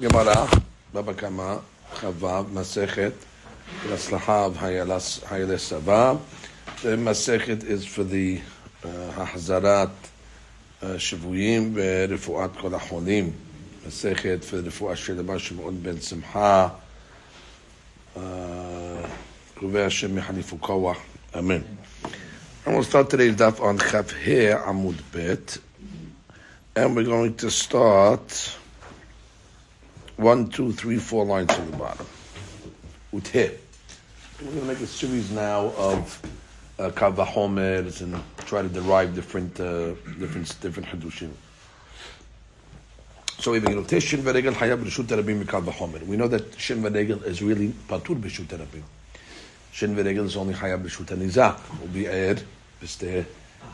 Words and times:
Gemara, 0.00 0.48
Baba 0.92 1.14
Kama, 1.14 1.60
Chavav, 1.94 2.46
Masechet, 2.46 3.14
Raslahav, 3.86 4.54
Hayeles 4.54 5.60
Sava. 5.60 6.18
The 6.82 6.96
Masechet 6.96 7.64
is 7.64 7.86
for 7.86 8.04
the 8.04 8.40
uh, 8.84 8.88
Hahzarat 9.12 9.90
uh, 10.82 10.86
Shavuyim 10.96 11.72
ורפואת 11.74 12.50
כל 12.60 12.74
החולים. 12.74 13.32
מסכת 13.86 14.44
for 14.44 14.62
the 14.62 14.66
רפואה 14.66 14.96
של 14.96 15.18
רבי 15.18 15.38
שמעון 15.38 15.82
בן 15.82 16.00
שמחה. 16.00 16.68
קרובי 19.54 19.82
השם 19.82 20.18
יחליפו 20.18 20.60
כוח. 20.60 20.98
אמן. 21.38 21.60
And 22.66 22.74
we'll 22.74 22.82
start 22.82 23.10
today's 23.10 23.36
daf 23.36 23.60
on 23.60 23.78
Chav 23.78 24.10
He 24.12 24.46
Amud 24.46 24.96
Bet. 25.12 25.58
And 26.74 26.96
we're 26.96 27.04
going 27.04 27.34
to 27.36 27.50
start 27.50 28.56
one, 30.19 30.49
two, 30.49 30.73
three, 30.73 30.97
four 30.97 31.23
lines 31.23 31.53
from 31.53 31.71
the 31.71 31.77
bottom. 31.77 32.05
Uthe. 33.13 33.57
We're 34.41 34.47
going 34.47 34.59
to 34.59 34.65
make 34.65 34.81
a 34.81 34.85
series 34.85 35.31
now 35.31 35.71
of 35.77 36.21
uh, 36.77 36.89
Kavahomers 36.89 38.01
and 38.01 38.21
try 38.39 38.61
to 38.61 38.67
derive 38.67 39.15
different, 39.15 39.57
uh, 39.61 39.93
different, 40.19 40.59
different 40.59 40.89
Hadushim. 40.89 41.31
So 43.37 43.51
we 43.51 43.59
begin 43.59 43.77
with 43.77 44.03
Shin 44.03 44.21
Varegel 44.21 44.51
Hayab 44.51 44.83
Rishut 44.83 45.05
Rabim 45.05 45.45
Kavahomer. 45.45 46.05
We 46.05 46.17
know 46.17 46.27
that 46.27 46.59
Shin 46.59 46.83
Varegel 46.83 47.23
is 47.23 47.41
really 47.41 47.69
Patur 47.87 48.19
Bishut 48.19 48.47
Rabim. 48.47 48.83
Shin 49.71 49.95
Varegel 49.95 50.25
is 50.25 50.35
only 50.35 50.53
Hayab 50.53 50.83
Rishut 50.83 51.05
Nizak. 51.17 51.79
Will 51.79 51.87
be 51.87 52.03
Eir, 52.03 52.43
Bisteh, 52.81 53.25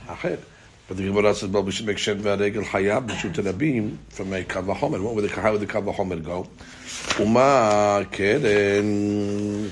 Acher. 0.07 0.39
But 0.88 0.96
the 0.96 1.04
Gemara 1.04 1.34
says, 1.34 1.48
well, 1.50 1.62
we 1.62 1.70
should 1.70 1.86
make 1.86 1.98
Shem 1.98 2.20
V'Regel 2.20 2.64
Hayab 2.64 3.08
B'Shut 3.08 3.34
Rabim 3.34 3.96
from 4.08 4.32
a 4.32 4.42
Kavahomer. 4.42 5.00
What 5.00 5.14
would 5.14 5.30
the, 5.30 5.40
how 5.40 5.52
would 5.52 5.60
the 5.60 5.66
Kavahomer 5.66 6.22
go? 6.22 6.48
Uma 7.18 8.06
Keren 8.10 9.70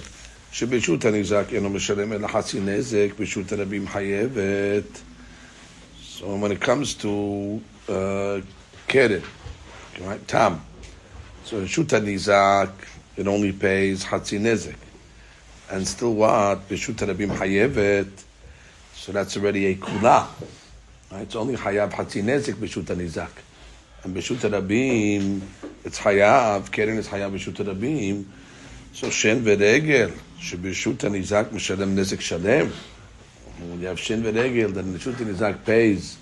שבשut 0.52 1.04
הנזק 1.04 1.44
אינו 1.52 1.70
משלם 1.70 2.12
אלא 2.12 2.28
חצי 2.28 2.60
נזק, 2.60 3.08
בשו"ת 3.18 3.52
הרבים 3.52 3.88
חייבת. 3.88 5.00
So 6.18 6.24
when 6.36 6.52
it 6.52 6.60
comes 6.60 6.94
to 6.94 7.60
uh, 7.88 8.40
keren, 8.88 9.22
right, 10.00 10.26
tam, 10.26 10.60
so 11.44 11.56
בשו"ת 11.56 11.92
הנזק, 11.92 12.70
it 13.16 13.26
only 13.26 13.52
pays 13.52 14.04
חצי 14.04 14.38
נזק. 14.38 14.76
And 15.70 15.86
still 15.86 16.14
what? 16.14 16.72
בשו"ת 16.72 17.02
הרבים 17.02 17.36
חייבת, 17.36 18.24
so 18.96 19.12
that's 19.12 19.36
already 19.36 19.66
a 19.66 19.74
kula. 19.74 20.26
Right? 21.13 21.21
It's 21.21 21.35
only 21.35 21.55
Hayav 21.55 21.91
Hatzinezik 21.91 22.55
beshuta 22.55 22.95
Nizak. 22.95 23.29
And 24.03 24.15
beshuta 24.15 24.49
Rabim, 24.49 25.41
it's 25.83 25.99
hayav 25.99 26.71
Keren 26.71 26.97
is 26.97 27.07
hayav 27.07 27.31
beshuta 27.31 27.63
Rabim. 27.63 28.25
So 28.93 29.11
Shen 29.11 29.43
Veregel, 29.43 30.11
Shibishut 30.39 30.97
Nizak 30.97 31.49
meshadem 31.49 31.93
Nezik 31.93 32.17
shadem. 32.17 32.71
When 33.59 33.79
you 33.79 33.85
have 33.85 33.99
Shen 33.99 34.23
Veregel, 34.23 34.73
then 34.73 34.91
beshuta 34.91 35.17
Nizak 35.17 35.63
pays 35.63 36.17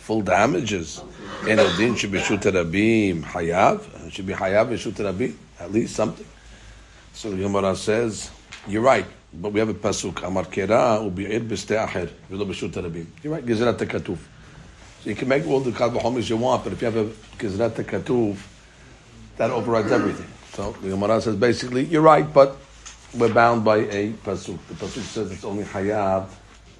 full 0.00 0.20
damages. 0.20 1.00
And 1.48 1.58
Odin 1.60 1.94
Shibishut 1.94 2.42
Rabim 2.42 3.22
hayav. 3.24 4.12
should 4.12 4.26
be 4.26 4.34
hayav 4.34 4.68
beshuta 4.68 5.10
Rabim, 5.10 5.34
at 5.58 5.72
least 5.72 5.96
something. 5.96 6.26
So 7.14 7.30
the 7.30 7.38
Gemara 7.38 7.74
says, 7.76 8.30
you're 8.68 8.82
right. 8.82 9.06
But 9.32 9.52
we 9.52 9.60
have 9.60 9.70
a 9.70 9.74
pasuk, 9.74 10.22
Amar 10.22 10.44
Kera, 10.44 11.00
Ubi'ir 11.00 11.48
Biste 11.48 11.82
Aher, 11.82 12.10
Velo 12.28 12.44
Bishut 12.44 12.72
Rabim. 12.72 13.06
You're 13.22 13.32
right, 13.32 13.46
Gezerat 13.46 13.78
Tekatuf. 13.78 14.18
So 15.04 15.10
you 15.10 15.16
can 15.16 15.28
make 15.28 15.46
all 15.46 15.60
the 15.60 15.70
Kal 15.70 15.90
V'chomish 15.90 16.30
you 16.30 16.38
want, 16.38 16.64
but 16.64 16.72
if 16.72 16.80
you 16.80 16.86
have 16.86 16.96
a 16.96 17.04
Gezrat 17.36 17.72
Ketuf, 17.72 18.38
that 19.36 19.50
overrides 19.50 19.92
everything. 19.92 20.26
So 20.54 20.72
the 20.80 20.88
Gemara 20.88 21.20
says 21.20 21.36
basically, 21.36 21.84
you're 21.84 22.00
right, 22.00 22.32
but 22.32 22.56
we're 23.14 23.32
bound 23.32 23.66
by 23.66 23.76
a 23.76 24.12
pasuk. 24.12 24.58
The 24.66 24.74
pasuk 24.74 25.02
says 25.02 25.30
it's 25.30 25.44
only 25.44 25.64
Hayab. 25.64 26.30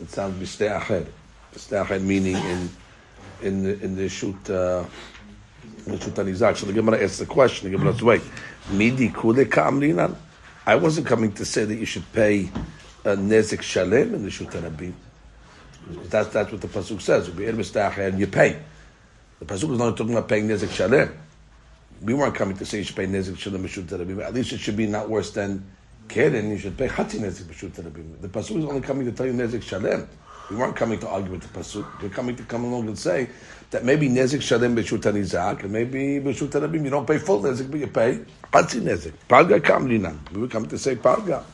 It 0.00 0.08
sounds. 0.08 0.42
B'stei 0.42 1.06
acher 1.54 2.00
meaning 2.00 2.36
in 2.36 2.70
in 3.42 3.62
the, 3.62 3.84
in 3.84 3.94
the 3.94 4.08
shoot 4.08 4.48
uh. 4.48 4.84
So 5.84 5.96
the 5.98 6.72
Gemara 6.72 7.04
asks 7.04 7.18
the 7.18 7.26
question. 7.26 7.70
The 7.70 7.76
Gemara 7.76 7.92
says, 7.92 8.02
wait, 8.02 8.22
midi? 8.70 9.12
I 10.66 10.76
wasn't 10.76 11.06
coming 11.06 11.32
to 11.32 11.44
say 11.44 11.66
that 11.66 11.74
you 11.74 11.84
should 11.84 12.10
pay 12.14 12.48
a 13.04 13.16
nezik 13.16 13.60
shalem 13.60 14.14
in 14.14 14.22
the 14.22 14.30
Shut 14.30 14.50
That's, 15.86 16.28
that's 16.28 16.50
what 16.50 16.60
the 16.60 16.68
Pasuk 16.68 17.00
says. 17.00 17.28
And 17.28 18.18
you 18.18 18.26
pay. 18.26 18.58
The 19.40 19.44
Pasuk 19.44 19.72
is 19.72 19.78
not 19.78 19.96
talking 19.96 20.12
about 20.12 20.28
paying 20.28 20.48
nezik 20.48 20.70
shalem. 20.70 21.12
We 22.00 22.14
weren't 22.14 22.34
coming 22.34 22.56
to 22.56 22.64
say 22.64 22.78
you 22.78 22.84
should 22.84 22.96
pay 22.96 23.06
nezik 23.06 23.36
shalem 23.36 23.62
in 23.62 23.68
Shut 23.68 23.86
Rabim. 23.86 24.24
At 24.24 24.32
least 24.32 24.52
it 24.52 24.60
should 24.60 24.76
be 24.76 24.86
not 24.86 25.10
worse 25.10 25.32
than 25.32 25.64
keren. 26.08 26.50
You 26.50 26.58
should 26.58 26.78
pay 26.78 26.86
hati 26.86 27.18
nezik 27.18 27.48
in 27.48 27.54
Shut 27.54 27.72
Rabim. 27.72 28.20
The 28.20 28.28
Pasuk 28.28 28.58
is 28.58 28.64
only 28.64 28.80
coming 28.80 29.04
to 29.06 29.12
tell 29.12 29.26
you 29.26 29.32
nezik 29.32 29.62
shalem. 29.62 30.08
We 30.50 30.56
weren't 30.56 30.76
coming 30.76 30.98
to 31.00 31.08
argue 31.08 31.32
with 31.32 31.42
the 31.42 31.58
Pasuk. 31.58 32.02
We're 32.02 32.08
coming 32.08 32.36
to 32.36 32.42
come 32.44 32.64
along 32.64 32.86
and 32.86 32.98
say 32.98 33.28
that 33.70 33.84
maybe 33.84 34.08
nezik 34.08 34.40
shalem 34.40 34.76
b'shut 34.76 35.00
nizak, 35.00 35.64
and 35.64 35.72
maybe 35.72 36.20
b'shut 36.20 36.50
rabim 36.50 36.84
you 36.84 36.90
don't 36.90 37.06
pay 37.06 37.18
full 37.18 37.42
nezik, 37.42 37.70
but 37.70 37.80
you 37.80 37.86
pay 37.88 38.20
hati 38.52 38.80
nezik. 38.80 39.12
Palga 39.28 39.60
kamlinan. 39.60 40.18
We 40.32 40.42
were 40.42 40.48
coming 40.48 40.68
to 40.70 40.78
say 40.78 40.96
palga. 40.96 41.44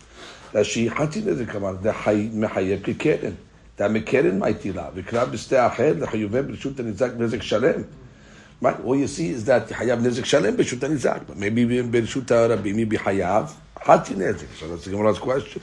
That 0.53 0.67
she 0.67 0.87
hati 0.87 1.23
nezik 1.23 1.49
kamar, 1.49 1.75
the 1.75 1.93
mehayev 1.93 2.83
kekeren. 2.83 3.37
That 3.81 3.91
mekeren 3.93 4.39
maitila. 4.39 4.93
V'krav 4.93 5.31
b'stei 5.31 5.57
acher, 5.57 5.99
the 5.99 6.07
chayuveh 6.07 6.51
b'shut 6.51 6.75
nizak 6.75 7.17
nezik 7.17 7.41
shalem. 7.41 7.89
Right? 8.61 8.79
All 8.85 8.95
you 8.95 9.07
see 9.07 9.31
is 9.31 9.47
that 9.47 9.69
hayav 9.69 10.03
nezik 10.03 10.27
shalem 10.27 10.55
b'shut 10.55 10.81
nizak, 10.81 11.27
but 11.27 11.39
maybe 11.39 11.65
b'shut 11.65 12.27
rabim, 12.27 12.75
maybe 12.75 12.99
hayav 12.99 13.51
hati 13.81 14.13
nezik. 14.17 14.49
So 14.59 14.69
that's 14.69 14.85
the 14.85 14.91
Gemara's 14.91 15.19
question. 15.19 15.63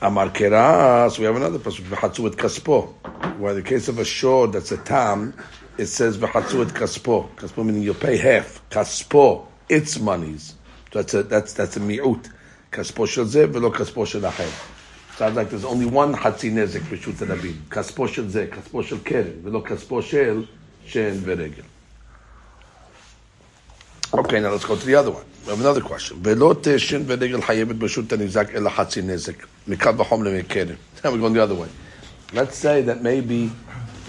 Amar 0.00 0.28
Kera, 0.28 1.10
so 1.10 1.18
we 1.18 1.24
have 1.24 1.34
another 1.34 1.58
pasuk, 1.58 1.86
v'hatzu 1.86 2.32
et 2.32 2.38
kaspo. 2.38 2.92
Where 3.40 3.54
the 3.54 3.62
case 3.62 3.88
of 3.88 3.98
a 3.98 4.04
shore 4.04 4.46
that's 4.46 4.70
a 4.70 4.76
tam, 4.76 5.34
it 5.76 5.86
says 5.86 6.18
v'hatzu 6.18 6.68
et 6.68 6.72
kaspo. 6.72 7.34
Kaspo 7.34 7.66
meaning 7.66 7.82
you 7.82 7.94
pay 7.94 8.16
half. 8.16 8.62
Kaspo, 8.70 9.48
its 9.68 9.98
monies. 9.98 10.54
So 10.92 11.00
that's 11.02 11.14
a, 11.14 11.24
that's, 11.24 11.52
that's 11.54 11.76
a 11.76 11.80
mi'ut. 11.80 12.30
Kaspo 12.70 13.08
shel 13.08 13.24
zeh 13.24 13.52
v'lo 13.52 13.74
kaspo 13.74 14.06
shel 14.06 14.20
acher. 14.20 14.76
Sounds 15.19 15.35
like 15.35 15.49
there's 15.49 15.63
only 15.63 15.85
one 15.85 16.13
hatzi 16.13 16.51
nezek 16.51 16.81
b'shut 16.81 17.13
rabim. 17.25 17.55
Kaspo 17.69 18.07
shel 18.07 18.25
zeh, 18.25 18.49
kaspo 18.49 18.83
shel 18.83 18.97
keren, 18.99 19.41
v'lo 19.45 19.65
kaspo 19.65 20.03
shel 20.03 20.45
shen 20.85 21.19
v'regel. 21.19 21.63
Okay, 24.13 24.39
now 24.39 24.49
let's 24.49 24.65
go 24.65 24.75
to 24.75 24.85
the 24.85 24.95
other 24.95 25.11
one. 25.11 25.23
We 25.43 25.51
have 25.51 25.59
another 25.61 25.81
question. 25.81 26.21
ולא 26.21 26.55
תשן 26.61 27.03
ורגל 27.07 27.41
חייבת 27.41 27.75
ברשות 27.75 28.13
הנזק 28.13 28.55
אלא 28.55 28.69
חצי 28.69 29.01
נזק. 29.01 29.45
מקל 29.67 29.91
וחום 29.97 30.23
למקרן. 30.23 30.75
Now 31.03 31.11
we're 31.11 31.17
going 31.17 31.33
the 31.33 31.43
other 31.43 31.55
way. 31.55 31.69
Let's 32.33 32.57
say 32.57 32.81
that 32.81 33.01
maybe 33.01 33.51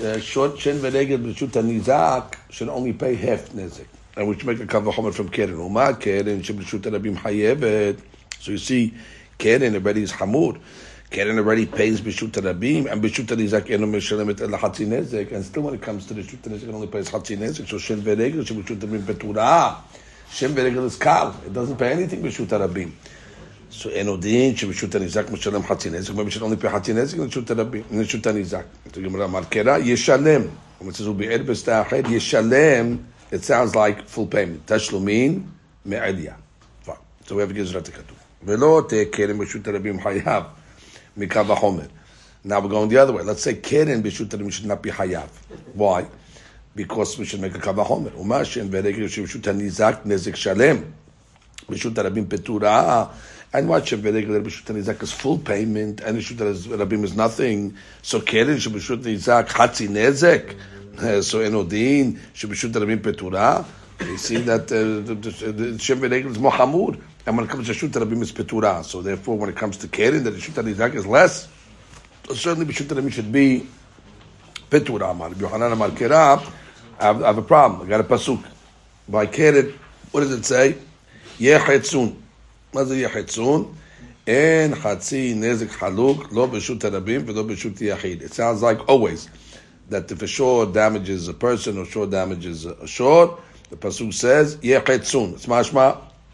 uh, 0.02 0.18
short 0.18 0.58
shin 0.58 0.78
v'regel 0.78 1.18
b'shut 1.18 1.50
hanizak 1.50 2.34
should 2.50 2.68
only 2.68 2.92
pay 2.92 3.14
half 3.14 3.50
nezek, 3.50 3.86
and 4.16 4.28
we 4.28 4.34
should 4.34 4.46
make 4.46 4.60
a 4.60 4.66
kal 4.66 4.82
v'chomer 4.82 5.14
from 5.14 5.28
keren. 5.28 5.58
Uma 5.58 5.94
keren 5.94 6.42
sheb'shut 6.42 6.82
rabim 6.82 7.16
hayevet. 7.16 8.00
So 8.40 8.52
you 8.52 8.58
see, 8.58 8.94
keren 9.38 9.74
already 9.74 10.02
is 10.02 10.12
hamur. 10.12 10.58
Keren 11.10 11.38
already 11.38 11.66
pays 11.66 12.00
b'shut 12.00 12.32
rabim, 12.32 12.90
and 12.90 13.02
b'shut 13.02 13.26
hanizak 13.26 13.70
eno 13.70 13.86
mishalemet 13.86 14.40
el 14.40 14.58
hatzi 14.58 14.86
nezek. 14.86 15.32
And 15.32 15.44
still, 15.44 15.62
when 15.62 15.74
it 15.74 15.82
comes 15.82 16.06
to 16.06 16.14
the 16.14 16.22
shut 16.22 16.42
hanizak, 16.42 16.68
it 16.68 16.74
only 16.74 16.88
pays 16.88 17.10
hatzi 17.10 17.36
nezek. 17.36 17.68
So 17.68 17.78
shin 17.78 18.00
v'regel 18.02 18.44
sheb'shut 18.44 18.78
rabim 18.78 19.06
peturah. 19.06 19.76
Shem 20.30 20.54
v'regel 20.54 20.84
is 20.84 20.96
kal. 20.96 21.34
It 21.46 21.52
doesn't 21.52 21.76
pay 21.76 21.92
anything 21.92 22.22
b'shut 22.22 22.48
rabim. 22.48 22.92
So 23.70 23.90
enodin 23.90 24.56
שבשו"ת 24.56 24.94
הנזק 24.94 25.30
משלם 25.30 25.62
חצי 25.62 25.90
נזק, 25.90 26.14
maybe 26.14 26.30
should 26.30 26.42
only 26.42 26.56
pay 26.56 26.68
חצי 26.68 26.92
נזק 26.92 27.18
לשו"ת 27.18 28.26
הנזק. 28.26 28.64
So 28.92 29.00
Gemara 29.00 29.24
אמר 29.24 29.44
קרא 29.44 29.78
ישלם. 29.78 30.42
When 30.80 30.88
it 30.88 30.94
says 30.94 31.06
הוא 31.06 31.14
ביער 31.14 31.42
בסתה 31.42 31.82
אחרת, 31.82 32.04
ישלם, 32.08 32.96
it 33.32 33.44
sounds 33.44 33.74
like 33.74 34.08
full 34.08 34.26
payment. 34.32 34.72
תשלומין 34.72 35.42
מעליה. 35.84 36.34
So 37.26 37.30
we 37.30 37.42
have 37.42 37.52
גזרת 37.52 37.88
הכתוב. 37.88 38.16
ולא 38.44 38.82
תהיה 38.88 39.04
קרן 39.04 39.38
בשו"ת 39.38 39.68
הרבים 39.68 40.02
חייב 40.02 40.42
Mikavahomer. 41.17 41.89
Now 42.43 42.59
we're 42.59 42.69
going 42.69 42.89
the 42.89 42.97
other 42.97 43.13
way. 43.13 43.23
Let's 43.23 43.43
say 43.43 43.55
Keren 43.55 44.01
Bishutarim 44.01 44.51
should 44.51 44.65
not 44.65 44.81
be 44.81 44.89
Hayav. 44.89 45.29
Why? 45.73 46.07
Because 46.75 47.17
we 47.17 47.25
should 47.25 47.41
make 47.41 47.53
a 47.53 47.59
kavah 47.59 47.85
Kavahomer. 47.85 48.11
Umashin 48.11 48.69
Veregel 48.69 49.03
Shivshutan 49.03 49.61
Nizak 49.61 50.03
Nezik 50.05 50.35
Shalem. 50.35 50.93
Bishuta 51.67 52.03
Rabim 52.03 52.25
Petura. 52.25 53.11
And 53.53 53.67
watch 53.69 53.89
Shem 53.89 54.01
Veregel 54.01 54.43
Bishutan 54.43 54.81
Nizak 54.81 55.03
is 55.03 55.11
full 55.11 55.37
payment 55.37 56.01
and 56.01 56.17
Bishuta 56.17 56.53
Rabim 56.53 57.03
is 57.03 57.15
nothing. 57.15 57.75
So 58.01 58.21
Keren 58.21 58.57
Shivshutan 58.57 59.03
Nizak 59.03 59.49
Hatzi 59.49 59.87
Nezek. 59.87 60.55
So 61.23 61.39
Enodin 61.39 62.17
Shivshutan 62.33 62.81
Rabim 62.81 62.99
Petura. 62.99 63.65
You 64.00 64.16
see 64.16 64.36
that 64.38 64.62
uh, 64.72 65.12
the 65.12 65.78
shem 65.78 66.00
v'regel 66.00 66.30
is 66.30 66.38
more 66.38 66.52
hamur, 66.52 67.00
and 67.26 67.36
when 67.36 67.46
it 67.46 67.50
comes 67.50 67.66
to 67.66 67.74
shut 67.74 67.90
rabim 67.92 68.22
is 68.22 68.32
petura. 68.32 68.84
So 68.84 69.02
therefore, 69.02 69.38
when 69.38 69.48
it 69.48 69.56
comes 69.56 69.76
to 69.78 69.88
keren, 69.88 70.24
that 70.24 70.34
b'shut 70.34 70.62
nizak 70.62 70.94
is 70.94 71.06
less. 71.06 71.48
So 72.28 72.34
certainly 72.34 72.72
b'shut 72.72 72.86
rabim 72.86 73.10
should 73.10 73.32
be 73.32 73.66
petura. 74.70 75.10
Amar 75.10 75.32
Yohanan 75.34 75.72
Amar 75.72 75.90
Kera. 75.90 76.38
I 76.98 77.04
have, 77.04 77.22
I 77.22 77.26
have 77.26 77.38
a 77.38 77.42
problem. 77.42 77.86
I 77.86 77.90
got 77.90 78.00
a 78.00 78.04
pasuk 78.04 78.44
by 79.08 79.26
keren. 79.26 79.78
What 80.12 80.20
does 80.20 80.32
it 80.32 80.44
say? 80.44 80.76
יחצון. 81.40 82.14
מה 82.72 82.84
זה 82.84 82.96
יחצון? 82.96 83.74
אין 84.26 84.74
חצי 84.74 85.34
נזק 85.36 85.70
חלוק, 85.70 86.32
לא 86.32 86.46
ברשות 86.46 86.84
הרבים 86.84 87.22
ולא 87.26 87.42
ברשות 87.42 87.80
יחיד. 87.80 88.22
It 88.22 88.34
sounds 88.34 88.62
like 88.62 88.88
always 88.88 89.28
that 89.90 90.10
if 90.10 90.22
a 90.22 90.26
shore 90.26 90.66
damages 90.66 91.28
a 91.28 91.34
person 91.34 91.78
or 91.78 91.84
shore 91.84 92.06
damages 92.06 92.64
a 92.64 92.86
shore, 92.86 93.38
the 93.70 93.76
pasuk 93.76 94.12
says, 94.12 94.56
יחצון. 94.62 95.34
It's 95.36 95.48
משמע, 95.48 95.90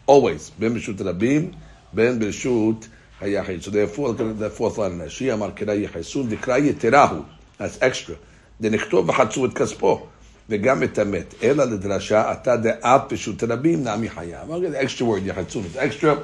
always. 0.07 0.51
בין 0.59 0.73
ברשות 0.73 1.01
הרבים, 1.01 1.51
בין 1.93 2.19
ברשות 2.19 2.87
היחיד. 3.21 3.61
So 3.61 3.69
therefore, 3.69 4.09
look 4.09 4.19
at 4.19 4.39
the 4.39 4.49
fourth 4.49 4.77
line. 4.77 5.01
השי 5.05 5.33
אמר 5.33 5.51
קרא 5.51 5.73
יחצון 5.73 6.27
וקרא 6.29 6.57
יתרהו. 6.57 7.23
That's 7.59 7.77
extra. 7.81 8.15
דנכתוב 8.61 9.09
וחצו 9.09 9.45
את 9.45 9.53
כספו. 9.53 10.07
וגם 10.49 10.83
את 10.83 10.99
המת, 10.99 11.33
אלא 11.43 11.63
לדרשה, 11.63 12.31
אתה 12.31 12.57
דאף 12.57 13.01
פשוט 13.07 13.43
רבים, 13.43 13.83
נעמי 13.83 14.09
חייב. 14.09 14.47
The 14.49 14.85
extra 14.85 15.01
word, 15.01 15.25
יחצון, 15.25 15.63
it's 15.63 15.77
extra, 15.77 16.15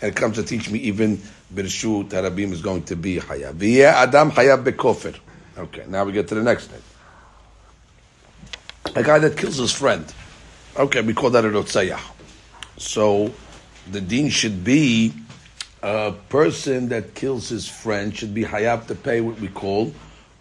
and 0.00 0.12
it 0.12 0.16
comes 0.16 0.36
to 0.36 0.42
teach 0.42 0.70
me 0.70 0.78
even 0.78 1.16
ברשות 1.54 2.14
הרבים 2.14 2.52
is 2.52 2.62
going 2.62 2.90
to 2.90 2.94
be 2.94 3.20
חייב. 3.20 3.54
ויהיה 3.58 4.02
אדם 4.02 4.32
חייב 4.32 4.64
בכופר. 4.64 5.10
Okay, 5.56 5.84
now 5.88 6.04
we 6.04 6.12
get 6.12 6.28
to 6.28 6.34
the 6.34 6.42
next 6.42 6.66
thing. 6.66 6.82
A 8.94 9.02
guy 9.02 9.18
that 9.18 9.36
kills 9.36 9.56
his 9.56 9.72
friend. 9.72 10.04
Okay, 10.73 11.01
we 11.01 11.13
call 11.13 11.31
that 11.31 11.43
a 11.43 11.49
rotzayah. 11.49 11.99
So, 12.77 13.33
the 13.91 13.99
deen 13.99 14.29
should 14.29 14.63
be 14.63 15.13
a 15.83 16.13
person 16.29 16.87
that 16.89 17.13
kills 17.13 17.49
his 17.49 17.67
friend 17.67 18.15
should 18.15 18.33
be 18.33 18.43
hayab 18.43 18.87
to 18.87 18.95
pay 18.95 19.19
what 19.19 19.37
we 19.41 19.49
call 19.49 19.93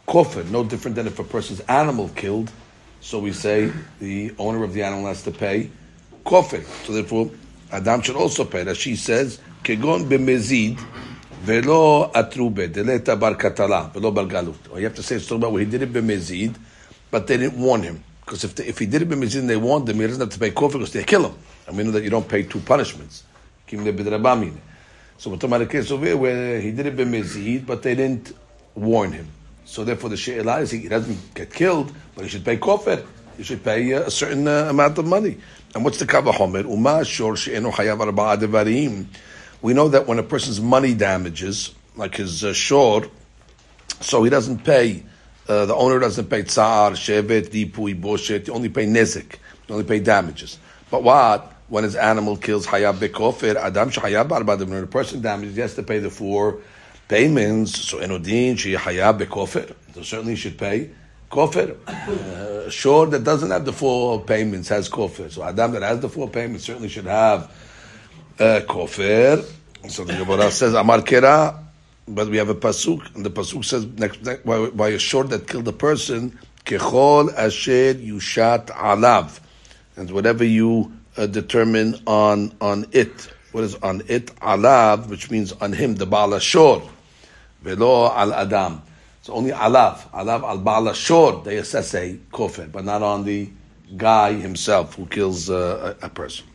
kofir, 0.06 0.49
no 0.50 0.62
different 0.62 0.94
than 0.94 1.09
if 1.09 1.19
a 1.19 1.25
person's 1.25 1.59
animal 1.61 2.11
killed, 2.11 2.53
so 3.00 3.19
we 3.19 3.32
say 3.32 3.73
the 3.99 4.32
owner 4.38 4.62
of 4.62 4.73
the 4.73 4.85
animal 4.85 5.06
has 5.06 5.25
to 5.25 5.32
pay 5.32 5.69
kofir. 6.25 6.65
So 6.87 6.93
therefore, 6.93 7.31
Adam 7.73 8.00
should 8.00 8.17
also 8.17 8.44
pay. 8.44 8.61
As 8.61 8.79
she 8.79 8.94
says, 8.94 9.41
kegon 9.65 10.09
b'mezid 10.09 10.79
velo 11.43 12.09
atrube 12.12 12.73
deleta 12.73 13.19
bar 13.19 13.35
katala 13.35 13.93
velo 13.93 14.12
bar 14.12 14.26
galut. 14.26 14.69
Or 14.69 14.75
oh, 14.75 14.79
you 14.79 14.85
have 14.85 14.94
to 14.94 15.03
say 15.03 15.17
it's 15.17 15.26
talking 15.26 15.38
about 15.38 15.53
where 15.53 15.65
he 15.65 15.69
did 15.69 15.83
it 15.83 15.93
b'mezid, 15.93 16.55
but 17.11 17.26
they 17.26 17.37
didn't 17.37 17.59
warn 17.61 17.83
him. 17.83 18.05
Because 18.31 18.44
if, 18.44 18.61
if 18.61 18.79
he 18.79 18.87
did 18.87 19.03
it 19.03 19.09
b'mezid 19.09 19.41
and 19.41 19.50
they 19.50 19.56
warned 19.56 19.88
him, 19.88 19.97
he 19.97 20.06
doesn't 20.06 20.21
have 20.21 20.31
to 20.31 20.38
pay 20.38 20.53
kofir 20.53 20.75
because 20.75 20.93
they 20.93 21.03
kill 21.03 21.31
him. 21.31 21.35
And 21.67 21.77
we 21.77 21.82
know 21.82 21.91
that 21.91 22.05
you 22.05 22.11
don't 22.11 22.29
pay 22.29 22.44
two 22.44 22.61
punishments. 22.61 23.25
So 23.69 23.77
we're 23.77 23.91
talking 25.19 25.44
about 25.47 25.62
a 25.62 25.67
case 25.67 25.91
over 25.91 26.06
here 26.06 26.17
where 26.17 26.61
he 26.61 26.71
did 26.71 26.87
it 26.87 26.97
by 26.97 27.03
b'mezid, 27.03 27.67
but 27.67 27.82
they 27.82 27.97
didn't 27.97 28.32
warn 28.77 29.11
him. 29.11 29.27
So 29.65 29.82
therefore, 29.82 30.11
the 30.11 30.17
she'elah 30.17 30.61
is 30.61 30.71
he 30.71 30.87
doesn't 30.87 31.35
get 31.35 31.53
killed, 31.53 31.93
but 32.15 32.23
he 32.23 32.31
should 32.31 32.44
pay 32.44 32.56
kofir. 32.56 33.05
He 33.37 33.43
should 33.43 33.65
pay 33.65 33.94
uh, 33.94 34.03
a 34.03 34.11
certain 34.12 34.47
uh, 34.47 34.69
amount 34.71 34.99
of 34.99 35.09
money. 35.09 35.38
And 35.75 35.85
what's 35.85 35.99
the 35.99 36.06
kavahomer? 36.06 36.62
Uma 36.71 37.05
shor 37.05 37.35
she'enu 37.35 37.73
chayav 37.73 37.99
arba'a. 37.99 39.06
We 39.61 39.75
know 39.75 39.88
that 39.88 40.06
when 40.06 40.21
a 40.21 40.23
person's 40.23 40.61
money 40.61 40.94
damages, 40.94 41.75
like 41.97 42.15
his 42.15 42.44
uh, 42.44 42.53
shor, 42.53 43.09
so 44.00 44.23
he 44.23 44.31
doesn't 44.31 44.62
pay. 44.62 45.03
Uh, 45.50 45.67
the 45.67 45.75
owner 45.75 45.99
doesn't 45.99 46.31
pay 46.31 46.44
tsar, 46.44 46.93
shevet, 46.93 47.49
dipui, 47.49 48.00
boshet. 48.00 48.47
You 48.47 48.52
only 48.52 48.69
pay 48.69 48.87
nezik. 48.87 49.35
You 49.67 49.75
only 49.75 49.85
pay 49.85 49.99
damages. 49.99 50.61
But 50.93 51.02
what? 51.02 51.52
When 51.67 51.82
his 51.82 51.97
animal 51.97 52.37
kills 52.37 52.69
hayab 52.69 52.99
bekofir, 52.99 53.56
adam 53.56 53.91
shehayab 53.91 54.31
arba 54.31 54.64
When 54.64 54.85
a 54.85 54.87
person 54.87 55.20
damages, 55.20 55.56
he 55.56 55.61
has 55.61 55.75
to 55.75 55.82
pay 55.82 55.99
the 55.99 56.08
four 56.08 56.61
payments, 57.08 57.76
so 57.88 57.99
enodin 57.99 58.61
she 58.61 58.75
hayab 58.75 59.19
bekofir. 59.19 59.75
So 59.93 60.02
certainly 60.02 60.35
he 60.35 60.37
should 60.37 60.56
pay 60.56 60.91
kofir. 61.32 61.76
Uh, 61.88 62.70
sure, 62.70 63.06
that 63.06 63.25
doesn't 63.25 63.50
have 63.50 63.64
the 63.64 63.73
four 63.73 64.23
payments 64.23 64.69
has 64.69 64.88
kofir. 64.88 65.32
So 65.32 65.43
Adam 65.43 65.73
that 65.73 65.82
has 65.82 65.99
the 65.99 66.08
four 66.08 66.29
payments 66.29 66.64
certainly 66.64 66.88
should 66.88 67.06
have 67.06 67.50
uh, 68.38 68.61
kofir. 68.69 69.44
So 69.88 70.05
the 70.05 70.12
Gemara 70.12 70.52
says 70.52 70.75
Amar 70.75 70.99
Kera, 70.99 71.58
but 72.15 72.29
we 72.29 72.37
have 72.37 72.49
a 72.49 72.55
pasuk, 72.55 73.15
and 73.15 73.25
the 73.25 73.31
pasuk 73.31 73.65
says 73.65 73.87
next, 73.87 74.23
next 74.25 74.45
by, 74.45 74.69
by 74.71 74.89
a 74.89 74.99
sword 75.01 75.31
that 75.31 75.47
killed 75.47 75.69
a 75.69 75.73
person, 75.73 76.39
kechol 76.65 77.33
asher 77.35 77.95
yushat 77.95 78.67
alav, 78.67 79.41
and 79.97 80.11
whatever 80.11 80.45
you 80.45 80.93
uh, 81.17 81.27
determine 81.27 82.01
on 82.07 82.53
on 82.61 82.87
it. 82.93 83.33
What 83.53 83.65
is 83.65 83.75
on 83.77 84.03
it? 84.07 84.27
Alav, 84.37 85.09
which 85.09 85.31
means 85.31 85.53
on 85.53 85.73
him, 85.73 85.97
the 85.97 86.07
Baal 86.07 86.31
Ashor. 86.31 86.89
Velo 87.62 88.11
al 88.12 88.33
Adam. 88.33 88.81
So 89.23 89.35
only 89.35 89.51
alav, 89.51 90.09
alav 90.12 90.43
al 90.45 90.59
Baal 90.59 90.93
Shor, 90.93 91.43
they 91.43 91.57
assess 91.57 91.95
a 91.95 92.17
kofir, 92.33 92.71
but 92.71 92.85
not 92.85 93.03
on 93.03 93.25
the 93.25 93.51
guy 93.97 94.35
himself 94.35 94.95
who 94.95 95.07
kills 95.07 95.51
uh, 95.51 95.97
a, 96.01 96.07
a 96.07 96.09
person. 96.09 96.47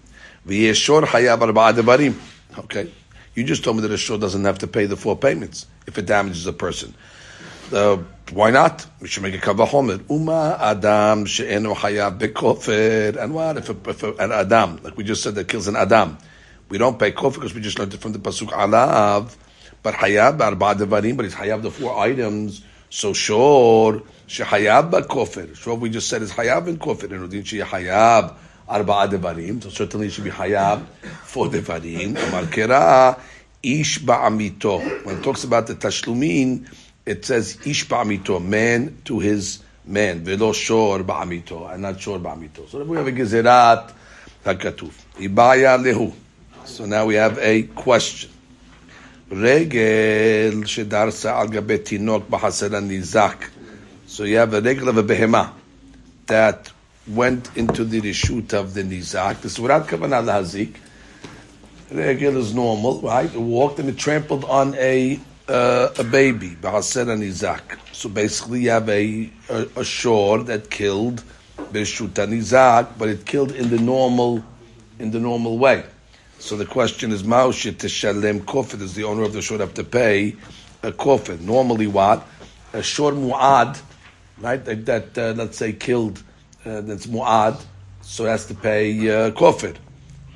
V'yeshor 0.47 1.03
hayab 1.03 1.39
arba'a. 1.39 2.15
Okay. 2.59 2.89
You 3.35 3.43
just 3.43 3.63
told 3.63 3.75
me 3.77 3.81
that 3.83 3.91
a 3.91 3.97
shor 3.97 4.17
doesn't 4.17 4.45
have 4.45 4.59
to 4.59 4.67
pay 4.67 4.85
the 4.85 4.95
four 4.95 5.17
payments 5.17 5.67
if 5.85 5.97
it 5.97 6.05
damages 6.05 6.47
a 6.47 6.53
person. 6.53 6.95
Uh, 7.71 7.97
why 8.31 8.51
not? 8.51 8.85
We 9.01 9.07
should 9.07 9.23
make 9.23 9.35
a 9.35 9.39
kavahomer. 9.39 10.09
Uma 10.09 10.57
adam 10.59 11.25
she'enu 11.25 11.73
hayab 11.73 12.19
bekofir. 12.19 13.17
And 13.21 13.33
what 13.33 13.57
if, 13.57 13.69
a, 13.69 13.89
if 13.89 14.03
a, 14.03 14.13
an 14.13 14.31
adam, 14.31 14.79
like 14.83 14.97
we 14.97 15.03
just 15.03 15.21
said, 15.21 15.35
that 15.35 15.47
kills 15.47 15.67
an 15.67 15.75
adam? 15.75 16.17
We 16.69 16.77
don't 16.77 16.97
pay 16.97 17.11
kofir 17.11 17.35
because 17.35 17.53
we 17.53 17.61
just 17.61 17.77
learned 17.77 17.93
it 17.93 17.99
from 17.99 18.13
the 18.13 18.19
pasuk 18.19 18.49
alav 18.49 19.35
but 19.85 19.93
hayab 19.93 20.41
arba 20.41 20.83
devarim, 20.83 21.15
but 21.15 21.25
he's 21.25 21.35
hayab 21.35 21.61
the 21.61 21.69
four 21.69 21.95
items. 21.99 22.63
So 22.89 23.13
sure, 23.13 24.01
shehayab 24.27 24.91
kofir. 25.05 25.55
Sure, 25.55 25.75
we 25.75 25.91
just 25.91 26.09
said 26.09 26.23
is 26.23 26.31
hayab 26.31 26.67
and 26.67 26.79
kofir. 26.79 27.11
And 27.11 27.29
udin 27.29 27.45
she 27.45 27.59
hayab 28.68 28.88
arba 28.88 29.18
devarim. 29.18 29.62
So 29.62 29.70
certainly 29.70 30.06
it 30.06 30.12
should 30.12 30.24
be 30.24 30.30
hayab 30.30 30.86
for 31.24 31.46
devarim. 31.46 32.16
Amar 32.28 32.44
kera 32.44 33.18
ish 33.62 34.00
ba'amito. 34.00 35.04
When 35.04 35.18
it 35.18 35.22
talks 35.22 35.44
about 35.44 35.66
the 35.66 35.74
tashlumin, 35.74 36.68
it 37.06 37.24
says 37.24 37.58
ish 37.66 37.86
ba'amito, 37.88 38.42
man 38.44 38.98
to 39.04 39.18
his 39.18 39.62
man. 39.84 40.24
Velo 40.24 40.52
shor 40.52 41.00
ba'amito, 41.00 41.72
and 41.72 41.82
not 41.82 42.00
shor 42.00 42.18
ba'amito. 42.18 42.68
So 42.68 42.84
we 42.84 42.96
have 42.96 43.06
a 43.06 43.12
gezerat 43.12 43.92
hakatuf. 44.44 44.92
Ibaya 45.16 45.78
lehu. 45.82 46.14
So 46.64 46.86
now 46.86 47.06
we 47.06 47.14
have 47.14 47.38
a 47.38 47.62
question. 47.62 48.30
רגל 49.32 50.66
שדרסה 50.66 51.40
על 51.40 51.48
גבי 51.48 51.78
תינוק 51.78 52.28
בחסר 52.30 52.76
הניזק. 52.76 53.44
So 54.08 54.24
you 54.24 54.38
have 54.38 54.52
a 54.54 54.60
regel 54.60 54.88
of 54.88 54.98
a 54.98 55.04
behema 55.04 55.50
that 56.26 56.72
went 57.07 57.55
into 57.55 57.83
the 57.83 58.01
reshut 58.01 58.53
of 58.53 58.73
the 58.73 58.83
nizak. 58.83 59.41
This 59.41 59.53
is 59.53 59.59
without 59.59 59.87
kavanah 59.87 60.23
lahazik. 60.23 60.75
Regel 61.91 62.37
is 62.37 62.53
normal, 62.53 63.01
right? 63.01 63.33
It 63.33 63.39
walked 63.39 63.79
and 63.79 63.89
it 63.89 63.97
trampled 63.97 64.43
on 64.45 64.75
a 64.75 65.19
uh, 65.47 65.89
a 65.99 66.03
baby, 66.03 66.51
b'haser 66.51 67.05
nizak. 67.05 67.77
So 67.93 68.09
basically, 68.09 68.61
you 68.61 68.71
have 68.71 68.89
a 68.89 69.29
a, 69.49 69.67
a 69.77 69.83
shore 69.85 70.39
that 70.43 70.69
killed 70.69 71.23
b'reshut 71.57 72.13
nizak, 72.13 72.97
but 72.97 73.09
it 73.09 73.25
killed 73.25 73.51
in 73.51 73.69
the 73.69 73.79
normal 73.79 74.43
in 74.99 75.11
the 75.11 75.19
normal 75.19 75.57
way. 75.57 75.83
So 76.39 76.57
the 76.57 76.65
question 76.65 77.11
is, 77.11 77.23
Maushe 77.23 77.71
Teshalem 77.73 78.41
Kofid, 78.41 78.79
does 78.79 78.93
the 78.93 79.03
owner 79.03 79.23
of 79.23 79.33
the 79.33 79.41
shore 79.41 79.57
have 79.59 79.73
to 79.75 79.83
pay 79.83 80.35
a 80.83 80.91
Kofid? 80.91 81.39
Normally 81.39 81.87
what? 81.87 82.27
A 82.73 82.83
shor 82.83 83.13
Mu'ad, 83.13 83.81
right, 84.39 84.63
that, 84.65 84.85
that 84.85 85.17
uh, 85.17 85.33
let's 85.35 85.57
say 85.57 85.73
killed, 85.73 86.21
uh, 86.65 86.81
that's 86.81 87.07
Mu'ad, 87.07 87.61
so 88.01 88.25
has 88.25 88.45
to 88.47 88.55
pay 88.55 88.91
uh, 89.09 89.31
Kofid. 89.31 89.77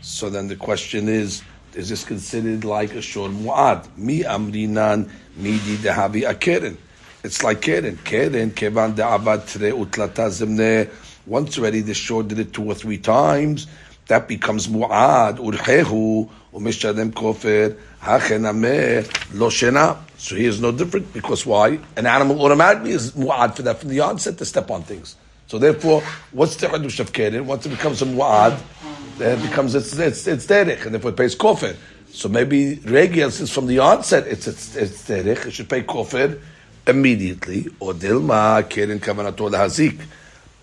So 0.02 0.30
then 0.30 0.48
the 0.48 0.56
question 0.56 1.10
is, 1.10 1.44
is 1.74 1.90
this 1.90 2.04
considered 2.04 2.64
like 2.64 2.94
a 2.96 3.02
shor 3.02 3.30
Mu'ad? 3.30 3.98
Mi 3.98 4.24
amrinan 4.24 5.10
midi 5.36 5.78
dehavi 5.78 6.24
akeren. 6.24 6.78
It's 7.22 7.44
like 7.44 7.62
keren. 7.62 7.98
Keren, 8.06 8.52
kevan 8.52 8.94
de'avad 8.96 9.46
tre 9.46 9.72
utlata 9.72 10.30
zemne. 10.30 10.90
Once 11.26 11.60
already 11.60 11.82
the 11.82 11.94
shore 11.94 12.24
did 12.24 12.40
it 12.40 12.54
two 12.54 12.64
or 12.64 12.74
three 12.74 12.98
times, 12.98 13.68
that 14.08 14.28
becomes 14.28 14.68
mu'ad, 14.68 15.38
urhehu, 15.38 16.30
hachen 16.54 18.46
ameh, 18.48 19.38
lo 19.38 19.50
shena. 19.50 19.98
So 20.18 20.36
he 20.36 20.46
is 20.46 20.62
no 20.62 20.72
different, 20.72 21.12
because 21.14 21.46
why? 21.46 21.80
An 21.98 22.06
animal 22.06 22.42
automatically 22.42 22.92
is 22.92 23.12
mu'ad 23.12 23.56
for 23.56 23.64
that 23.64 23.80
from 23.80 23.90
the 23.90 24.00
onset 24.00 24.38
to 24.38 24.46
step 24.46 24.72
on 24.72 24.84
things. 24.84 25.16
So 25.50 25.60
therefore, 25.60 26.02
what's 26.32 26.56
the 26.56 26.68
hadush 26.68 27.02
of 27.02 27.12
keren? 27.12 27.46
Once 27.46 27.66
it 27.66 27.70
becomes 27.70 28.02
a 28.02 28.06
mu'ad, 28.06 28.58
then 29.18 29.38
it 29.38 29.42
becomes, 29.42 29.76
it's, 29.76 29.98
it's, 29.98 30.26
it's 30.26 30.46
derech, 30.46 30.86
and 30.86 30.94
therefore 30.94 31.12
it 31.12 31.18
pays 31.18 31.36
kofer. 31.36 31.76
So 32.12 32.30
maybe 32.30 32.76
regel, 32.86 33.32
since 33.32 33.52
from 33.52 33.68
the 33.68 33.80
onset 33.80 34.26
it's, 34.28 34.48
it's, 34.48 34.76
it's 34.78 35.04
derech, 35.10 35.48
it 35.48 35.52
should 35.52 35.68
pay 35.68 35.84
kofer 35.84 36.40
immediately, 36.88 37.68
or 37.82 37.94
dilma, 37.94 38.70
keren 38.70 39.00
kavanato 39.00 39.50
hazik. 39.50 40.00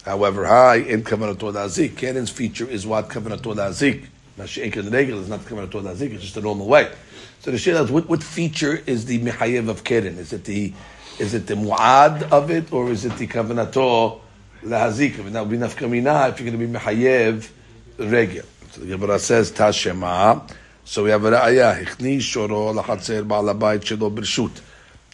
However, 0.07 0.47
high 0.47 0.76
in 0.76 1.02
Kavanatot 1.02 1.55
Azik. 1.55 1.97
Keren's 1.97 2.31
feature 2.31 2.64
is 2.64 2.87
what 2.87 3.09
Kavanatot 3.09 3.57
Azik. 3.57 4.07
Mashiach 4.38 4.76
and 4.76 4.93
Regel 4.93 5.19
is 5.19 5.28
not 5.28 5.40
Kavanatot 5.40 5.83
Azik, 5.83 6.12
it's 6.12 6.23
just 6.23 6.37
a 6.37 6.40
normal 6.40 6.69
way. 6.69 6.93
So 7.40 7.50
the 7.50 7.57
Shayla 7.57 7.85
is 7.85 7.90
what, 7.90 8.09
what 8.09 8.23
feature 8.23 8.81
is 8.87 9.07
the 9.07 9.19
Mechayev 9.19 9.69
of 9.69 9.83
Keren? 9.83 10.16
Is 10.16 10.33
it 10.33 10.45
the 10.45 10.73
is 11.19 11.35
it 11.35 11.49
the 11.49 11.55
Mu'ad 11.55 12.31
of 12.31 12.52
it 12.52 12.73
or 12.73 12.90
is 12.90 13.05
it 13.05 13.16
the 13.16 13.26
Kavanato 13.26 14.21
Lahazik? 14.67 15.31
Now, 15.31 15.45
binafkamina, 15.45 16.31
if 16.31 16.41
you're 16.41 16.51
going 16.51 16.59
to 16.59 16.67
be 16.67 16.73
Mechayev. 16.73 17.49
So 17.97 18.81
the 18.81 18.87
Gemara 18.89 19.19
says 19.19 19.53
Tashema. 19.53 20.51
So 20.85 21.05
we 21.05 21.11
have 21.11 21.25
a 21.25 21.31
ra'ayah. 21.31 21.85
Hichni 21.85 22.19
shoro 22.19 22.75
lachatzer 22.79 23.27
ba'alabayit 23.27 23.81
shelo 23.81 24.15
b'rshut. 24.15 24.61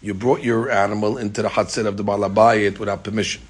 You 0.01 0.15
brought 0.15 0.43
your 0.43 0.71
animal 0.71 1.19
into 1.19 1.43
the 1.43 1.49
hatzer 1.49 1.87
of 1.87 1.97
the 1.97 2.03
ba'alabayit 2.03 2.79
without 2.79 3.05
permission. 3.05 3.43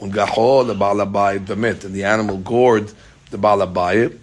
Ungaho 0.00 0.66
the 0.66 0.74
ba'alabayit 0.74 1.44
v'met. 1.44 1.84
And 1.84 1.94
the 1.94 2.04
animal 2.04 2.38
gored 2.38 2.90
the 3.30 3.36
ba'alabayit. 3.36 4.18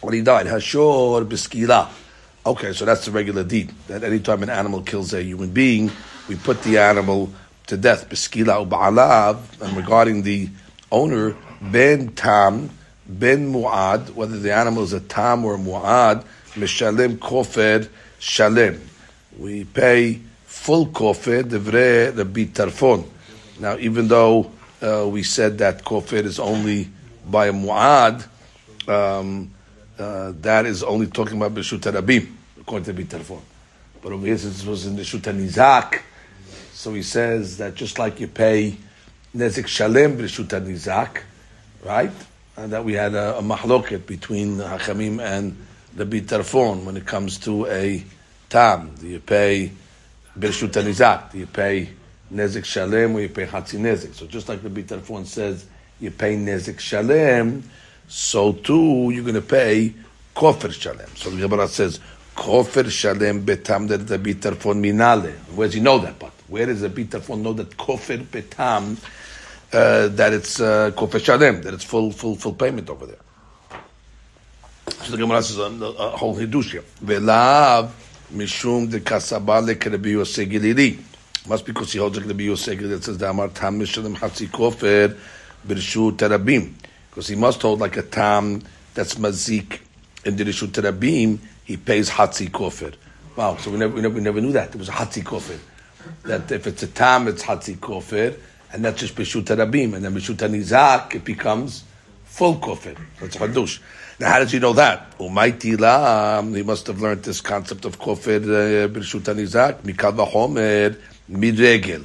When 0.00 0.14
he 0.14 0.20
died, 0.22 0.46
hashor 0.46 1.24
b'skila. 1.26 1.88
Okay, 2.44 2.72
so 2.72 2.84
that's 2.84 3.04
the 3.04 3.12
regular 3.12 3.44
deed. 3.44 3.72
That 3.86 4.02
anytime 4.04 4.42
an 4.42 4.50
animal 4.50 4.82
kills 4.82 5.14
a 5.14 5.22
human 5.22 5.50
being, 5.50 5.90
we 6.28 6.36
put 6.36 6.62
the 6.64 6.78
animal 6.78 7.32
to 7.70 7.76
death. 7.76 8.08
B'skila 8.08 8.68
u'ba'alav. 8.68 9.62
And 9.62 9.76
regarding 9.76 10.22
the 10.22 10.48
owner, 10.92 11.34
ben 11.60 12.08
tam, 12.08 12.70
ben 13.06 13.52
mu'ad, 13.52 14.10
whether 14.10 14.38
the 14.38 14.52
animal 14.52 14.82
is 14.82 14.92
a 14.92 15.00
tam 15.00 15.44
or 15.44 15.54
a 15.54 15.58
mu'ad, 15.58 16.24
mishalim 16.54 17.16
kofer 17.16 17.88
shalem. 18.18 18.80
We 19.38 19.64
pay 19.64 20.20
full 20.44 20.88
kofer, 20.88 21.42
devre 21.42 22.16
Rabbi 22.16 22.46
Tarfon. 22.46 23.08
Now, 23.58 23.76
even 23.78 24.08
though 24.08 24.50
uh, 24.82 25.06
we 25.08 25.22
said 25.22 25.58
that 25.58 25.84
kofer 25.84 26.24
is 26.24 26.38
only 26.38 26.88
by 27.28 27.46
a 27.46 27.52
mu'ad, 27.52 28.26
um, 28.88 29.50
uh, 29.98 30.32
that 30.40 30.66
is 30.66 30.82
only 30.82 31.06
talking 31.06 31.36
about 31.36 31.54
Bishut 31.54 31.80
Rabim, 31.80 32.32
according 32.60 32.84
to 32.84 32.92
Rabbi 32.92 33.04
Tarfon. 33.04 33.40
But 34.02 34.12
over 34.12 34.26
here, 34.26 34.38
since 34.38 34.62
it 34.62 34.68
was 34.68 34.86
in 34.86 34.96
the 34.96 35.04
Shut 35.04 35.22
Nizak, 35.22 36.00
so 36.80 36.94
he 36.94 37.02
says 37.02 37.58
that 37.58 37.74
just 37.74 37.98
like 37.98 38.20
you 38.20 38.26
pay 38.26 38.74
Nezik 39.36 39.66
Shalem 39.66 40.16
B'Rishut 40.16 40.48
Nizak, 40.48 41.20
right? 41.84 42.10
And 42.56 42.72
that 42.72 42.86
we 42.86 42.94
had 42.94 43.14
a, 43.14 43.36
a 43.36 43.42
mahloket 43.42 44.06
between 44.06 44.56
Hachamim 44.56 45.20
and 45.20 45.54
the 45.94 46.06
Bitarfon 46.06 46.84
when 46.84 46.96
it 46.96 47.04
comes 47.04 47.36
to 47.40 47.66
a 47.66 48.02
tam. 48.48 48.94
Do 48.98 49.08
you 49.08 49.20
pay 49.20 49.72
B'Rishut 50.38 50.70
Nizak? 50.70 51.32
Do 51.32 51.38
you 51.40 51.46
pay 51.46 51.90
Nezik 52.32 52.64
Shalem 52.64 53.14
or 53.14 53.20
you 53.20 53.28
pay 53.28 53.44
Hatzi 53.44 53.78
Nezik? 53.78 54.14
So 54.14 54.26
just 54.26 54.48
like 54.48 54.62
the 54.62 54.70
Bitarfon 54.70 55.26
says, 55.26 55.66
you 56.00 56.10
pay 56.10 56.34
Nezik 56.34 56.80
Shalem, 56.80 57.62
so 58.08 58.54
too 58.54 59.10
you're 59.10 59.22
going 59.22 59.34
to 59.34 59.42
pay 59.42 59.92
Kofer 60.34 60.72
Shalem. 60.72 61.14
So 61.14 61.28
the 61.28 61.46
Gemara 61.46 61.68
says, 61.68 62.00
Kofer 62.34 62.90
Shalem 62.90 63.44
betam 63.44 63.86
Bitarfon 63.86 64.80
minale. 64.80 65.34
Where 65.54 65.68
does 65.68 65.74
he 65.74 65.80
know 65.80 65.98
that? 65.98 66.18
But 66.18 66.39
where 66.50 66.66
does 66.66 66.80
the 66.80 66.90
Bitarfon 66.90 67.40
know 67.42 67.52
that 67.52 67.76
kofir 67.76 68.24
petam, 68.24 68.98
uh, 69.72 70.08
that 70.08 70.32
it's 70.32 70.60
uh, 70.60 70.90
kofer 70.90 71.24
shalem, 71.24 71.62
that 71.62 71.72
it's 71.72 71.84
full, 71.84 72.10
full, 72.10 72.34
full 72.34 72.52
payment 72.52 72.90
over 72.90 73.06
there. 73.06 73.18
So 75.04 75.12
the 75.12 75.18
Gemara 75.18 75.42
says 75.42 75.60
um, 75.60 75.80
a 75.80 75.90
uh, 75.90 76.16
whole 76.16 76.36
hidush 76.36 76.72
here. 76.72 76.84
Velav 77.02 77.90
mishum 78.32 78.90
de 78.90 79.00
kasaba 79.00 79.64
lekrebi 79.64 80.16
Gilili. 80.46 80.98
Must 81.48 81.64
be 81.64 81.72
because 81.72 81.92
he 81.92 81.98
holds 81.98 82.18
like 82.18 82.26
Rabbi 82.26 82.42
Yosef 82.42 82.78
Gilili 82.78 82.90
that 82.90 83.04
says 83.04 83.16
damar 83.16 83.48
tam 83.48 83.78
mishalem 83.78 84.16
hatzi 84.16 84.48
kofir 84.48 85.16
birshu 85.66 86.12
terabim. 86.12 86.74
Because 87.08 87.28
he 87.28 87.36
must 87.36 87.62
hold 87.62 87.80
like 87.80 87.96
a 87.96 88.02
tam 88.02 88.62
that's 88.94 89.14
mazik 89.14 89.78
in 90.24 90.36
the 90.36 90.44
rishut 90.44 90.68
terabim. 90.68 91.38
He 91.64 91.76
pays 91.76 92.10
hatzi 92.10 92.50
kofer. 92.50 92.94
Wow, 93.36 93.56
so 93.56 93.70
we 93.70 93.78
never, 93.78 93.94
we 93.94 94.02
never, 94.02 94.14
we 94.16 94.20
never 94.20 94.40
knew 94.40 94.52
that. 94.52 94.72
There 94.72 94.78
was 94.78 94.88
a 94.88 94.92
hatzi 94.92 95.22
kofer. 95.22 95.58
That 96.22 96.50
if 96.50 96.66
it's 96.66 96.82
a 96.82 96.86
tam, 96.86 97.28
it's 97.28 97.42
hatzi 97.42 97.76
kofer 97.76 98.36
and 98.72 98.84
that's 98.84 99.00
just 99.00 99.14
Bishut 99.14 99.44
Rabim, 99.44 99.94
and 99.94 100.04
then 100.04 100.14
Bishut 100.14 100.36
Nizak, 100.36 101.14
it 101.14 101.24
becomes 101.24 101.84
full 102.24 102.56
kofir. 102.56 102.96
That's 103.20 103.36
Hadush. 103.36 103.80
Now, 104.18 104.30
how 104.30 104.38
does 104.40 104.52
he 104.52 104.58
know 104.58 104.74
that? 104.74 105.18
Umaytila, 105.18 106.54
he 106.54 106.62
must 106.62 106.86
have 106.86 107.00
learned 107.00 107.22
this 107.24 107.40
concept 107.40 107.84
of 107.84 107.98
kofir 107.98 108.42
uh, 108.42 108.88
Bishut 108.88 109.22
Nizak, 109.22 109.82
Mikal 109.82 110.14
Vahomer, 110.14 110.96
Midregel. 111.30 112.04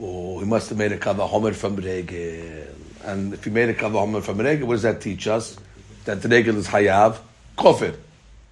Oh, 0.00 0.38
he 0.38 0.46
must 0.46 0.68
have 0.68 0.78
made 0.78 0.92
a 0.92 0.98
Kavahomer 0.98 1.54
from 1.54 1.74
Regel. 1.74 2.68
And 3.04 3.34
if 3.34 3.44
he 3.44 3.50
made 3.50 3.68
a 3.68 3.74
Kavahomer 3.74 4.22
from 4.22 4.38
Regel, 4.38 4.68
what 4.68 4.74
does 4.74 4.82
that 4.82 5.00
teach 5.00 5.26
us? 5.26 5.58
That 6.04 6.24
Regel 6.24 6.56
is 6.56 6.68
Hayav, 6.68 7.18
kofir. 7.56 7.96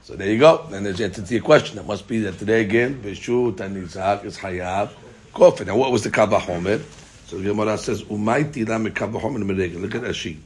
So 0.06 0.14
there 0.14 0.30
you 0.30 0.38
go. 0.38 0.64
Then 0.70 0.84
there's 0.84 0.98
the 0.98 1.04
answer 1.06 1.20
to 1.20 1.40
question. 1.40 1.80
It 1.80 1.84
must 1.84 2.06
be 2.06 2.20
that 2.20 2.38
the 2.38 2.46
Regel, 2.46 2.90
Bishut 2.90 3.58
and 3.58 3.76
Nizak 3.76 4.24
is 4.24 4.38
Hayav, 4.38 4.90
kofir. 5.34 5.66
Now, 5.66 5.76
what 5.76 5.90
was 5.90 6.04
the 6.04 6.10
Kavahomer? 6.10 6.80
So 7.26 7.38
the 7.38 7.48
Gemara 7.48 7.76
says, 7.76 8.04
"Umayti 8.04 8.68
la 8.68 8.78
mekavahomer 8.78 9.42
meregel." 9.42 9.80
Look 9.80 9.96
at 9.96 10.02
Rashi. 10.02 10.36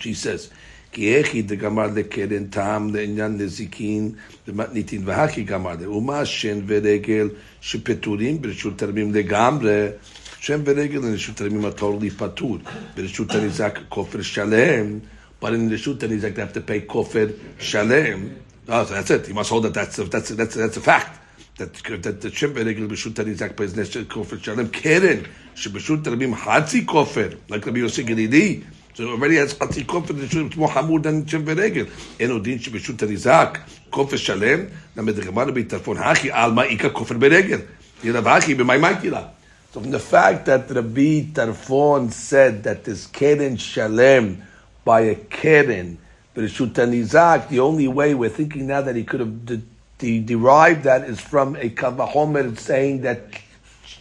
She 0.00 0.14
says, 0.14 0.50
"Ki 0.90 1.02
echi 1.12 1.46
de 1.46 1.56
gamar 1.56 1.94
lekeren 1.94 2.50
tam 2.50 2.92
le'inyan 2.92 3.38
lezikin 3.38 4.16
lematnitin 4.48 5.04
v'haki 5.04 5.46
gamar 5.46 5.78
le 5.80 5.86
uma 5.88 6.26
shen 6.26 6.66
veregel 6.66 7.36
shepeturim 7.62 8.40
b'rishut 8.40 8.74
termim 8.74 9.12
legamre." 9.12 9.96
Shem 10.40 10.64
veregel 10.64 11.04
and 11.04 11.16
rishut 11.16 11.36
termim 11.36 11.64
are 11.64 11.70
totally 11.70 12.10
patur. 12.10 12.60
B'rishut 12.96 13.28
terizak 13.28 13.86
kofer 13.88 14.24
shalem, 14.24 15.02
but 15.38 15.54
in 15.54 15.70
rishut 15.70 15.98
terizak 15.98 16.34
they 16.34 16.42
have 16.42 16.52
to 16.52 16.60
pay 16.60 16.80
kofer 16.80 17.32
shalem. 17.60 18.42
Oh, 18.68 18.84
so 18.84 18.94
that's 18.94 19.10
it. 19.10 19.28
You 19.28 19.34
must 19.34 19.50
hold 19.50 19.64
that 19.64 19.74
that's 19.74 19.96
a, 19.98 20.04
that's 20.04 20.30
a, 20.30 20.34
that's 20.34 20.56
a, 20.56 20.58
that's 20.58 20.76
a 20.76 20.80
fact. 20.80 21.20
That 21.58 21.72
that 21.74 22.20
the 22.20 22.28
shim 22.30 22.52
beregel 22.52 22.88
b'shutan 22.88 23.32
izak 23.32 23.58
his 23.58 23.74
nesher 23.74 24.04
kofir 24.04 24.42
shalem 24.42 24.68
keren 24.70 25.26
sheb'shutan 25.54 26.02
rabim 26.02 26.34
hatzi 26.34 26.84
kofir 26.84 27.38
like 27.48 27.64
Rabbi 27.64 27.78
Yosef 27.78 28.04
Gedidi. 28.04 28.64
So 28.94 29.08
already 29.10 29.36
has 29.36 29.54
hatzi 29.54 29.84
kofir. 29.84 30.20
It's 30.20 30.56
more 30.56 30.68
hamur 30.68 31.00
than 31.00 31.24
shim 31.24 31.44
beregel. 31.44 31.88
En 32.20 32.30
odin 32.30 32.58
sheb'shutan 32.58 33.08
izak 33.08 33.60
kofir 33.92 34.18
shalem. 34.18 34.70
Na 34.96 35.02
medregamar 35.02 35.46
b'itafon 35.50 35.96
hachi 36.02 36.32
alma 36.32 36.66
ika 36.66 36.90
kofir 36.90 37.20
beregel. 37.20 37.64
Yiravachi 38.02 38.56
b'may 38.56 38.80
makila. 38.80 39.30
So 39.70 39.80
from 39.80 39.92
the 39.92 40.00
fact 40.00 40.46
that 40.46 40.68
Rabbi 40.70 41.30
Tarfon 41.32 42.12
said 42.12 42.64
that 42.64 42.82
this 42.84 43.06
keren 43.06 43.56
shalem 43.56 44.42
by 44.84 45.02
a 45.02 45.14
keren 45.14 45.98
Rishut 46.36 46.74
Nizak, 46.74 47.48
the 47.48 47.60
only 47.60 47.88
way 47.88 48.14
we're 48.14 48.28
thinking 48.28 48.66
now 48.66 48.82
that 48.82 48.94
he 48.94 49.04
could 49.04 49.20
have 49.20 49.46
de- 49.46 49.62
de- 49.98 50.20
derived 50.20 50.84
that 50.84 51.04
is 51.04 51.18
from 51.18 51.56
a 51.56 51.70
Kavahomer 51.70 52.56
saying 52.58 53.00
that 53.02 53.20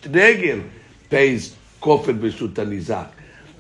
regel 0.10 0.64
pays 1.10 1.56
kofir 1.82 2.20
b'shut 2.20 2.54
nizak. 2.54 3.10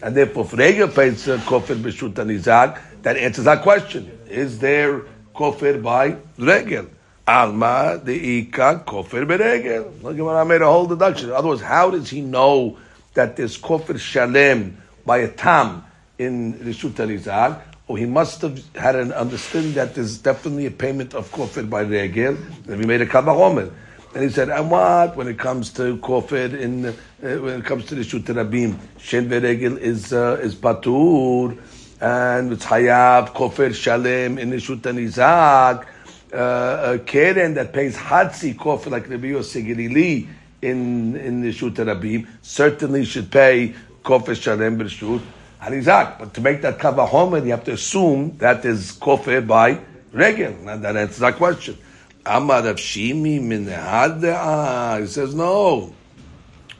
And 0.01 0.15
therefore, 0.15 0.45
if 0.45 0.53
Regel 0.53 0.87
pays 0.89 1.27
uh, 1.27 1.37
kofir 1.37 1.75
b'shut 1.75 2.13
nizak, 2.13 2.81
that 3.03 3.17
answers 3.17 3.47
our 3.47 3.57
question. 3.57 4.11
Is 4.27 4.59
there 4.59 5.03
kofir 5.33 5.81
by 5.81 6.17
Regel? 6.37 6.87
Alma 7.27 7.99
the 8.03 8.13
ika 8.13 8.83
kofir 8.85 9.25
beregel. 9.25 10.03
Look 10.03 10.17
at 10.17 10.23
when 10.23 10.35
I 10.35 10.43
made 10.43 10.61
a 10.61 10.65
whole 10.65 10.85
deduction. 10.85 11.31
Otherwise, 11.31 11.61
how 11.61 11.89
does 11.91 12.09
he 12.09 12.21
know 12.21 12.77
that 13.13 13.35
there's 13.35 13.57
kofir 13.57 13.99
shalem 13.99 14.77
by 15.05 15.19
a 15.19 15.27
tam 15.27 15.85
in 16.17 16.53
Rishut 16.55 16.91
Nizak? 16.91 17.61
Or 17.87 17.97
he 17.97 18.05
must 18.05 18.41
have 18.41 18.63
had 18.75 18.95
an 18.95 19.11
understanding 19.11 19.73
that 19.73 19.93
there's 19.93 20.17
definitely 20.17 20.65
a 20.65 20.71
payment 20.71 21.13
of 21.13 21.31
kofir 21.31 21.69
by 21.69 21.81
regel, 21.81 22.35
and 22.67 22.79
we 22.79 22.85
made 22.85 23.01
a 23.01 23.05
kavahomer. 23.05 23.71
And 24.15 24.23
he 24.23 24.29
said, 24.29 24.49
and 24.49 24.71
what 24.71 25.15
when 25.15 25.27
it 25.27 25.37
comes 25.37 25.71
to 25.73 25.97
kofir 25.97 26.57
in 26.59 26.85
uh, 26.85 26.91
when 27.21 27.59
it 27.59 27.65
comes 27.65 27.85
to 27.87 27.95
the 27.95 28.03
shut 28.03 28.23
rabim, 28.23 28.79
shen 28.97 29.29
veregel 29.29 29.77
is 29.77 30.13
uh, 30.13 30.39
is 30.41 30.55
patur, 30.55 31.61
and 32.01 32.53
it's 32.53 32.65
hayav 32.65 33.33
kofir 33.33 33.75
shalem 33.75 34.39
in 34.39 34.49
the 34.49 34.59
shut 34.59 34.81
nizak. 34.81 35.85
Uh, 36.33 36.93
a 36.95 36.99
keren 36.99 37.53
that 37.53 37.71
pays 37.71 37.95
hatzi 37.95 38.55
kofir 38.55 38.89
like 38.91 39.07
Rabbi 39.09 39.27
Yosef 39.27 39.63
in 39.67 40.27
in 40.61 41.41
the 41.41 41.51
shut 41.51 41.73
rabim 41.73 42.25
certainly 42.41 43.05
should 43.05 43.29
pay 43.29 43.75
kofir 44.03 44.41
shalem 44.41 44.79
b'shut 44.79 45.21
harizak. 45.65 46.19
But 46.19 46.33
to 46.35 46.41
make 46.41 46.61
that 46.61 46.77
kavahomer, 46.79 47.43
you 47.43 47.51
have 47.51 47.63
to 47.65 47.73
assume 47.73 48.37
that 48.37 48.63
is 48.65 48.93
kofir 48.93 49.45
by 49.45 49.79
regel, 50.11 50.53
and 50.69 50.83
that 50.83 50.95
answers 50.95 51.19
that 51.19 51.35
question. 51.35 51.77
Amar 52.25 52.63
Rav 52.63 52.77
Shimi 52.77 53.39
min 53.39 53.65
He 53.65 55.07
says, 55.07 55.35
no. 55.35 55.93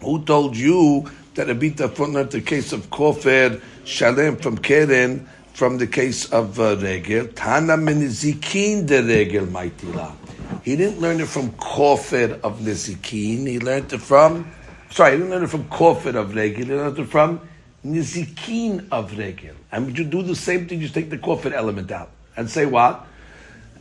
Who 0.02 0.24
told 0.24 0.58
you 0.58 1.10
that 1.36 1.48
Abita 1.48 1.94
footnote 1.94 2.32
the 2.32 2.42
case 2.42 2.74
of 2.74 2.90
Kofer 2.90 3.62
Shalem 3.86 4.38
from 4.38 4.58
Keren 4.58 5.28
from 5.54 5.78
the 5.78 5.86
case 5.86 6.32
of 6.32 6.60
uh, 6.60 6.78
Regel? 6.78 7.28
Tana 7.28 7.78
min 7.78 8.02
Zikin 8.08 8.88
de 8.88 9.04
Regel 9.04 9.46
Maitila. 9.46 10.16
He 10.64 10.76
didn't 10.76 11.00
learn 11.00 11.22
it 11.22 11.28
from 11.28 11.52
Kofer 11.52 12.42
of 12.42 12.60
Nizikin. 12.60 13.48
He 13.48 13.60
learned 13.60 13.94
it 13.94 14.02
from, 14.02 14.52
sorry, 14.90 15.12
he 15.12 15.18
didn't 15.18 15.30
learn 15.30 15.44
it 15.44 15.50
from 15.50 15.66
Kofer 15.66 16.16
of 16.16 16.34
Regel. 16.36 16.66
He 16.66 16.72
learned 16.74 16.98
it 16.98 17.06
from 17.06 17.40
Nizikin 17.86 18.88
of 18.92 19.16
regel. 19.18 19.56
And 19.72 19.86
would 19.86 19.98
you 19.98 20.06
do 20.06 20.24
the 20.24 20.36
same 20.36 20.68
thing? 20.68 20.82
You 20.82 20.90
take 20.90 21.10
the 21.10 21.18
kofir 21.18 21.54
element 21.54 21.92
out 21.92 22.10
and 22.36 22.50
say 22.50 22.66
what? 22.66 23.06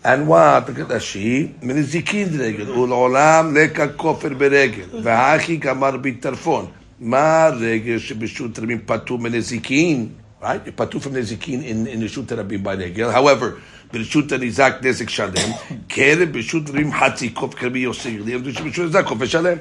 And 0.04 0.28
what? 0.28 0.66
Rashi, 0.66 1.48
מנזיקין 1.62 2.28
רגל, 2.38 2.70
ולעולם 2.70 3.56
לקה 3.56 3.88
כופר 3.88 4.34
ברגל, 4.34 4.84
והאחי 5.02 5.56
גמר 5.56 5.96
בטרפון. 5.96 6.66
מה 7.00 7.44
הרגל 7.44 7.98
שברשות 7.98 8.58
רבים 8.58 8.78
פטור 8.86 9.18
מנזיקין? 9.18 10.08
Right? 10.42 10.70
פטור 10.76 11.00
from 11.00 11.08
נזיקין 11.08 11.86
in 11.86 12.04
רשות 12.04 12.32
הרבים 12.32 12.62
ברגל. 12.62 13.12
However, 13.12 13.46
ברשות 13.92 14.32
הניזק 14.32 14.74
נזק 14.82 15.08
שלם, 15.08 15.50
כרם 15.88 16.32
ברשות 16.32 16.70
רבים 16.70 16.92
חצי 16.92 17.30
קוף 17.30 17.54
כרבי 17.54 17.78
יוסי, 17.78 18.18
ברשות 18.18 18.78
הניזק 18.78 19.04
כופר 19.06 19.26
שלם. 19.26 19.56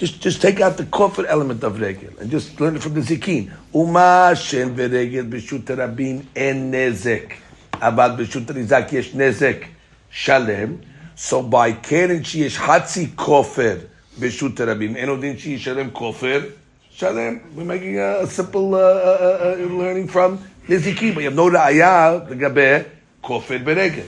Just, 0.00 0.22
just 0.22 0.40
take 0.40 0.62
out 0.62 0.78
the 0.78 0.84
kofir 0.84 1.26
element 1.26 1.62
of 1.62 1.78
regel 1.78 2.08
and 2.18 2.30
just 2.30 2.58
learn 2.58 2.74
it 2.74 2.82
from 2.82 2.94
the 2.94 3.02
zikin. 3.02 3.52
Uma 3.74 4.34
shen 4.34 4.74
b'shut 4.74 5.64
rabim 5.64 6.24
en 6.34 6.72
nezek. 6.72 7.34
Abad 7.74 8.18
b'shut 8.18 8.46
nizak 8.46 8.90
yesh 8.92 9.10
nezek 9.10 9.66
shalem. 10.08 10.80
So 11.16 11.42
by 11.42 11.72
keren 11.72 12.20
sheyesh 12.20 12.56
hatzi 12.56 13.08
kofir 13.08 13.90
b'shut 14.18 14.54
rabim, 14.54 14.96
enodin 14.96 15.36
sheyesh 15.36 15.58
shalem 15.58 15.90
kofir 15.90 16.50
shalem. 16.90 17.54
We're 17.54 17.64
making 17.64 17.98
a, 17.98 18.20
a 18.20 18.26
simple 18.26 18.74
uh, 18.74 18.78
uh, 18.78 19.56
uh, 19.60 19.64
learning 19.66 20.08
from 20.08 20.38
nizikin, 20.66 21.14
but 21.14 21.20
you 21.20 21.28
have 21.28 21.34
no 21.34 21.50
ra'ayah 21.50 22.26
the 22.26 22.36
gabe 22.36 22.86
kofir 23.22 23.62
b'regel. 23.62 24.06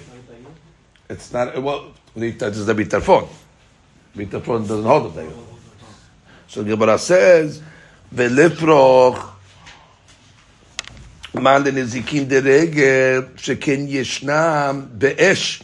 It's 1.10 1.30
not 1.34 1.62
well. 1.62 1.92
This 2.16 2.40
is 2.40 2.64
the 2.64 2.74
bitarfon. 2.74 3.28
Bitarfon 4.16 4.66
doesn't 4.66 4.84
hold 4.84 5.18
it. 5.18 5.51
So 6.52 6.62
Gemara 6.62 6.98
says, 6.98 7.62
"Velifroch 8.14 9.30
mal 11.32 11.62
nezikin 11.62 12.26
deregel 12.26 13.32
sheken 13.36 13.88
yeshnam 13.88 14.98
be'esh." 14.98 15.62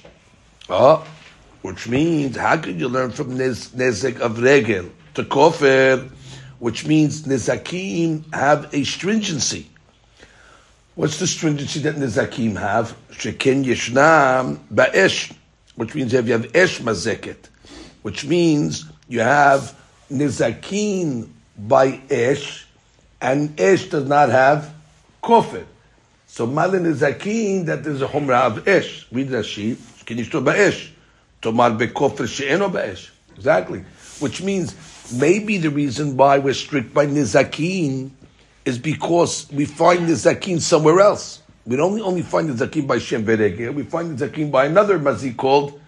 Oh, 0.70 1.06
which 1.60 1.88
means 1.88 2.38
how 2.38 2.56
could 2.56 2.80
you 2.80 2.88
learn 2.88 3.10
from 3.10 3.36
nez, 3.36 3.68
nezek 3.76 4.20
of 4.20 4.40
regel 4.40 4.86
to 5.12 5.24
kofir, 5.24 6.08
which 6.58 6.86
means 6.86 7.24
nezakim 7.24 8.24
have 8.32 8.72
a 8.72 8.82
stringency. 8.82 9.68
What's 10.94 11.18
the 11.18 11.26
stringency 11.26 11.80
that 11.80 11.96
nezakim 11.96 12.56
have? 12.56 12.96
Sheken 13.12 13.62
yeshnam 13.62 14.60
ba'esh, 14.72 15.34
which 15.74 15.94
means 15.94 16.14
if 16.14 16.26
you 16.26 16.32
have 16.32 16.56
esh 16.56 16.80
mazeket, 16.80 17.50
which 18.00 18.24
means 18.24 18.86
you 19.06 19.20
have 19.20 19.74
nizakin 20.10 21.28
by 21.56 22.00
esh, 22.10 22.66
and 23.20 23.58
esh 23.60 23.86
does 23.86 24.08
not 24.08 24.28
have 24.28 24.72
kofir. 25.22 25.64
So 26.26 26.46
malin 26.46 26.84
nizakin 26.84 27.66
that 27.66 27.84
there's 27.84 28.02
a 28.02 28.06
humra 28.06 28.42
of 28.42 28.68
esh. 28.68 29.06
Read 29.10 29.28
Rashi. 29.28 29.76
Still 30.08 30.42
ba'esh? 30.42 30.90
Tomar 31.42 31.72
bekofir 31.72 32.26
she'eno 32.26 32.70
ba'esh. 32.70 33.10
Exactly. 33.36 33.84
Which 34.20 34.42
means 34.42 34.74
maybe 35.12 35.58
the 35.58 35.70
reason 35.70 36.16
why 36.16 36.38
we're 36.38 36.54
strict 36.54 36.94
by 36.94 37.06
nizakin 37.06 38.10
is 38.64 38.78
because 38.78 39.50
we 39.52 39.66
find 39.66 40.08
nizakin 40.08 40.60
somewhere 40.60 41.00
else. 41.00 41.42
We 41.66 41.76
don't 41.76 42.00
only, 42.00 42.22
find 42.22 42.48
nizakin 42.48 42.86
by 42.86 42.98
Shem 42.98 43.26
Beregel, 43.26 43.74
we 43.74 43.82
find 43.82 44.18
nizakin 44.18 44.50
by 44.50 44.64
another 44.64 44.98
mazik 44.98 45.36
called 45.36 45.78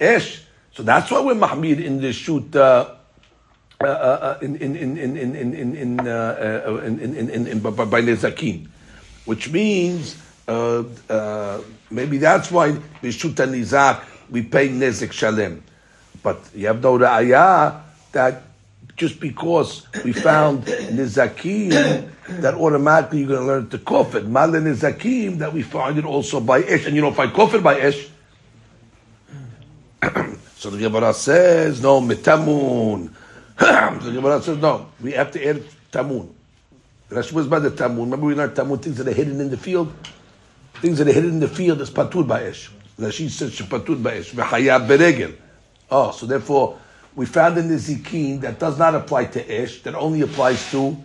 Esh. 0.00 0.42
So 0.74 0.82
that's 0.82 1.10
why 1.10 1.20
we're 1.20 1.34
mahmid 1.34 1.82
in 1.82 2.00
the 2.00 2.12
shoot 2.12 2.56
uh, 2.56 2.96
by 7.90 8.00
nezakin, 8.00 8.68
which 9.24 9.50
means 9.50 10.16
uh, 10.48 10.82
uh, 11.08 11.60
maybe 11.90 12.18
that's 12.18 12.50
why 12.50 12.72
b'shut 12.72 13.34
nizak 13.34 14.04
we 14.30 14.42
pay 14.42 14.68
nezek 14.68 15.12
shalem, 15.12 15.62
but 16.22 16.40
you 16.54 16.66
have 16.66 16.82
no 16.82 16.98
ra'ayah 16.98 17.80
that 18.12 18.42
just 18.96 19.20
because 19.20 19.86
we 20.04 20.12
found 20.12 20.64
nizakim 20.64 22.08
that 22.40 22.54
automatically 22.54 23.20
you're 23.20 23.28
going 23.28 23.40
to 23.40 23.46
learn 23.46 23.68
to 23.68 23.78
kofir. 23.78 24.26
Mal 24.26 24.48
nizakim 24.48 25.38
that 25.38 25.52
we 25.52 25.62
find 25.62 25.98
it 25.98 26.04
also 26.04 26.40
by 26.40 26.58
ish, 26.58 26.86
and 26.86 26.94
you 26.94 27.02
don't 27.02 27.14
find 27.14 27.32
kofir 27.32 27.62
by 27.62 27.78
ish. 27.78 28.08
so 30.56 30.70
the 30.70 30.78
Gemara 30.78 31.14
says 31.14 31.80
no 31.82 32.00
mitamun 32.00 33.10
the 33.58 34.10
Gemara 34.12 34.42
says, 34.42 34.58
no, 34.58 34.88
we 35.00 35.12
have 35.12 35.30
to 35.32 35.44
add 35.44 35.62
tamun. 35.90 36.28
Rashi 37.10 37.32
was 37.32 37.46
by 37.46 37.58
the 37.58 37.70
tamun. 37.70 38.04
Remember 38.04 38.26
we 38.26 38.34
learned 38.34 38.54
tamun, 38.54 38.82
things 38.82 38.96
that 38.98 39.08
are 39.08 39.12
hidden 39.12 39.40
in 39.40 39.50
the 39.50 39.56
field. 39.56 39.92
Things 40.74 40.98
that 40.98 41.08
are 41.08 41.12
hidden 41.12 41.30
in 41.30 41.40
the 41.40 41.48
field 41.48 41.80
is 41.80 41.90
patur 41.90 42.26
ba'esh. 42.26 42.70
Rashi 42.98 43.28
says, 43.28 43.52
shepatur 43.52 44.02
ba'esh, 44.02 44.32
v'hayab 44.32 44.86
beregel. 44.88 45.34
Oh, 45.90 46.10
so 46.10 46.26
therefore, 46.26 46.78
we 47.14 47.26
found 47.26 47.58
in 47.58 47.68
the 47.68 47.74
zikin 47.74 48.40
that 48.40 48.58
does 48.58 48.78
not 48.78 48.94
apply 48.94 49.26
to 49.26 49.62
ish, 49.62 49.82
that 49.82 49.94
only 49.94 50.22
applies 50.22 50.70
to 50.70 50.96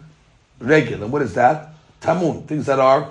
regel. 0.60 1.04
And 1.04 1.12
what 1.12 1.22
is 1.22 1.34
that? 1.34 1.74
Tamun, 2.02 2.48
things 2.48 2.66
that 2.68 2.80
are 2.80 3.10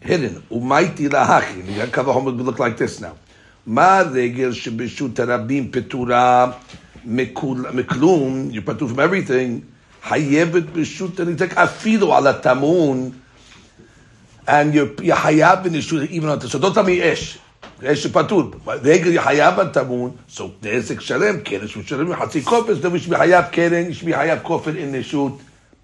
hidden. 0.00 0.42
Umaiti 0.50 1.08
lahachi. 1.08 1.64
We 1.66 1.74
got 1.74 1.92
cover 1.92 2.12
homework, 2.12 2.34
we 2.34 2.42
look 2.42 2.58
like 2.58 2.76
this 2.76 3.00
now. 3.00 3.16
Ma 3.64 4.00
regel 4.00 4.50
shebishu 4.50 5.10
tarabim 5.10 5.70
petura 5.70 6.56
מכלום, 7.05 8.49
you 8.51 8.61
פטור 8.65 8.89
from 8.89 8.97
everything, 8.97 9.61
חייבת 10.07 10.63
בשו"ת 10.63 11.19
הנזק 11.19 11.57
אפילו 11.57 12.15
על 12.15 12.27
הטמון, 12.27 13.09
and 14.47 14.49
you're, 14.49 15.01
you're 15.01 15.15
חייב 15.15 15.59
בנשו"ת 15.63 16.09
even 16.09 16.23
on 16.23 16.47
so 16.47 16.59
don't 16.59 16.73
tell 16.73 16.83
me 16.83 17.13
אש, 17.13 17.37
אש 17.83 18.03
שפטור, 18.03 18.43
רגל 18.67 19.13
יחייב 19.13 19.55
בטמון, 19.55 20.11
so 20.35 20.41
נזק 20.63 21.01
שלם, 21.01 21.39
קרן 21.39 21.67
שהוא 21.67 21.83
שלם 21.85 22.15
חצי 22.15 22.41
כופר, 22.41 22.73
so 22.83 22.95
יש 22.95 23.07
מחייב 23.09 23.45
קרן, 23.51 23.89
יש 23.89 24.03
מחייב 24.03 24.39
כופר 24.43 24.71
in 24.71 24.95
נשו"ת 24.95 25.33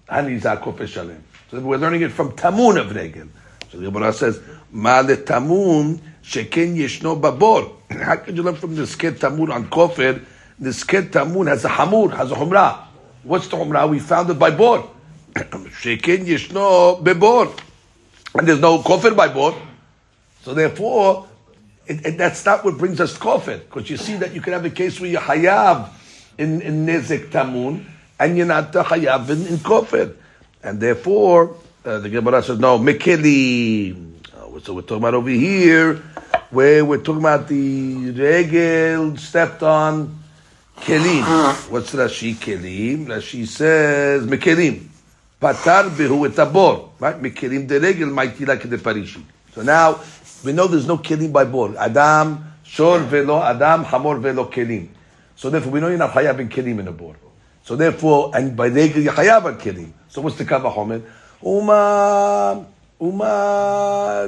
הניזק 0.08 0.58
כופר 0.60 0.86
שלם. 0.86 1.10
So 1.50 1.56
we're 1.56 1.78
learning 1.78 2.02
it 2.02 2.12
from 2.20 2.30
טמון 2.34 2.78
of 2.78 2.92
רגל. 2.94 3.26
So 3.72 3.78
the 3.78 3.90
Gemara 3.90 4.12
says, 4.12 4.38
מה 4.72 5.02
לטמון 5.02 5.96
שכן 6.22 6.70
ישנו 6.74 7.16
בבור. 7.16 7.60
How 7.92 8.16
could 8.16 8.36
you 8.36 8.42
learn 8.42 8.56
from 8.56 8.74
the 8.74 8.86
sked 8.86 9.20
tamur 9.20 9.50
on 9.50 9.68
kofir? 9.70 10.20
The 10.59 10.69
sket 10.71 11.11
tamun 11.11 11.47
has 11.47 11.63
a 11.63 11.69
hamur, 11.69 12.11
has 12.15 12.31
a 12.31 12.35
humrah. 12.35 12.83
What's 13.23 13.47
the 13.47 13.57
humrah? 13.57 13.89
We 13.89 13.99
found 13.99 14.29
it 14.29 14.37
by 14.37 14.51
bor. 14.51 14.89
Shekin 15.35 16.25
yishno 16.25 17.01
bebor. 17.01 17.57
And 18.35 18.47
there's 18.47 18.59
no 18.59 18.81
coffin 18.81 19.15
by 19.15 19.29
bor. 19.29 19.55
So 20.41 20.53
therefore, 20.53 21.27
it, 21.85 22.05
it, 22.05 22.17
that's 22.17 22.45
not 22.45 22.63
what 22.63 22.77
brings 22.77 22.99
us 22.99 23.17
kofir. 23.17 23.59
Because 23.59 23.89
you 23.89 23.97
see 23.97 24.15
that 24.17 24.33
you 24.33 24.41
can 24.41 24.53
have 24.53 24.65
a 24.65 24.69
case 24.69 24.99
where 24.99 25.09
you're 25.09 25.89
in, 26.37 26.61
in 26.61 26.85
nezek 26.85 27.29
tamun, 27.29 27.85
and 28.19 28.37
you're 28.37 28.45
not 28.45 28.71
hayav 28.71 29.29
in, 29.29 29.47
in 29.47 29.57
kofir. 29.57 30.15
And 30.61 30.79
therefore, 30.79 31.55
uh, 31.85 31.99
the 31.99 32.09
Gemara 32.09 32.43
says, 32.43 32.59
no, 32.59 32.77
mekeli. 32.77 33.93
Uh, 34.33 34.37
oh, 34.39 34.59
so 34.59 34.73
we're 34.73 34.81
talking 34.81 34.97
about 34.97 35.13
over 35.13 35.29
here, 35.29 35.95
where 36.51 36.83
we're 36.83 36.97
talking 36.97 37.21
about 37.21 37.47
the 37.47 38.11
regel 38.11 39.15
stepped 39.17 39.63
on, 39.63 40.18
kelim. 40.81 41.23
What's 41.69 41.91
Rashi 41.93 42.35
kelim? 42.35 43.07
Rashi 43.07 43.45
says 43.47 44.25
mekelim. 44.25 44.87
Patar 45.41 45.89
behu 45.89 46.27
etabor. 46.29 46.89
Right? 46.99 47.21
Mekelim 47.21 47.67
de 47.67 47.79
regel 47.79 48.09
maitila 48.09 48.57
kede 48.57 48.77
parishi. 48.77 49.21
So 49.53 49.61
now 49.61 49.99
we 50.43 50.51
know 50.53 50.67
there's 50.67 50.87
no 50.87 50.97
kelim 50.97 51.31
by 51.31 51.45
bor. 51.45 51.75
Adam 51.77 52.43
shor 52.63 52.99
velo 52.99 53.41
Adam 53.41 53.83
hamor 53.83 54.17
velo 54.19 54.45
kelim. 54.45 54.89
So 55.35 55.49
therefore 55.49 55.71
we 55.71 55.79
know 55.79 55.87
you're 55.89 55.97
not 55.97 56.11
hayav 56.11 56.39
in 56.39 56.49
kelim 56.49 56.79
in 56.79 56.87
a 56.87 56.91
bor. 56.91 57.15
So 57.63 57.75
therefore, 57.75 58.31
and 58.33 58.55
by 58.55 58.67
regel 58.67 59.01
you're 59.01 59.13
hayav 59.13 59.45
in 59.47 59.55
kelim. 59.57 59.91
So 60.07 60.21
what's 60.21 60.37
the 60.37 60.45
kavahomer? 60.45 61.01
Uma 61.41 62.65
Uma 63.01 64.27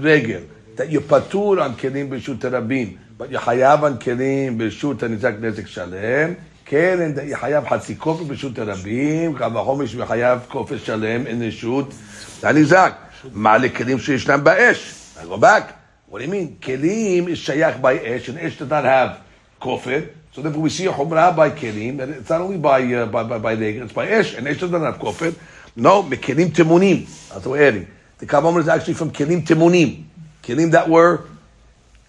regel 0.00 0.42
that 0.74 0.88
you 0.88 1.02
patur 1.02 1.60
on 1.62 1.76
kelim 1.76 2.08
b'shut 2.08 2.38
rabim, 2.38 2.96
יחייב 3.30 3.84
הנקלים 3.84 4.58
ברשות 4.58 5.02
הניזק 5.02 5.32
נזק 5.40 5.66
שלם, 5.66 6.32
כן 6.64 7.12
יחייב 7.24 7.68
חצי 7.68 7.98
כופר 7.98 8.24
ברשות 8.24 8.58
הרבים, 8.58 9.38
קו 9.38 9.44
החומש 9.44 9.94
מחייב 9.94 10.38
כופר 10.48 10.78
שלם, 10.78 11.26
אין 11.26 11.42
רשות 11.42 11.94
הניזק. 12.42 12.92
מה 13.32 13.58
לכלים 13.58 13.98
שישנם 13.98 14.40
באש? 14.44 14.94
הרב"ק, 15.20 15.72
what 16.10 16.14
do 16.14 16.18
you 16.18 16.28
mean? 16.28 16.64
כלים 16.64 17.36
שייך 17.36 17.76
באש, 17.76 18.28
and 18.28 18.46
אש 18.46 18.62
does 18.62 18.70
not 18.70 18.84
have 18.84 19.18
כופר. 19.58 20.00
So 20.34 20.40
therefore 20.40 20.62
we 20.62 20.70
see 20.70 20.86
a 20.86 20.92
Humrah 20.92 21.36
by 21.36 21.50
Kelim, 21.50 22.00
and 22.00 22.14
it's 22.14 22.30
not 22.30 22.40
only 22.40 22.56
by, 22.56 22.82
uh, 22.94 23.04
by, 23.04 23.22
by, 23.22 23.38
by 23.38 23.54
Neger, 23.54 23.82
it's 23.82 23.92
by 23.92 24.08
Esh, 24.08 24.34
and 24.34 24.48
Esh 24.48 24.60
doesn't 24.60 24.80
have 24.80 24.98
Kofir. 24.98 25.34
No, 25.76 26.02
Mekelim 26.02 26.50
Timunim, 26.52 27.04
that's 27.28 27.44
what 27.44 27.58
we're 27.58 27.68
adding. 27.68 27.86
The 28.16 28.24
Kabbalah 28.24 28.60
is 28.60 28.68
actually 28.68 28.94
from 28.94 29.10
Kelim 29.10 29.44
Timunim, 29.44 30.04
Kelim 30.42 30.70
that 30.70 30.88
were 30.88 31.26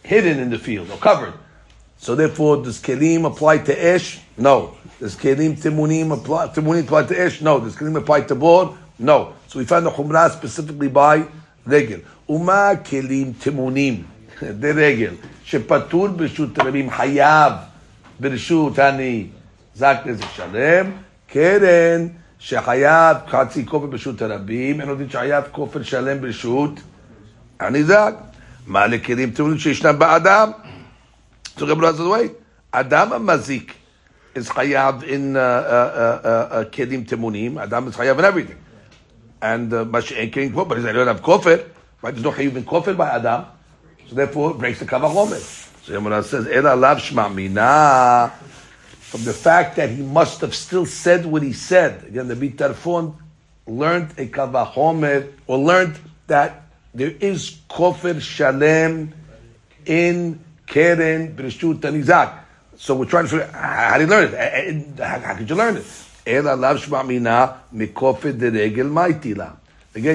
hidden 0.04 0.40
in 0.40 0.50
the 0.50 0.60
field 0.60 0.92
or 0.92 0.98
covered. 0.98 1.34
So 1.98 2.16
therefore, 2.16 2.64
does 2.64 2.80
kelim 2.82 3.26
apply 3.26 3.60
to 3.60 3.74
esh? 3.74 4.20
No. 4.38 4.78
Does 5.00 5.16
kelim 5.16 5.56
timunim 5.56 6.12
apply? 6.12 6.48
Timunim 6.50 6.84
apply 6.84 7.04
to 7.04 7.20
esh? 7.20 7.42
No. 7.42 7.60
Does 7.60 7.76
kelim 7.76 7.98
apply 7.98 8.22
to 8.22 8.36
bor? 8.36 8.78
No. 9.00 9.34
So 9.48 9.60
we 9.60 9.66
find 9.66 9.86
the 9.86 9.92
chumrah 9.92 10.30
specifically 10.30 10.90
by 10.90 11.26
regel. 11.66 12.02
Uma 12.28 12.80
kelim 12.84 13.34
timunim. 13.34 14.04
Regel. 14.42 15.18
שפטור 15.46 16.08
ברשות 16.08 16.60
רבים 16.60 16.90
חייב 16.90 17.54
ברשות 18.20 18.80
אני 18.80 19.28
זק 19.76 19.98
נזק 20.06 20.26
שלם, 20.36 20.92
קרן 21.28 22.08
שחייב 22.40 23.18
חצי 23.28 23.66
כופר 23.66 23.86
ברשות 23.86 24.22
הרבים, 24.22 24.82
אין 24.82 24.90
יודעים 24.90 25.10
שחייב 25.10 25.44
כופר 25.52 25.84
שלם 25.84 26.22
ברשות 26.22 26.80
הניזק. 27.60 28.14
מה 28.67 28.87
לכלים 28.87 29.31
טעונים 29.31 29.59
שישנם 29.59 29.99
באדם? 29.99 30.51
So 31.57 31.67
Rabbi 31.67 31.91
says, 31.91 32.07
wait, 32.07 32.33
Adam 32.73 33.13
המזיק 33.13 33.73
is 34.35 34.49
chayav 34.49 35.03
in 35.03 35.37
uh, 35.37 35.41
uh, 35.41 35.43
uh, 35.43 36.29
uh, 36.29 36.65
kelim 36.67 37.05
temunim. 37.05 37.61
Adam 37.61 37.89
is 37.89 37.97
chayav 37.97 38.19
in 38.19 38.25
everything. 38.25 38.59
And 39.43 39.71
מה 39.71 40.01
שאין 40.01 40.31
כן 40.33 40.53
כופר, 40.53 40.69
but 40.69 40.87
I 40.87 40.93
don't 40.93 41.07
have 41.07 41.23
kofir, 41.23 41.65
right? 42.03 42.15
There's 42.15 42.23
no 42.23 42.33
chayav 42.33 42.57
in 42.57 42.65
kofir 42.65 42.97
by 42.97 43.11
Adam. 43.11 43.47
So 44.09 44.15
therefore, 44.15 44.53
it 44.53 44.59
breaks 44.59 44.79
the 44.79 44.87
kavachomer. 44.87 45.41
So 45.85 45.93
Yomana 45.99 46.23
says, 46.23 46.47
Ela 46.47 46.75
lav 46.77 46.99
shma 46.99 47.33
mina. 47.35 48.33
From 49.01 49.25
the 49.25 49.33
fact 49.33 49.77
that 49.77 49.91
he 49.91 50.03
must 50.03 50.41
have 50.43 50.55
still 50.55 50.87
said 50.87 51.27
what 51.27 51.43
he 51.43 51.53
said. 51.53 52.05
Again, 52.05 52.29
the 52.29 52.35
Bitarfon 52.37 53.15
learned 53.67 54.13
a 54.19 54.27
kavachomer, 54.27 55.33
or 55.47 55.59
learned 55.59 55.99
that 56.27 56.62
there 56.94 57.12
is 57.12 57.60
kofir 57.70 58.22
shalem 58.22 59.14
in 59.86 60.40
keren 60.68 61.36
b'rishut 61.36 61.80
tanizak. 61.80 62.40
So 62.78 62.96
we're 62.96 63.06
trying 63.06 63.26
to 63.26 63.30
figure 63.30 63.46
out 63.46 63.54
how 63.54 63.98
do 63.98 64.04
you 64.04 64.10
learn 64.10 64.28
it? 64.28 64.34
Eh, 64.34 65.00
eh, 65.00 65.06
how, 65.06 65.20
how 65.20 65.36
could 65.36 65.50
you 65.50 65.56
learn 65.56 65.78
it? 65.78 65.86
Again, 66.26 66.46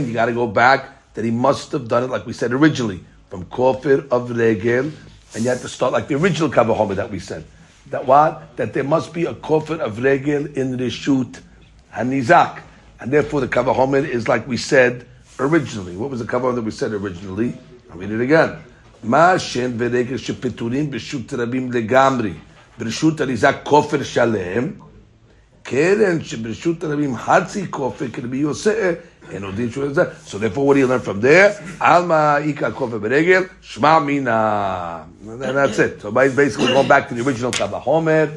you 0.07 0.15
got 0.15 0.27
to 0.27 0.33
go 0.33 0.47
back 0.47 1.15
that 1.15 1.25
he 1.25 1.31
must 1.31 1.73
have 1.73 1.87
done 1.87 2.05
it 2.05 2.11
like 2.11 2.25
we 2.25 2.33
said 2.33 2.53
originally 2.53 3.05
from 3.29 3.45
kofir 3.47 4.09
of 4.11 4.31
regel, 4.31 4.91
and 5.35 5.45
you 5.45 5.51
have 5.51 5.61
to 5.61 5.69
start 5.69 5.93
like 5.93 6.09
the 6.09 6.15
original 6.15 6.49
kavahomer 6.49 6.95
that 6.95 7.11
we 7.11 7.19
said. 7.19 7.45
That 7.91 8.07
what? 8.07 8.57
That 8.57 8.73
there 8.73 8.85
must 8.85 9.13
be 9.13 9.27
a 9.27 9.35
kofir 9.35 9.81
of 9.81 10.03
regel 10.03 10.47
in 10.47 10.77
the 10.77 10.89
shoot 10.89 11.41
hanizak, 11.93 12.63
and 13.01 13.13
therefore 13.13 13.43
the 13.43 13.49
kavahomer 13.49 14.09
is 14.09 14.29
like 14.29 14.49
we 14.49 14.57
said 14.57 15.07
originally. 15.40 15.96
What 15.96 16.10
was 16.10 16.20
the 16.20 16.26
kavahomer 16.26 16.56
that 16.56 16.62
we 16.62 16.72
said 16.72 16.92
originally? 16.94 17.58
I'll 17.92 17.98
read 17.98 18.12
it 18.12 18.22
again. 18.22 18.52
מה 19.04 19.40
שן 19.40 19.72
ורגל 19.78 20.18
שפטורים 20.18 20.92
ברשות 20.92 21.34
רבים 21.34 21.72
לגמרי, 21.72 22.34
ברשות 22.78 23.22
אריזה 23.22 23.54
כופר 23.64 24.04
שלם, 24.04 24.72
קרן 25.64 26.24
שברשות 26.24 26.84
הרבים 26.84 27.18
חצי 27.18 27.66
כופר 27.70 28.06
כרבי 28.14 28.38
יוסף, 28.38 28.94
אין 29.32 29.44
עוד 29.44 29.56
דין 29.56 29.72
שהוא 29.72 29.94
זה. 29.94 30.04
So 30.28 30.38
therefore 30.38 30.68
what 30.68 30.74
do 30.74 30.80
you 30.80 30.88
learn 30.88 31.02
from 31.02 31.22
there? 31.22 31.64
עלמא 31.80 32.38
איכא 32.38 32.72
כופר 32.72 32.98
ברגל, 32.98 33.44
שמע 33.62 34.00
מינה. 34.00 35.04
And 35.28 35.42
that's 35.42 35.80
it. 35.80 36.02
So 36.02 36.12
basically 36.12 36.68
going 36.68 36.88
back 36.88 37.10
to 37.10 37.16
the 37.16 37.24
original 37.28 37.52
Kavahomer, 37.52 38.30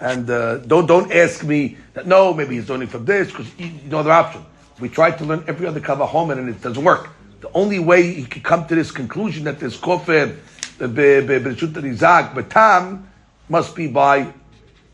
and 0.00 0.28
uh, 0.30 0.58
don't 0.58 0.86
don't 0.86 1.12
ask 1.12 1.44
me 1.44 1.76
that 1.94 2.06
no, 2.06 2.34
maybe 2.34 2.56
he's 2.56 2.68
learning 2.68 2.88
from 2.88 3.04
this 3.04 3.28
because 3.28 3.46
you, 3.58 3.66
you 3.66 3.90
know 3.90 3.98
other 3.98 4.12
option. 4.12 4.42
We 4.79 4.89
tried 4.89 5.17
to 5.17 5.25
learn 5.25 5.43
every 5.47 5.65
other 5.65 5.79
Kavahomer 5.79 6.37
and 6.37 6.49
it 6.49 6.61
doesn't 6.61 6.83
work. 6.83 7.09
The 7.41 7.49
only 7.53 7.79
way 7.79 8.13
he 8.13 8.23
could 8.25 8.43
come 8.43 8.67
to 8.67 8.75
this 8.75 8.91
conclusion 8.91 9.43
that 9.45 9.59
there's 9.59 9.77
kofir 9.77 10.37
b'reshut 10.79 11.73
rizak 11.73 12.33
b'tam 12.33 13.03
must 13.49 13.75
be 13.75 13.87
by 13.87 14.31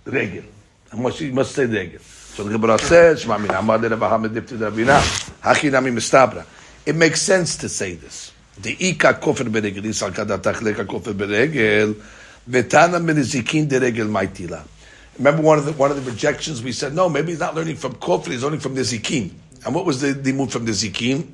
regel. 0.06 0.43
And 0.91 1.02
must 1.02 1.19
he 1.19 1.32
must 1.32 1.54
say 1.54 1.65
regel. 1.65 2.00
So 2.00 2.43
the 2.43 2.52
Gemara 2.52 2.80
says, 2.80 3.22
"Shema 3.22 3.38
min 3.38 3.52
amar 3.52 3.80
de 3.80 3.89
Rabba 3.89 4.28
difti 4.28 4.58
Rabina 4.58 5.00
hachi 5.41 5.72
nami 5.72 5.91
mistabra." 5.91 6.46
It 6.86 6.96
makes 6.96 7.22
sense 7.22 7.56
to 7.58 7.69
say 7.69 7.96
this. 7.96 8.32
B'regel 8.62 9.86
is 9.86 10.04
al 10.04 10.12
kadatach 10.12 10.62
leka 10.62 10.86
kofir 10.86 11.13
b'regel 11.13 11.96
v'tana 12.50 13.00
menizikin 13.04 13.67
de 13.69 13.80
regel 13.80 14.08
maitila. 14.08 14.63
Remember 15.17 15.41
one 15.43 15.60
of 15.60 15.65
the 15.65 15.72
one 15.74 15.91
of 15.91 16.04
the 16.04 16.12
rejections 16.12 16.62
we 16.62 16.72
said 16.72 16.93
no 16.93 17.08
maybe 17.08 17.32
he's 17.32 17.39
not 17.39 17.56
learning 17.56 17.76
from 17.76 17.96
kofir 17.96 18.32
he's 18.32 18.43
learning 18.43 18.60
from 18.60 18.76
the 18.76 18.82
zikin. 18.82 19.32
And 19.65 19.73
what 19.73 19.86
was 19.86 20.02
the, 20.02 20.13
the 20.13 20.34
move 20.34 20.52
from 20.52 20.65
the 20.65 20.71
zikin? 20.71 21.28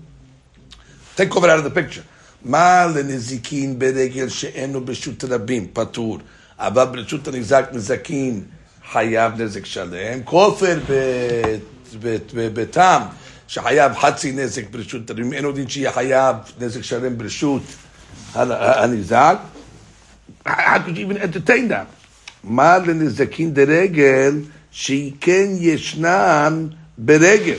Take 1.16 1.30
kofir 1.30 1.50
out 1.50 1.60
of 1.60 1.64
the 1.64 1.72
picture. 1.72 2.04
מה 2.46 2.86
לנזיקין 2.96 3.80
ברגל 3.80 4.30
שאינו 4.30 4.86
ברשות 4.86 5.24
רבים, 5.24 5.68
פטור, 5.74 6.20
אבל 6.58 6.86
ברשות 6.86 7.28
הנזק 7.28 7.70
נזקין 7.74 8.44
חייב 8.92 9.42
נזק 9.42 9.66
שלם, 9.66 10.24
כופר 10.24 10.80
בתם 12.34 13.02
שחייב 13.48 13.94
חצי 13.94 14.32
נזק 14.32 14.70
ברשות 14.72 15.10
הרבים, 15.10 15.34
אין 15.34 15.46
עוד 15.46 15.56
דין 15.56 15.70
שיהיה 15.70 15.92
חייב 15.92 16.36
נזק 16.60 16.82
שלם 16.82 17.18
ברשות 17.18 17.64
הנזק. 18.36 19.38
How 20.48 20.80
could 20.86 20.98
you 20.98 21.06
even 21.06 21.18
entertain 21.18 21.68
that? 21.70 21.88
מה 22.44 22.78
לנזקין 22.78 23.54
דרגל 23.54 24.36
שכן 24.72 25.48
ישנן 25.60 26.68
ברגל? 26.98 27.58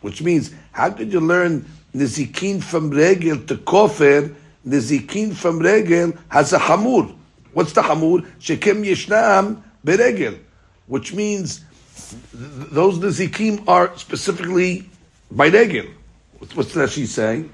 Which 0.00 0.22
means, 0.22 0.52
how 0.72 0.90
could 0.90 1.12
you 1.12 1.20
learn 1.20 1.66
Nizikin 1.94 2.62
from 2.62 2.90
regel 2.90 3.38
to 3.46 3.56
kofir, 3.56 4.34
Nizikin 4.66 5.34
from 5.34 5.58
regel 5.58 6.12
has 6.28 6.52
a 6.52 6.58
hamur. 6.58 7.14
What's 7.52 7.72
the 7.72 7.82
hamur? 7.82 8.26
Shekem 8.38 8.84
yeshnam 8.84 9.62
beregel, 9.84 10.38
which 10.86 11.14
means 11.14 11.64
th- 12.30 12.70
those 12.70 12.98
Nizikim 12.98 13.66
are 13.66 13.96
specifically 13.96 14.88
by 15.30 15.48
regel. 15.48 15.86
What's, 16.54 16.92
she's 16.92 17.14
saying? 17.14 17.50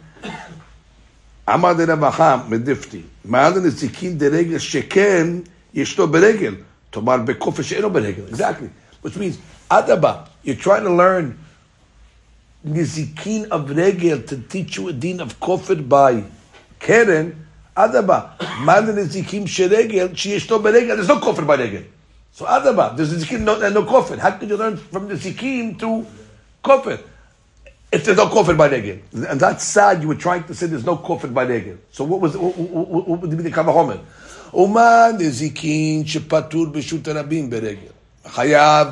Rabacham 1.47 2.49
medifti. 2.49 3.05
Ma'al 3.27 3.55
Nizikin 3.55 4.19
de 4.19 4.31
regel 4.31 4.59
shekem 4.59 5.47
yeshno 5.75 6.11
beregel. 6.11 6.65
Tomar 6.91 7.21
bekofir 7.21 7.65
she'eno 7.65 7.89
beregel. 7.89 8.29
Exactly. 8.29 8.71
Which 9.01 9.17
means, 9.17 9.39
adaba, 9.71 10.29
you're 10.43 10.57
trying 10.57 10.83
to 10.85 10.93
learn 10.93 11.39
nizikin 12.66 13.48
of 13.50 13.70
regel 13.70 14.22
to 14.22 14.38
teach 14.38 14.78
you 14.78 14.90
a 14.90 14.94
din 14.94 15.22
of 15.22 15.40
kofir 15.40 15.88
by 15.88 16.24
keren, 16.80 17.46
adaba, 17.76 18.40
man 18.64 18.86
nizikim 18.88 19.44
sheregel, 19.44 20.10
sheyeshto 20.10 20.62
beregel, 20.62 20.96
there's 20.96 21.08
no 21.08 21.20
kofir 21.20 21.46
by 21.48 21.56
regel. 21.56 21.84
So 22.32 22.46
adaba, 22.46 22.96
there's 22.96 23.14
nizikim 23.14 23.42
no, 23.42 23.62
and 23.62 23.74
no 23.74 23.84
kofir. 23.84 24.18
How 24.18 24.32
can 24.32 24.50
you 24.50 24.58
learn 24.58 24.78
from 24.78 25.10
nizikim 25.10 25.80
to 25.80 26.06
kofir? 26.64 27.02
If 27.92 28.06
there's 28.06 28.18
no 28.18 28.28
kofir 28.28 28.58
by 28.58 28.70
regel. 28.70 29.00
And 29.14 29.40
that's 29.40 29.64
sad, 29.64 30.02
you 30.02 30.08
were 30.08 30.16
trying 30.16 30.44
to 30.44 30.54
say 30.54 30.68
there's 30.68 30.86
no 30.86 30.98
kofir 30.98 31.34
by 31.34 31.44
regel. 31.44 31.78
So 31.92 32.04
what 32.04 32.22
was, 32.22 32.38
what, 32.38 32.56
what, 32.58 33.08
what 33.08 33.22
would 33.22 33.38
be 33.38 33.44
the 33.44 33.52
kavahomer? 33.52 34.00
ומה 34.54 35.08
נזיקין 35.18 36.06
שפטור 36.06 36.66
ברשות 36.66 37.08
הרבים 37.08 37.50
ברגל? 37.50 37.92
חייב 38.28 38.88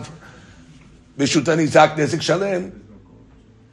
ברשות 1.18 1.48
הניזק 1.48 1.90
נזק 1.98 2.22
שלם. 2.22 2.62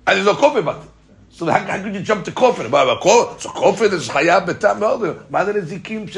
And 0.09 0.17
there's 0.17 0.25
no 0.25 0.33
kofir 0.33 0.65
but 0.65 0.81
So 1.29 1.45
how, 1.45 1.59
how 1.59 1.83
could 1.83 1.93
you 1.93 2.01
jump 2.01 2.25
to 2.25 2.31
but, 2.31 2.49
so 2.49 3.49
kofir 3.49 3.93
is 3.93 4.09
chayav 4.09 4.47
betam 4.47 4.79
no. 4.79 5.23
Mother 5.29 5.55
is 5.55 5.71
zikim 5.71 6.09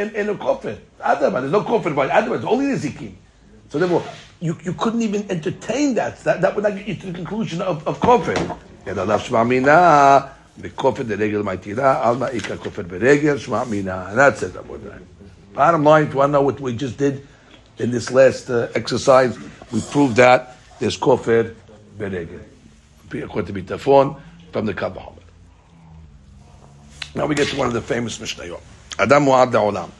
en 0.00 0.16
en 0.16 0.28
a 0.30 0.34
kofir. 0.34 0.78
Adama, 0.98 1.40
there's 1.40 1.52
no 1.52 1.60
kofir 1.60 1.94
but 1.94 2.08
Adama, 2.08 2.36
it's 2.36 2.46
only 2.46 2.74
the 2.74 2.88
zikim. 2.88 3.12
So 3.68 3.78
therefore, 3.78 4.02
you, 4.40 4.56
you 4.64 4.72
couldn't 4.72 5.02
even 5.02 5.30
entertain 5.30 5.94
that. 5.96 6.24
That, 6.24 6.40
that 6.40 6.54
would 6.54 6.64
not 6.64 6.74
get 6.74 6.88
you 6.88 6.94
to 6.94 7.06
the 7.08 7.12
conclusion 7.12 7.60
of, 7.60 7.86
of 7.86 8.00
kofir. 8.00 8.38
Allah 8.86 9.18
shma 9.18 9.46
mina 9.46 10.32
bekofir 10.58 11.04
deregel 11.04 11.42
ma'itira 11.42 12.02
alma 12.02 12.30
ika 12.32 12.56
kofir 12.56 12.84
beregel 12.84 13.36
shma 13.36 13.68
mina. 13.68 14.06
And 14.08 14.18
that's 14.18 14.42
it. 14.42 14.54
Bottom 15.52 15.84
line, 15.84 16.04
if 16.04 16.14
you 16.14 16.22
to 16.22 16.28
know 16.28 16.40
what 16.40 16.58
we 16.60 16.74
just 16.74 16.96
did 16.96 17.28
in 17.76 17.90
this 17.90 18.10
last 18.10 18.48
uh, 18.48 18.68
exercise, 18.74 19.38
we 19.70 19.82
proved 19.82 20.16
that 20.16 20.56
there's 20.78 20.96
kofir 20.96 21.54
beregel 21.98 22.40
according 23.12 23.54
to 23.54 23.62
Bitafon, 23.62 24.20
from 24.52 24.66
the 24.66 24.74
Kabbalah. 24.74 25.12
Now 27.14 27.26
we 27.26 27.34
get 27.34 27.48
to 27.48 27.56
one 27.56 27.66
of 27.66 27.72
the 27.72 27.80
famous 27.80 28.18
Mishnayot. 28.18 28.60
Adam 28.98 29.24
Mu'ad 29.24 29.50
Le'olam. 29.52 29.90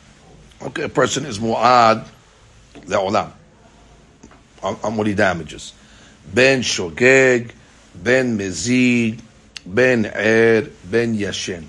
Okay, 0.63 0.85
a 0.85 0.89
person 0.89 1.25
is 1.25 1.39
Mu'ad 1.39 2.07
Le'olam. 2.81 3.31
On, 4.63 4.77
on 4.83 4.97
what 4.97 5.07
he 5.07 5.15
damages. 5.15 5.73
Ben 6.33 6.61
Shogeg, 6.61 7.53
Ben 7.95 8.39
Mezid, 8.39 9.21
Ben 9.65 10.07
Er, 10.07 10.69
Ben 10.85 11.17
Yashin. 11.17 11.65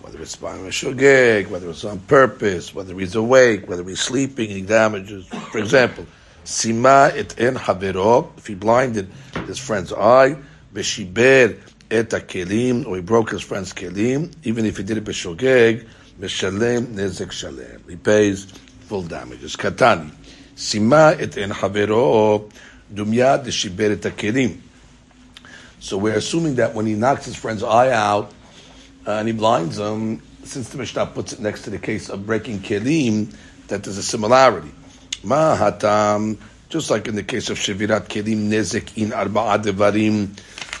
Whether 0.00 0.22
it's 0.22 0.36
by 0.36 0.56
Shogeg, 0.56 1.48
whether 1.48 1.70
it's 1.70 1.84
on 1.84 1.98
purpose, 2.00 2.74
whether 2.74 2.98
he's 2.98 3.14
awake, 3.14 3.68
whether 3.68 3.84
he's 3.84 4.00
sleeping, 4.00 4.48
he 4.48 4.62
damages. 4.62 5.26
For 5.26 5.58
example, 5.58 6.06
Sima 6.44 7.10
et 7.14 7.40
en 7.40 7.54
havero, 7.54 8.36
if 8.36 8.46
he 8.46 8.54
blinded 8.54 9.08
his 9.46 9.58
friend's 9.58 9.92
eye, 9.92 10.36
Beshiber 10.74 11.58
et 11.90 12.10
kelim, 12.10 12.86
or 12.86 12.96
he 12.96 13.02
broke 13.02 13.30
his 13.30 13.42
friend's 13.42 13.72
kelim, 13.72 14.32
even 14.42 14.66
if 14.66 14.76
he 14.76 14.82
did 14.82 14.98
it 14.98 15.04
b'shogeg, 15.04 15.86
Meshalem 16.20 16.94
nezek 16.94 17.32
shalem. 17.32 17.88
He 17.88 17.96
pays 17.96 18.44
full 18.80 19.02
damages. 19.02 19.56
Katani. 19.56 20.10
Sima 20.54 21.18
et 21.18 21.36
en 21.38 21.50
havero, 21.50 22.50
dumya 22.92 23.42
deshiber 23.42 23.92
et 23.92 24.16
kelim. 24.16 24.58
So 25.80 25.96
we're 25.98 26.16
assuming 26.16 26.56
that 26.56 26.74
when 26.74 26.86
he 26.86 26.94
knocks 26.94 27.24
his 27.24 27.36
friend's 27.36 27.62
eye 27.62 27.90
out, 27.90 28.32
uh, 29.06 29.12
and 29.12 29.28
he 29.28 29.34
blinds 29.34 29.78
him, 29.78 30.22
since 30.44 30.68
the 30.68 30.78
Mishnah 30.78 31.06
puts 31.06 31.32
it 31.32 31.40
next 31.40 31.62
to 31.62 31.70
the 31.70 31.78
case 31.78 32.08
of 32.08 32.26
breaking 32.26 32.60
kelim, 32.60 33.34
that 33.68 33.82
there's 33.82 33.98
a 33.98 34.02
similarity. 34.02 34.72
Ma 35.24 35.56
hatam 35.56 36.38
just 36.74 36.90
like 36.90 37.06
in 37.06 37.14
the 37.14 37.22
case 37.22 37.50
of 37.50 37.58
Shevirat 37.58 38.08
Kelim 38.08 38.48
Nezik 38.48 39.00
in 39.00 39.10
Arba'a 39.10 39.62
Devarim 39.62 40.28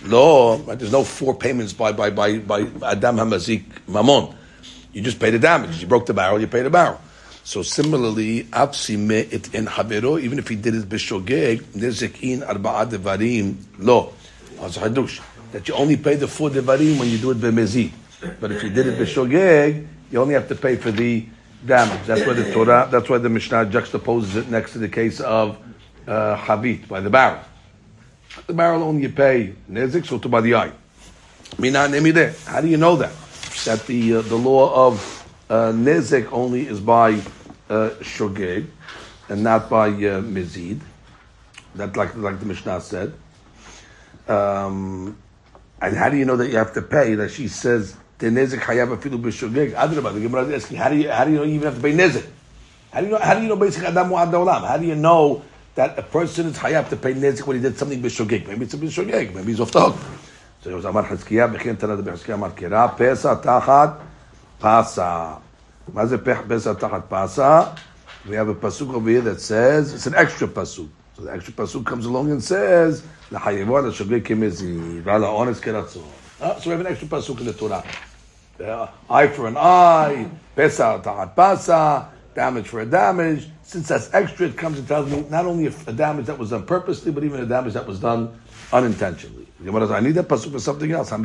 Lo, 0.08 0.56
there's 0.56 0.90
no 0.90 1.04
four 1.04 1.36
payments 1.36 1.72
by, 1.72 1.92
by, 1.92 2.10
by, 2.10 2.38
by 2.38 2.62
Adam 2.82 3.16
Hamazik 3.16 3.62
Mamon. 3.86 4.34
You 4.92 5.02
just 5.02 5.20
pay 5.20 5.30
the 5.30 5.38
damage. 5.38 5.80
You 5.80 5.86
broke 5.86 6.06
the 6.06 6.12
barrel, 6.12 6.40
you 6.40 6.48
pay 6.48 6.62
the 6.62 6.70
barrel. 6.70 7.00
So 7.44 7.62
similarly, 7.62 8.42
Afsime 8.44 9.12
it 9.12 9.54
in 9.54 9.66
Havero, 9.66 10.20
even 10.20 10.40
if 10.40 10.48
he 10.48 10.56
did 10.56 10.74
it 10.74 10.88
Bishogeg, 10.88 11.60
Nezek 11.76 12.22
in 12.22 12.40
Arba'a 12.40 12.90
Devarim 12.90 13.56
Lo. 13.78 14.14
As 14.60 14.76
Hadush. 14.76 15.22
That 15.52 15.68
you 15.68 15.74
only 15.74 15.96
pay 15.96 16.16
the 16.16 16.26
four 16.26 16.50
Devarim 16.50 16.98
when 16.98 17.08
you 17.08 17.18
do 17.18 17.30
it 17.30 17.36
Bemezid. 17.36 17.92
But 18.40 18.50
if 18.50 18.64
you 18.64 18.70
did 18.70 18.88
it 18.88 18.98
Bishogeg, 18.98 19.86
you 20.10 20.20
only 20.20 20.34
have 20.34 20.48
to 20.48 20.56
pay 20.56 20.74
for 20.74 20.90
the 20.90 21.24
damage. 21.66 22.06
That's 22.06 22.26
why 22.26 22.34
the 22.34 22.52
Torah, 22.52 22.88
that's 22.90 23.08
why 23.08 23.18
the 23.18 23.28
Mishnah 23.28 23.66
juxtaposes 23.66 24.36
it 24.36 24.48
next 24.48 24.72
to 24.72 24.78
the 24.78 24.88
case 24.88 25.20
of 25.20 25.58
uh, 26.06 26.36
by 26.88 27.00
the 27.00 27.10
barrel. 27.10 27.40
The 28.46 28.52
barrel 28.52 28.82
only 28.82 29.02
you 29.02 29.08
pay 29.08 29.54
Nezik, 29.70 30.06
so 30.06 30.18
to 30.18 30.28
by 30.28 30.40
the 30.40 30.54
eye. 30.56 30.72
How 32.46 32.60
do 32.60 32.68
you 32.68 32.76
know 32.76 32.96
that? 32.96 33.12
That 33.64 33.86
the 33.86 34.16
uh, 34.16 34.22
the 34.22 34.36
law 34.36 34.88
of 34.88 35.26
uh, 35.48 35.72
Nezik 35.72 36.32
only 36.32 36.66
is 36.66 36.80
by 36.80 37.14
uh, 37.70 37.90
Shogeg 38.00 38.66
and 39.28 39.42
not 39.42 39.70
by 39.70 39.88
uh, 39.88 40.20
Mizid. 40.20 40.80
That 41.76 41.96
like 41.96 42.14
like 42.16 42.40
the 42.40 42.46
Mishnah 42.46 42.80
said. 42.80 43.14
Um, 44.28 45.16
and 45.80 45.96
how 45.96 46.08
do 46.08 46.16
you 46.16 46.24
know 46.24 46.36
that 46.36 46.50
you 46.50 46.56
have 46.56 46.74
to 46.74 46.82
pay? 46.82 47.14
That 47.14 47.30
she 47.30 47.48
says 47.48 47.96
the 48.17 48.27
nezik 48.27 48.59
hayav 48.59 48.95
afilu 48.95 49.21
b'shogeg. 49.21 49.73
Adrabah, 49.73 50.13
the 50.13 50.19
Gemara 50.19 50.45
is 50.45 50.63
asking, 50.63 50.77
how 50.77 50.89
do 50.89 50.95
you 50.95 51.09
how 51.09 51.25
do 51.25 51.31
you 51.31 51.37
know 51.37 51.43
you 51.43 51.55
even 51.55 51.65
have 51.65 51.75
to 51.75 51.81
pay 51.81 51.93
nezik? 51.93 52.25
How 52.91 53.01
do 53.01 53.05
you 53.07 53.11
know? 53.11 53.19
How 53.19 53.33
do 53.35 53.41
you 53.41 53.47
know 53.47 53.55
basically 53.55 53.87
adam 53.87 54.09
mu'ad 54.09 54.31
olam? 54.31 54.67
How 54.67 54.77
do 54.77 54.85
you 54.85 54.95
know 54.95 55.43
that 55.75 55.97
a 55.97 56.03
person 56.03 56.47
is 56.47 56.57
hayav 56.57 56.89
to 56.89 56.95
pay 56.95 57.13
nezik 57.13 57.45
when 57.45 57.57
he 57.57 57.63
did 57.63 57.77
something 57.77 58.01
b'shogeg? 58.01 58.47
Maybe 58.47 58.65
it's 58.65 58.73
a 58.73 58.77
b'shogeg. 58.77 59.33
Maybe 59.33 59.51
he's 59.51 59.59
off 59.59 59.71
the 59.71 59.81
hook. 59.81 59.95
So 60.61 60.71
it 60.71 60.73
was 60.73 60.85
Amar 60.85 61.05
Chizkiah, 61.05 61.53
b'chin 61.55 61.77
tanad 61.77 62.03
b'chizkiah 62.03 62.33
Amar 62.33 62.51
Kira, 62.51 62.95
pesa 62.97 63.41
tachat 63.41 63.99
pasa. 64.59 65.39
מה 65.93 66.05
זה 66.05 66.17
פסע 66.17 66.73
תחת 66.73 67.01
פסע? 67.09 67.63
We 68.27 68.35
have 68.35 68.49
a 68.49 68.53
pasuk 68.53 68.93
over 68.93 69.09
here 69.09 69.21
that 69.21 69.41
says, 69.41 69.93
it's 69.93 70.05
an 70.05 70.13
extra 70.15 70.47
pasuk. 70.47 70.89
So 71.15 71.23
the 71.23 71.31
extra 71.31 71.53
pasuk 71.53 71.85
comes 71.85 72.05
along 72.05 72.31
and 72.31 72.43
says, 72.43 73.01
לחייבו 73.31 73.77
על 73.77 73.89
השוגג 73.89 74.27
כמזיד, 74.27 75.01
ועל 75.03 75.23
האונס 75.23 75.59
כרצון. 75.59 76.03
So 76.44 76.60
we 76.66 76.70
have 76.72 76.80
an 76.80 76.86
extra 76.88 77.08
pasuk 77.08 77.40
in 77.40 77.46
the 77.46 77.54
Torah. 77.54 77.82
Uh, 78.62 78.86
eye 79.08 79.28
for 79.28 79.46
an 79.48 79.56
eye, 79.56 80.28
pesa 80.54 81.02
tahat 81.02 81.34
pasa, 81.34 82.10
damage 82.34 82.68
for 82.68 82.80
a 82.80 82.86
damage. 82.86 83.48
Since 83.62 83.88
that's 83.88 84.12
extra, 84.12 84.48
it 84.48 84.56
comes 84.56 84.78
and 84.78 84.86
tells 84.86 85.10
me 85.10 85.24
not 85.30 85.46
only 85.46 85.66
a, 85.66 85.92
damage 85.92 86.26
that 86.26 86.38
was 86.38 86.50
done 86.50 86.66
purposely, 86.66 87.12
but 87.12 87.24
even 87.24 87.40
a 87.40 87.46
damage 87.46 87.72
that 87.72 87.86
was 87.86 87.98
done 87.98 88.38
unintentionally. 88.74 89.46
I 89.66 90.00
need 90.00 90.12
that 90.12 90.28
pasuk 90.28 90.52
for 90.52 90.58
something 90.58 90.92
else. 90.92 91.10
We 91.10 91.22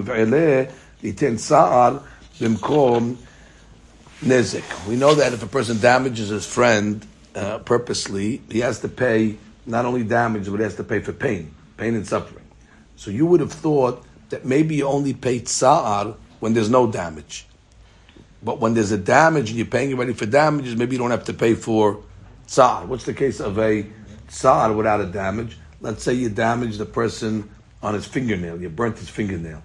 know 4.95 5.15
that 5.15 5.34
if 5.34 5.43
a 5.43 5.47
person 5.47 5.79
damages 5.79 6.29
his 6.29 6.45
friend 6.45 7.05
uh, 7.36 7.58
purposely, 7.60 8.41
he 8.49 8.60
has 8.60 8.79
to 8.79 8.88
pay 8.88 9.38
not 9.65 9.84
only 9.84 10.03
damage, 10.03 10.49
but 10.49 10.58
he 10.58 10.63
has 10.63 10.75
to 10.75 10.86
pay 10.86 10.99
for 10.99 11.12
pain, 11.12 11.53
pain 11.75 11.95
and 11.95 12.08
suffering. 12.08 12.45
So 12.95 13.12
you 13.12 13.25
would 13.25 13.41
have 13.41 13.51
thought 13.51 14.05
that 14.30 14.46
maybe 14.46 14.76
you 14.76 14.86
only 14.86 15.13
pay 15.13 15.39
tsar 15.39 16.15
when 16.39 16.54
there's 16.54 16.70
no 16.70 16.89
damage. 16.89 17.46
But 18.42 18.60
when 18.60 18.74
there's 18.74 18.92
a 18.92 18.98
damage 18.98 19.50
and 19.50 19.58
you're 19.58 19.68
paying 19.68 19.94
already 19.94 20.13
for 20.13 20.26
damages, 20.26 20.76
maybe 20.76 20.94
you 20.96 21.00
don't 21.00 21.12
have 21.12 21.26
to 21.26 21.34
pay 21.34 21.56
for 21.56 22.02
tsar. 22.48 22.86
What's 22.86 23.06
the 23.06 23.13
case 23.13 23.39
of 23.39 23.60
a 23.60 23.86
tsar 24.30 24.74
without 24.74 25.02
a 25.02 25.06
damage? 25.06 25.58
Let's 25.82 26.04
say 26.04 26.13
you 26.13 26.30
damage 26.30 26.78
the 26.78 26.86
person 26.86 27.50
on 27.82 27.94
his 27.94 28.06
fingernail, 28.06 28.62
you 28.62 28.70
burnt 28.70 28.98
his 28.98 29.10
fingernail. 29.10 29.62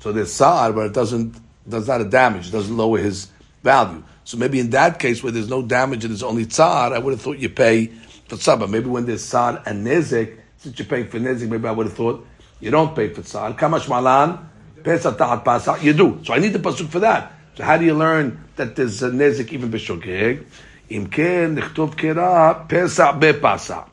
So 0.00 0.12
there's 0.12 0.32
tsar, 0.32 0.72
but 0.72 0.86
it 0.86 0.92
doesn't 0.92 1.36
does 1.68 1.86
not 1.86 2.00
a 2.00 2.04
damage, 2.04 2.48
it 2.48 2.52
doesn't 2.52 2.74
lower 2.74 2.98
his 2.98 3.28
value. 3.62 4.02
So 4.24 4.36
maybe 4.36 4.60
in 4.60 4.70
that 4.70 4.98
case 4.98 5.22
where 5.22 5.32
there's 5.32 5.48
no 5.48 5.62
damage 5.62 6.04
and 6.04 6.12
there's 6.12 6.22
only 6.22 6.46
tsar, 6.46 6.94
I 6.94 6.98
would 6.98 7.12
have 7.12 7.20
thought 7.20 7.38
you 7.38 7.48
pay 7.48 7.86
for 8.28 8.36
tsa'ar. 8.36 8.68
Maybe 8.68 8.88
when 8.88 9.06
there's 9.06 9.24
tsar 9.24 9.62
and 9.66 9.86
nezek, 9.86 10.38
since 10.58 10.78
you're 10.78 10.86
paying 10.86 11.08
for 11.08 11.18
nezek, 11.18 11.48
maybe 11.48 11.66
I 11.66 11.72
would 11.72 11.86
have 11.86 11.96
thought 11.96 12.26
you 12.60 12.70
don't 12.70 12.94
pay 12.94 13.08
for 13.08 13.22
tzar. 13.22 13.52
Kamash 13.54 13.88
malan, 13.88 14.38
pesa 14.82 15.16
tahat 15.16 15.44
pasa. 15.44 15.78
You 15.80 15.92
do. 15.92 16.20
So 16.24 16.34
I 16.34 16.38
need 16.38 16.52
the 16.52 16.58
pasuk 16.58 16.88
for 16.88 17.00
that. 17.00 17.32
So 17.56 17.64
how 17.64 17.76
do 17.76 17.84
you 17.84 17.94
learn 17.94 18.44
that 18.56 18.76
there's 18.76 19.02
a 19.02 19.10
nezik 19.10 19.52
even 19.52 19.70
b'shogeg? 19.70 20.44
Ken 20.88 21.56
nechtov 21.56 21.96
kera 21.96 22.66
pesa 22.68 23.18
bepasa. 23.18 23.88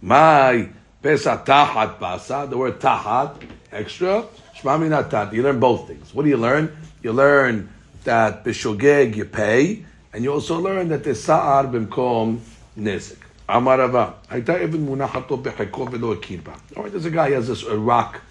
My 0.00 0.68
pesa 1.02 1.44
tahat 1.44 1.98
pasa. 1.98 2.46
The 2.48 2.56
word 2.56 2.80
tahat 2.80 3.42
extra. 3.72 4.24
Natat. 4.62 5.32
You 5.32 5.42
learn 5.44 5.60
both 5.60 5.86
things. 5.86 6.12
What 6.12 6.24
do 6.24 6.28
you 6.28 6.36
learn? 6.36 6.76
You 7.02 7.12
learn 7.12 7.68
that 8.02 8.44
b'shogeg 8.44 9.14
you 9.14 9.24
pay, 9.24 9.84
and 10.12 10.24
you 10.24 10.32
also 10.32 10.58
learn 10.58 10.88
that 10.88 11.04
there's 11.04 11.22
sa'ar 11.22 11.64
b'mkom 11.64 12.40
nezik. 12.76 13.25
אמר 13.49 13.81
רבה, 13.81 14.09
הייתה 14.29 14.63
אבן 14.63 14.81
מונחת 14.81 15.31
לו 15.31 15.37
בחיקו 15.37 15.87
ולא 15.91 16.13
הכיר 16.13 16.39
בה. 16.43 16.51
Alright, 16.75 16.91
there's 16.91 17.05
a 17.05 17.09
guy, 17.09 17.29
he 17.29 17.33
has 17.33 17.47
this 17.47 17.63
a 17.63 17.77
rock 17.77 18.21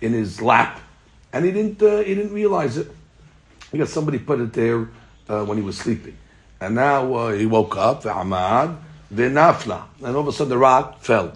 in 0.00 0.12
his 0.12 0.40
lap, 0.40 0.80
and 1.32 1.44
he 1.44 1.50
didn't, 1.50 1.82
uh, 1.82 1.98
he 1.98 2.14
didn't 2.14 2.32
realize 2.32 2.76
it. 2.76 2.90
Because 3.72 3.92
somebody 3.92 4.18
put 4.18 4.40
it 4.40 4.52
there 4.52 4.88
uh, 5.28 5.44
when 5.44 5.56
he 5.56 5.62
was 5.62 5.78
sleeping. 5.78 6.16
And 6.60 6.74
now 6.74 7.14
uh, 7.14 7.32
he 7.32 7.46
woke 7.46 7.76
up, 7.76 8.02
ve'amad, 8.02 8.76
ve'nafla. 9.14 9.84
And 10.04 10.16
all 10.16 10.22
of 10.22 10.28
a 10.28 10.32
sudden 10.32 10.50
the 10.50 10.58
rock 10.58 11.00
fell. 11.00 11.32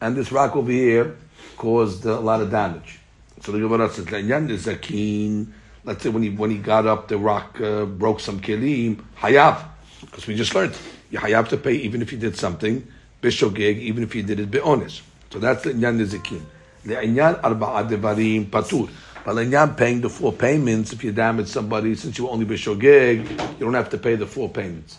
And 0.00 0.16
this 0.16 0.30
rock 0.32 0.56
over 0.56 0.70
here 0.70 1.16
caused 1.56 2.04
a 2.04 2.20
lot 2.20 2.40
of 2.40 2.50
damage. 2.50 3.00
So 3.40 3.52
the 3.52 3.58
Gemara 3.58 3.90
says, 3.90 4.06
zakin. 4.06 5.52
Let's 5.84 6.02
say 6.04 6.10
when 6.10 6.22
he, 6.22 6.30
when 6.30 6.50
he 6.50 6.58
got 6.58 6.86
up, 6.86 7.08
the 7.08 7.18
rock 7.18 7.60
uh, 7.60 7.84
broke 7.84 8.20
some 8.20 8.40
kelim, 8.40 9.02
hayav. 9.18 9.64
Because 10.00 10.26
we 10.28 10.36
just 10.36 10.54
learned 10.54 10.76
you 11.11 11.19
have 11.19 11.49
to 11.49 11.57
pay 11.57 11.73
even 11.73 12.01
if 12.01 12.11
you 12.11 12.17
did 12.17 12.35
something 12.35 12.85
bishogeg, 13.21 13.79
even 13.79 14.03
if 14.03 14.15
you 14.15 14.23
did 14.23 14.39
it 14.39 14.51
be'onis. 14.51 15.01
So 15.31 15.39
that's 15.39 15.63
the 15.63 15.71
inyan 15.71 15.99
nizikin. 15.99 16.41
The 16.85 16.95
inyan 16.95 17.41
arba'a 17.41 17.87
devarim 17.89 18.45
patur. 18.45 18.89
But 19.25 19.35
inyan 19.35 19.75
paying 19.75 20.01
the 20.01 20.09
four 20.09 20.31
payments, 20.31 20.93
if 20.93 21.03
you 21.03 21.11
damage 21.11 21.47
somebody, 21.47 21.95
since 21.95 22.17
you 22.17 22.29
only 22.29 22.45
bishogeg, 22.45 23.29
you 23.29 23.65
don't 23.65 23.73
have 23.73 23.89
to 23.89 23.97
pay 23.97 24.15
the 24.15 24.27
four 24.27 24.49
payments. 24.49 24.97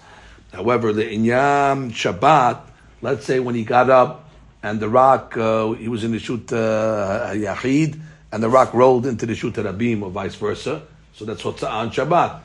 However, 0.52 0.92
the 0.92 1.04
inyan 1.04 1.90
Shabbat, 1.90 2.60
let's 3.00 3.24
say 3.24 3.40
when 3.40 3.54
he 3.54 3.64
got 3.64 3.88
up 3.90 4.28
and 4.62 4.80
the 4.80 4.88
rock, 4.88 5.36
uh, 5.36 5.72
he 5.72 5.88
was 5.88 6.04
in 6.04 6.12
the 6.12 6.18
shoot 6.18 6.52
uh, 6.52 7.30
Yachid, 7.32 7.98
and 8.32 8.42
the 8.42 8.48
rock 8.48 8.74
rolled 8.74 9.06
into 9.06 9.24
the 9.24 9.34
shoot 9.34 9.54
Rabim 9.54 10.02
or 10.02 10.10
vice 10.10 10.34
versa. 10.34 10.82
So 11.14 11.24
that's 11.24 11.44
what's 11.44 11.62
on 11.62 11.90
Shabbat. 11.90 12.40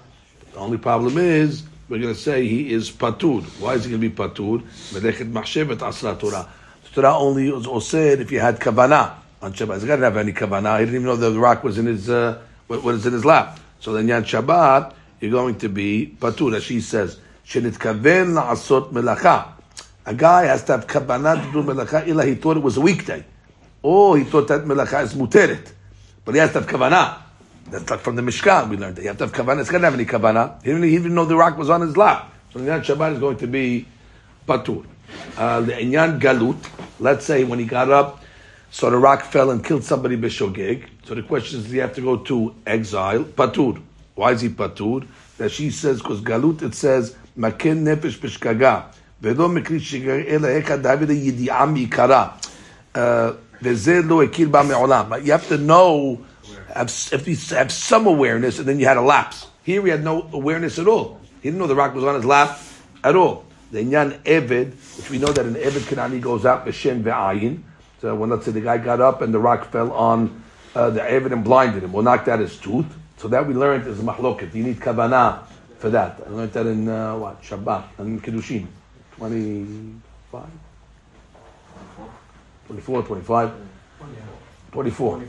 The 0.53 0.59
only 0.59 0.77
problem 0.77 1.17
is 1.17 1.63
we're 1.93 1.99
going 1.99 2.15
to 2.15 2.19
say 2.19 2.47
he 2.47 2.73
is 2.73 2.89
patur. 2.89 3.43
Why 3.59 3.75
is 3.75 3.85
he 3.85 3.91
going 3.91 4.01
to 4.01 4.09
be 4.09 4.15
patur? 4.15 4.63
Melechet 4.93 5.31
machshevet 5.31 5.79
asra 5.83 6.15
Torah. 6.15 6.49
Torah 6.91 7.15
only 7.15 7.51
was 7.51 7.87
said 7.87 8.19
if 8.19 8.31
you 8.31 8.39
had 8.39 8.59
kavana 8.59 9.13
on 9.43 9.53
Shabbat. 9.53 9.75
He 9.75 9.81
didn't 9.81 10.01
have 10.01 10.17
any 10.17 10.33
kavana. 10.33 10.79
He 10.79 10.85
didn't 10.85 11.01
even 11.01 11.05
know 11.05 11.15
the 11.15 11.39
rock 11.39 11.63
was 11.63 11.77
in 11.77 11.85
his 11.85 12.09
uh, 12.09 12.41
what, 12.65 12.83
is 12.95 13.05
in 13.05 13.13
his 13.13 13.23
lap. 13.23 13.59
So 13.79 13.93
then 13.93 14.07
Yan 14.07 14.23
Shabbat, 14.23 14.95
you're 15.19 15.29
going 15.29 15.59
to 15.59 15.69
be 15.69 16.17
patur. 16.19 16.55
As 16.55 16.63
she 16.63 16.81
says, 16.81 17.19
shenitkaven 17.45 18.33
la'asot 18.33 18.91
melacha. 18.91 19.51
A 20.07 20.15
guy 20.15 20.45
has 20.45 20.63
to 20.63 20.71
have 20.71 20.87
kavana 20.87 21.45
to 21.45 21.51
do 21.51 21.61
melacha. 21.61 22.07
Ila 22.07 22.25
he 22.25 22.33
thought 22.33 22.57
it 22.57 22.63
was 22.63 22.77
a 22.77 22.81
weekday. 22.81 23.23
Oh, 23.83 24.15
he 24.15 24.23
thought 24.23 24.47
that 24.47 24.61
melacha 24.61 25.03
is 25.03 25.13
muteret, 25.13 25.71
but 26.25 26.33
he 26.33 26.39
has 26.39 26.53
to 26.53 26.61
have 26.61 26.67
kavana. 26.67 27.22
That's 27.70 27.90
like 27.90 28.00
from 28.00 28.16
the 28.16 28.22
Mishkan 28.22 28.70
we 28.70 28.76
learned 28.76 28.96
that 28.96 29.02
you 29.02 29.08
have 29.08 29.18
to 29.18 29.26
have 29.26 29.32
kavanah. 29.32 29.60
It's 29.60 29.70
going 29.70 29.82
to 29.82 29.86
have 29.86 29.94
any 29.94 30.06
kavanah. 30.06 30.62
He 30.62 30.70
didn't 30.70 30.84
even 30.84 31.14
know 31.14 31.24
the 31.24 31.36
rock 31.36 31.58
was 31.58 31.68
on 31.68 31.80
his 31.82 31.96
lap. 31.96 32.32
So 32.52 32.58
the 32.58 32.70
Inyan 32.70 32.82
Shabbat 32.82 33.14
is 33.14 33.18
going 33.18 33.36
to 33.38 33.46
be 33.46 33.86
patur. 34.46 34.86
Uh, 35.36 35.60
the 35.60 35.72
Inyan 35.72 36.20
Galut, 36.20 36.58
let's 36.98 37.24
say 37.26 37.44
when 37.44 37.58
he 37.58 37.64
got 37.64 37.90
up, 37.90 38.22
so 38.70 38.90
the 38.90 38.96
rock 38.96 39.22
fell 39.22 39.50
and 39.50 39.64
killed 39.64 39.84
somebody 39.84 40.16
b'shogeg. 40.16 40.88
So 41.04 41.14
the 41.14 41.22
question 41.22 41.58
is, 41.58 41.64
does 41.64 41.72
he 41.72 41.78
have 41.78 41.94
to 41.94 42.00
go 42.00 42.16
to 42.16 42.54
exile? 42.66 43.24
Patur. 43.24 43.82
Why 44.14 44.32
is 44.32 44.40
he 44.40 44.48
patur? 44.48 45.06
That 45.36 45.50
she 45.50 45.70
says, 45.70 45.98
because 46.00 46.20
Galut 46.20 46.62
it 46.62 46.74
says, 46.74 47.16
makin 47.36 47.84
nefesh 47.84 48.18
b'shkaga. 48.18 48.94
ולא 49.22 49.48
מקריא 49.48 49.80
שגר 49.80 50.16
אלא 50.28 50.48
איך 50.48 50.70
דוד 50.70 51.10
הידיעה 51.10 51.66
מעיקרה. 51.66 52.28
וזה 53.62 54.00
לא 54.04 54.22
הכיר 54.22 54.48
בה 54.48 54.62
מעולם. 54.62 55.12
You 55.24 55.32
have 55.32 55.48
to 55.48 55.58
know 55.58 56.18
have, 56.73 56.89
if 57.11 57.27
you 57.27 57.35
have 57.55 57.71
some 57.71 58.07
awareness, 58.07 58.59
and 58.59 58.67
then 58.67 58.79
you 58.79 58.85
had 58.85 58.97
a 58.97 59.01
lapse. 59.01 59.47
Here 59.63 59.81
he 59.83 59.89
had 59.89 60.03
no 60.03 60.29
awareness 60.33 60.79
at 60.79 60.87
all. 60.87 61.19
He 61.41 61.49
didn't 61.49 61.59
know 61.59 61.67
the 61.67 61.75
rock 61.75 61.93
was 61.93 62.03
on 62.03 62.15
his 62.15 62.25
lap 62.25 62.59
at 63.03 63.15
all. 63.15 63.45
The 63.71 63.83
Inyan 63.83 64.21
Evid, 64.23 64.73
which 64.97 65.09
we 65.09 65.17
know 65.17 65.27
that 65.27 65.45
an 65.45 65.55
Evid 65.55 65.81
Kanani 65.81 66.21
goes 66.21 66.45
out 66.45 66.65
B'Shem 66.65 67.03
Ve'ayin. 67.03 67.61
So 68.01 68.15
when 68.15 68.29
let's 68.29 68.45
say 68.45 68.51
the 68.51 68.61
guy 68.61 68.77
got 68.77 69.01
up 69.01 69.21
and 69.21 69.33
the 69.33 69.39
rock 69.39 69.71
fell 69.71 69.91
on 69.93 70.43
uh, 70.75 70.89
the 70.89 70.99
Evid 70.99 71.31
and 71.31 71.43
blinded 71.43 71.83
him, 71.83 71.95
or 71.95 72.03
knocked 72.03 72.27
out 72.27 72.39
his 72.39 72.57
tooth. 72.57 72.85
So 73.17 73.27
that 73.29 73.47
we 73.47 73.53
learned 73.53 73.87
is 73.87 73.99
mahloket. 73.99 74.53
You 74.53 74.63
need 74.63 74.79
kavanah 74.79 75.45
for 75.77 75.89
that. 75.91 76.21
I 76.25 76.29
learned 76.29 76.51
that 76.53 76.67
in 76.67 76.89
uh, 76.89 77.17
what 77.17 77.41
Shabbat 77.41 77.99
and 77.99 78.21
Kiddushin, 78.21 78.67
twenty 79.15 79.95
five. 80.31 80.49
24, 82.67 83.03
25? 83.03 83.51
24. 84.73 85.21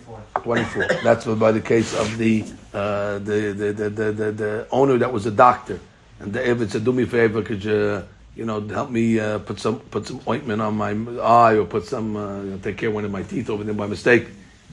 24. 0.42 0.88
That's 1.02 1.26
by 1.26 1.52
the 1.52 1.60
case 1.60 1.94
of 1.94 2.16
the, 2.16 2.44
uh, 2.72 3.18
the, 3.18 3.52
the, 3.52 3.72
the, 3.72 3.90
the, 3.90 4.12
the, 4.12 4.32
the 4.32 4.66
owner 4.70 4.96
that 4.96 5.12
was 5.12 5.26
a 5.26 5.30
doctor. 5.30 5.78
And 6.18 6.32
the 6.32 6.40
Evid 6.40 6.70
said, 6.70 6.84
do 6.84 6.92
me 6.92 7.02
a 7.02 7.06
favor, 7.06 7.42
could 7.42 7.62
you, 7.62 8.02
you 8.34 8.46
know, 8.46 8.66
help 8.66 8.90
me 8.90 9.20
uh, 9.20 9.38
put 9.40 9.60
some 9.60 9.80
put 9.80 10.06
some 10.06 10.20
ointment 10.26 10.62
on 10.62 10.74
my 10.76 10.92
eye 11.20 11.56
or 11.56 11.66
put 11.66 11.84
some, 11.84 12.16
uh, 12.16 12.40
you 12.40 12.50
know, 12.52 12.58
take 12.58 12.78
care 12.78 12.88
of 12.88 12.94
one 12.94 13.04
of 13.04 13.10
my 13.10 13.22
teeth 13.22 13.50
over 13.50 13.62
there 13.64 13.74
by 13.74 13.86
mistake. 13.86 14.28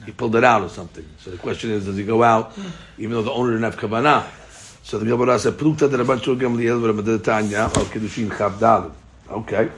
He 0.06 0.10
pulled 0.10 0.34
it 0.36 0.42
out 0.42 0.62
or 0.62 0.70
something. 0.70 1.04
So 1.20 1.30
the 1.30 1.36
question 1.36 1.70
is, 1.70 1.84
does 1.84 1.96
he 1.96 2.04
go 2.04 2.22
out, 2.22 2.58
even 2.98 3.12
though 3.12 3.22
the 3.22 3.30
owner 3.30 3.50
didn't 3.50 3.64
have 3.64 3.76
kavanah? 3.76 4.24
So 4.82 4.98
the 4.98 5.04
Gemara 5.04 5.38
said, 5.38 5.52
"Plukta 5.52 5.88
de 5.88 5.96
Rabban 5.98 6.20
Shul 6.20 6.36
Gamliel 6.36 6.80
v'Ramadah 6.80 7.22
Tanya 7.22 7.66
or 7.66 7.84
Kiddushin 7.84 8.30
Chav 8.30 8.58
Dalet." 8.58 8.92
Okay. 9.30 9.70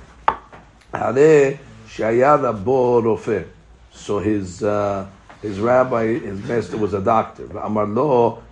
Hare 0.95 1.59
Shaya 1.89 2.39
Rabo 2.39 3.03
Rofe. 3.03 3.54
So 3.95 4.19
his 4.19 4.63
uh, 4.63 5.07
his 5.41 5.59
rabbi, 5.61 6.19
his 6.19 6.43
master 6.45 6.77
was 6.77 6.95
a 6.95 7.01
doctor. 7.01 7.47
So 7.47 8.43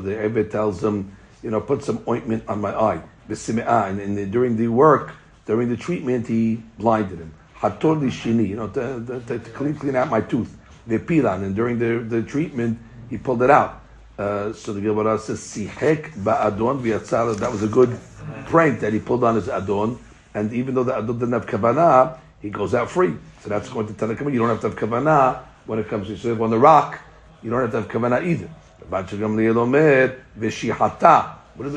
the 0.00 0.16
Rebbe 0.18 0.44
tells 0.44 0.84
him, 0.84 1.16
you 1.42 1.50
know, 1.50 1.60
put 1.60 1.82
some 1.82 2.02
ointment 2.06 2.44
on 2.48 2.60
my 2.60 2.74
eye. 2.74 3.02
And, 3.28 4.00
and 4.00 4.32
during 4.32 4.56
the 4.56 4.68
work, 4.68 5.12
during 5.46 5.68
the 5.68 5.76
treatment, 5.76 6.26
he 6.26 6.62
blinded 6.78 7.18
him. 7.18 7.34
You 7.62 8.56
know, 8.56 8.68
to, 8.68 9.22
to, 9.26 9.38
to, 9.38 9.50
clean, 9.50 9.74
clean 9.74 9.96
out 9.96 10.08
my 10.08 10.20
tooth. 10.20 10.56
The 10.86 10.96
and 10.96 11.54
during 11.54 11.78
the, 11.78 11.98
the 11.98 12.22
treatment, 12.22 12.78
he 13.08 13.18
pulled 13.18 13.42
it 13.42 13.50
out. 13.50 13.82
Uh, 14.18 14.52
so 14.52 14.72
the 14.72 14.80
Gemara 14.80 15.18
says, 15.18 15.40
Sihek 15.40 16.12
ba'adon. 16.12 17.38
That 17.38 17.52
was 17.52 17.62
a 17.62 17.68
good 17.68 17.98
prank 18.46 18.80
that 18.80 18.92
he 18.92 18.98
pulled 18.98 19.24
on 19.24 19.34
his 19.36 19.48
adon. 19.48 19.98
And 20.34 20.52
even 20.52 20.74
though 20.74 20.84
the 20.84 20.96
adon 20.96 21.18
didn't 21.18 21.32
have 21.32 21.46
kavanah, 21.46 22.18
he 22.40 22.50
goes 22.50 22.74
out 22.74 22.90
free. 22.90 23.14
So 23.40 23.48
that's 23.48 23.68
going 23.68 23.86
to 23.86 23.94
tell 23.94 24.08
the 24.08 24.14
You 24.14 24.38
don't 24.38 24.48
have 24.48 24.60
to 24.60 24.68
have 24.68 24.78
kavanah 24.78 25.42
when 25.66 25.78
it 25.78 25.88
comes 25.88 26.08
to 26.08 26.16
serve 26.16 26.42
on 26.42 26.50
the 26.50 26.58
rock. 26.58 27.00
You 27.42 27.50
don't 27.50 27.60
have 27.60 27.70
to 27.72 27.80
have 27.82 27.88
kavanah 27.88 28.26
either. 28.26 28.48
What 28.88 29.06
does 29.08 29.20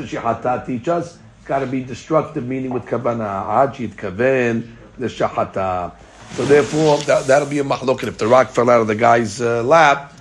v'shihata 0.10 0.65
teach 0.65 0.88
us? 0.88 1.19
It's 1.38 1.47
got 1.47 1.60
to 1.60 1.67
be 1.67 1.84
destructive, 1.84 2.45
meaning 2.47 2.71
with 2.71 2.86
kavanah. 2.86 3.73
Hajit 3.73 3.95
kaven 3.95 4.76
the 4.97 5.08
shahata. 5.08 5.93
So 6.32 6.45
therefore, 6.45 6.97
that, 6.99 7.28
that'll 7.28 7.47
be 7.47 7.60
a 7.60 7.63
mahloket. 7.63 8.08
If 8.08 8.17
the 8.17 8.28
rock 8.28 8.49
fell 8.49 8.69
out 8.69 8.82
of 8.82 8.88
the 8.88 8.95
guy's 8.95 9.41
uh, 9.41 9.62
lap, 9.63 10.13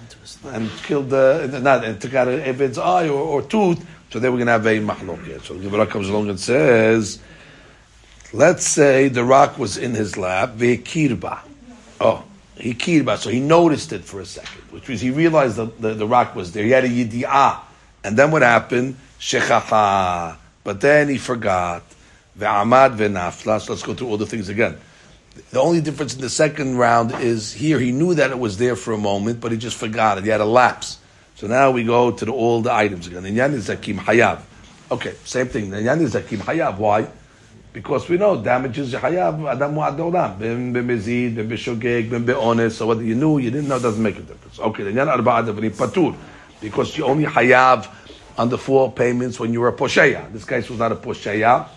and 0.45 0.71
killed 0.83 1.11
the 1.11 1.61
not 1.63 1.85
and 1.85 2.01
took 2.01 2.15
out 2.15 2.29
Evid's 2.29 2.79
eye 2.79 3.09
or, 3.09 3.21
or, 3.21 3.43
tooth. 3.43 3.85
So 4.11 4.19
then 4.19 4.33
we're 4.33 4.45
going 4.45 4.47
to 4.47 4.53
have 4.53 4.67
a 4.67 4.79
mahloket. 4.79 5.43
So 5.43 5.55
the 5.55 5.69
Gemara 5.69 5.87
comes 5.87 6.09
along 6.09 6.29
and 6.29 6.39
says, 6.39 7.19
let's 8.33 8.67
say 8.67 9.09
the 9.09 9.25
rock 9.25 9.59
was 9.59 9.77
in 9.77 9.95
his 9.95 10.17
lap, 10.17 10.51
ve'kirba. 10.57 11.41
Oh, 12.01 12.25
he 12.57 12.75
kirba. 12.75 13.19
So 13.19 13.31
he 13.31 13.41
noticed 13.41 13.93
it 13.93 14.05
for 14.05 14.21
a 14.21 14.27
second, 14.27 14.63
which 14.71 14.89
means 14.89 15.01
he 15.01 15.11
realized 15.11 15.57
the, 15.57 15.67
the, 15.67 15.95
the 15.95 16.07
rock 16.07 16.35
was 16.35 16.53
there. 16.53 16.65
He 16.65 16.71
had 16.71 16.85
a 16.85 16.89
yidi'ah. 16.89 17.61
And 18.05 18.17
then 18.17 18.31
what 18.31 18.43
happened? 18.43 18.97
Shechacha. 19.19 20.37
But 20.65 20.81
then 20.81 21.09
he 21.09 21.19
forgot. 21.19 21.83
Ve'amad 22.39 22.97
ve'nafla. 22.97 23.61
So 23.61 23.73
let's 23.73 23.83
go 23.83 23.95
through 23.95 24.09
all 24.09 24.17
the 24.17 24.27
things 24.27 24.49
again. 24.49 24.79
The 25.51 25.61
only 25.61 25.81
difference 25.81 26.15
in 26.15 26.21
the 26.21 26.29
second 26.29 26.77
round 26.77 27.13
is 27.13 27.53
here 27.53 27.79
he 27.79 27.91
knew 27.91 28.15
that 28.15 28.31
it 28.31 28.39
was 28.39 28.59
there 28.59 28.77
for 28.77 28.93
a 28.93 28.99
moment, 28.99 29.41
but 29.41 29.51
he 29.51 29.57
just 29.59 29.77
forgot 29.77 30.19
it. 30.19 30.25
He 30.25 30.31
had 30.31 30.43
a 30.43 30.47
lapse. 30.47 30.99
So 31.37 31.47
now 31.47 31.71
we 31.71 31.85
go 31.85 32.11
to 32.11 32.25
the, 32.25 32.33
all 32.33 32.61
the 32.61 32.73
items 32.73 33.07
again. 33.07 33.23
Inyan 33.23 33.59
Hayav. 33.99 34.43
Okay, 34.91 35.15
same 35.25 35.49
thing. 35.49 35.71
Inyan 35.71 36.07
Hayav. 36.07 36.77
Why? 36.77 37.09
Because 37.73 38.09
we 38.09 38.19
know 38.19 38.43
damages 38.43 38.93
Hayav 38.95 39.51
Adam 39.51 39.75
Mu'adolam. 39.75 40.39
Bim 40.39 40.75
b'mezid, 40.75 41.37
bim 41.37 41.49
b'shogeg, 41.49 42.11
bim 42.11 42.27
b'ones. 42.27 42.73
So 42.73 42.87
whether 42.87 43.03
you 43.03 43.15
knew, 43.15 43.39
you 43.39 43.51
didn't 43.51 43.69
know, 43.69 43.79
doesn't 43.79 44.03
make 44.03 44.19
a 44.19 44.23
difference. 44.23 44.59
Okay, 44.59 44.85
Inyan 44.85 45.17
Arba'a 45.17 45.47
Davani 45.47 45.71
Patur. 45.71 46.17
Because 46.61 46.97
you 46.97 47.05
only 47.05 47.25
Hayav 47.25 47.89
on 48.39 48.49
the 48.49 48.59
four 48.59 48.93
payments 48.93 49.41
when 49.41 49.53
you 49.53 49.61
were 49.61 49.69
a 49.69 49.73
Posheya. 49.73 50.33
This 50.33 50.45
case 50.45 50.69
was 50.69 50.79
not 50.79 50.93
a 50.93 50.97
Posheya 50.97 51.69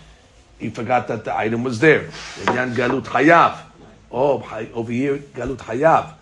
he 0.58 0.70
forgot 0.70 1.08
that 1.08 1.24
the 1.24 1.36
item 1.36 1.62
was 1.62 1.80
there. 1.80 2.08
Yan 2.46 2.74
galut 2.74 3.04
hayav. 3.04 3.58
Oh, 4.10 4.42
over 4.72 4.92
here 4.92 5.18
galut 5.18 5.58
hayav. 5.58 6.14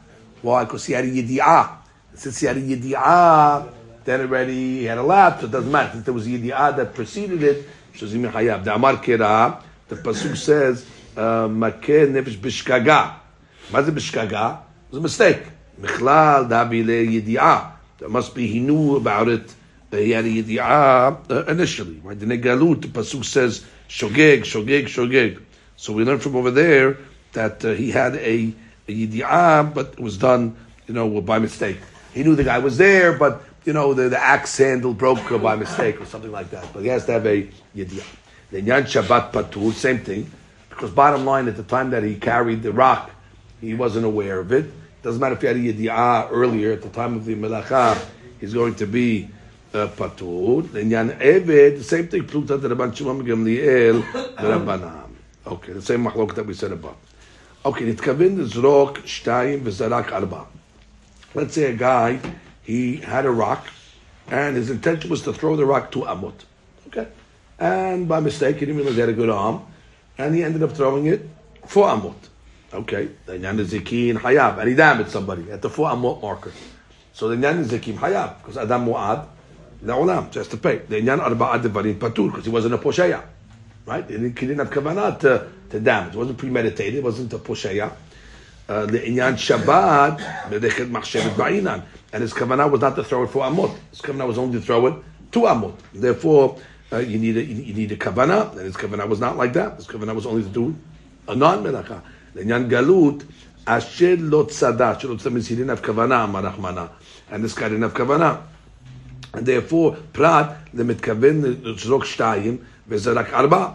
Why? 0.42 0.64
Because 0.64 0.84
he 0.84 0.92
had 0.92 1.04
a 1.04 1.10
yidi'ah. 1.10 1.76
Since 2.14 2.40
he 2.40 2.46
had 2.46 2.56
a 2.56 2.60
yidi'ah, 2.60 3.68
then 4.04 4.20
already 4.20 4.80
he 4.80 4.84
had 4.84 4.98
a 4.98 5.02
lap, 5.02 5.40
so 5.40 5.46
it 5.46 5.52
doesn't 5.52 5.70
matter. 5.70 5.92
Since 5.92 6.04
there 6.04 6.14
was 6.14 6.26
a 6.26 6.30
yidi'ah 6.30 6.76
that 6.76 6.94
preceded 6.94 7.42
it, 7.42 7.68
shazim 7.94 8.30
hayav. 8.30 8.64
The 8.64 8.74
Amar 8.74 8.96
Kera, 8.96 9.62
the 9.88 9.96
pasuk 9.96 10.36
says, 10.36 10.84
makeh 11.16 12.10
nefesh 12.10 12.36
bishkaga. 12.36 13.14
What's 13.70 13.88
a 13.88 13.92
bishkaga? 13.92 14.60
It 14.60 14.90
was 14.90 14.98
a 14.98 15.02
mistake. 15.02 15.42
Michlal 15.80 16.48
dabile 16.48 17.22
yidi'ah. 17.22 17.72
That 17.98 18.10
must 18.10 18.34
be 18.34 18.46
he 18.46 18.60
knew 18.60 18.96
about 18.96 19.28
it. 19.28 19.54
He 19.90 20.10
had 20.10 20.24
a 20.24 20.28
yidi'ah 20.28 21.48
initially. 21.48 22.00
Right? 22.02 22.18
The 22.18 22.26
negalut, 22.26 22.82
the 22.82 22.88
pasuk 22.88 23.24
says, 23.24 23.64
shogeg, 23.88 24.40
shogeg, 24.40 24.84
shogeg. 24.84 25.40
So 25.76 25.92
we 25.92 26.04
learn 26.04 26.18
from 26.18 26.36
over 26.36 26.50
there 26.50 26.98
that 27.32 27.64
uh, 27.64 27.72
he 27.72 27.90
had 27.90 28.14
a, 28.16 28.52
a 28.88 28.92
yidi'ah, 28.92 29.72
but 29.74 29.94
it 29.94 30.00
was 30.00 30.18
done, 30.18 30.56
you 30.86 30.94
know, 30.94 31.20
by 31.20 31.38
mistake. 31.38 31.78
He 32.12 32.22
knew 32.22 32.34
the 32.36 32.44
guy 32.44 32.58
was 32.58 32.76
there, 32.78 33.12
but 33.16 33.42
you 33.64 33.72
know, 33.72 33.94
the, 33.94 34.08
the 34.08 34.18
axe 34.18 34.58
handle 34.58 34.92
broke 34.92 35.28
by 35.42 35.56
mistake 35.56 36.00
or 36.00 36.06
something 36.06 36.32
like 36.32 36.50
that. 36.50 36.66
But 36.72 36.82
he 36.82 36.88
has 36.88 37.06
to 37.06 37.12
have 37.12 37.26
a 37.26 37.48
yidiyah. 37.74 38.04
Then 38.50 38.66
Yan 38.66 38.84
Shabbat 38.84 39.32
Patur, 39.32 39.72
same 39.72 40.00
thing. 40.00 40.30
Because 40.68 40.90
bottom 40.90 41.24
line, 41.24 41.48
at 41.48 41.56
the 41.56 41.62
time 41.62 41.90
that 41.90 42.02
he 42.02 42.16
carried 42.16 42.62
the 42.62 42.72
rock, 42.72 43.10
he 43.60 43.74
wasn't 43.74 44.04
aware 44.04 44.40
of 44.40 44.52
it. 44.52 44.66
Doesn't 45.02 45.20
matter 45.20 45.34
if 45.34 45.40
he 45.40 45.46
had 45.46 45.56
a 45.56 45.60
yidiyah 45.60 46.28
earlier, 46.30 46.72
at 46.72 46.82
the 46.82 46.88
time 46.88 47.14
of 47.14 47.24
the 47.24 47.34
melacha, 47.34 47.98
he's 48.40 48.52
going 48.52 48.74
to 48.76 48.86
be 48.86 49.28
uh, 49.72 49.88
patur. 49.88 50.70
Then 50.70 50.90
Yan 50.90 51.10
Eved, 51.20 51.78
the 51.78 51.84
same 51.84 52.08
thing, 52.08 52.24
Pluta 52.24 52.60
the 52.60 52.68
Rabban 52.68 52.94
Shimon 52.94 53.24
Gamliel, 53.24 54.12
the 54.12 54.42
Rabbanan. 54.42 55.10
Okay, 55.46 55.72
the 55.72 55.82
same 55.82 56.04
mahlok 56.04 56.34
that 56.34 56.46
we 56.46 56.54
said 56.54 56.72
above. 56.72 56.96
Okay, 57.64 57.84
נתכוון 57.84 58.38
לזרוק 58.38 58.98
שתיים 59.04 59.60
וזרק 59.64 60.12
ארבע. 60.12 60.42
Let's 61.34 61.54
say 61.54 61.64
a 61.64 61.72
guy 61.72 62.18
he 62.64 62.96
had 62.96 63.26
a 63.26 63.30
rock, 63.30 63.68
and 64.28 64.56
his 64.56 64.70
intention 64.70 65.10
was 65.10 65.22
to 65.22 65.32
throw 65.32 65.54
the 65.54 65.64
rock 65.64 65.92
to 65.92 66.00
amut. 66.00 66.34
Okay, 66.88 67.06
and 67.58 68.08
by 68.08 68.20
mistake, 68.20 68.56
he 68.56 68.66
didn't 68.66 68.76
realize 68.76 68.94
he 68.94 69.00
had 69.00 69.08
a 69.10 69.12
good 69.12 69.30
arm, 69.30 69.64
and 70.18 70.34
he 70.34 70.42
ended 70.42 70.62
up 70.62 70.72
throwing 70.72 71.06
it 71.06 71.28
for 71.66 71.86
amut. 71.86 72.16
Okay, 72.72 73.10
the 73.26 73.34
Nyan 73.34 73.60
is 73.60 73.72
Hayab, 73.72 74.58
and 74.58 74.68
he 74.68 74.74
damaged 74.74 75.10
somebody 75.10 75.52
at 75.52 75.62
the 75.62 75.70
four 75.70 75.90
amut 75.90 76.20
marker. 76.20 76.52
So 77.12 77.28
the 77.28 77.36
Nyan 77.36 77.64
Zikim 77.64 77.98
Hayab, 77.98 78.38
because 78.38 78.56
Adam 78.56 78.86
Mu'ad, 78.86 79.28
La'olam, 79.84 80.32
just 80.32 80.50
to 80.50 80.56
pay. 80.56 80.78
The 80.78 81.00
Nyan 81.00 81.20
Arba'ad 81.20 81.62
Devarim 81.62 81.94
Patur, 81.98 82.30
because 82.30 82.44
he 82.44 82.50
wasn't 82.50 82.74
a 82.74 82.78
Poshaya. 82.78 83.22
Right? 83.86 84.06
Didn't, 84.06 84.36
he 84.36 84.46
didn't 84.46 84.58
have 84.58 84.70
Kavanah 84.70 85.20
to, 85.20 85.48
to 85.70 85.78
damage. 85.78 86.14
It 86.14 86.18
wasn't 86.18 86.38
premeditated, 86.38 86.96
it 86.96 87.04
wasn't 87.04 87.32
a 87.32 87.38
Poshaya. 87.38 87.92
Uh, 88.69 88.71
לעניין 88.91 89.37
שבת, 89.37 90.13
מלאכת 90.49 90.85
מחשבת 90.91 91.31
בעינן. 91.37 91.79
And 92.13 92.17
his 92.17 92.33
כוונה 92.33 92.71
was 92.71 92.79
not 92.79 92.95
to 92.95 93.03
throw 93.03 93.23
it 93.23 93.29
for 93.33 93.43
amot. 93.43 93.71
His 93.93 94.01
כוונה 94.01 94.27
was 94.27 94.37
only 94.37 94.59
to 94.59 94.61
throw 94.61 94.87
it 94.87 94.93
to 95.31 95.39
amot. 95.39 95.73
Therefore, 95.95 96.57
uh, 96.91 96.97
you 96.97 97.17
need 97.17 97.37
a, 97.37 97.43
you 97.43 97.73
need 97.73 97.91
a 97.91 97.97
כוונה, 97.97 98.51
and 98.53 98.61
his 98.61 98.77
כוונה 98.77 99.09
was 99.09 99.19
not 99.19 99.37
like 99.37 99.53
that. 99.53 99.77
His 99.77 99.87
כוונה 99.87 100.13
was 100.15 100.25
only 100.25 100.43
to 100.43 100.49
do 100.49 100.73
a 101.27 101.35
non-מלאכה. 101.35 101.99
לעניין 102.35 102.67
גלות, 102.67 103.23
אשר 103.65 104.15
לא 104.19 104.45
צדה, 104.49 104.99
שלא 104.99 105.15
צדה 105.15 105.29
means 105.29 105.47
he 105.47 105.55
didn't 105.55 105.83
have 105.83 105.85
כוונה, 105.85 106.23
אמר 106.23 106.39
רחמנה. 106.39 106.85
And 107.31 107.43
this 107.43 107.55
guy 107.55 107.69
didn't 107.69 107.81
have 107.81 107.97
כוונה. 107.97 108.35
and 109.33 109.45
therefore 109.45 109.95
פרט 110.11 110.47
למתכוון 110.73 111.41
לזרוק 111.63 112.05
שתיים 112.05 112.57
וזה 112.87 113.11
רק 113.11 113.33
ארבע. 113.33 113.67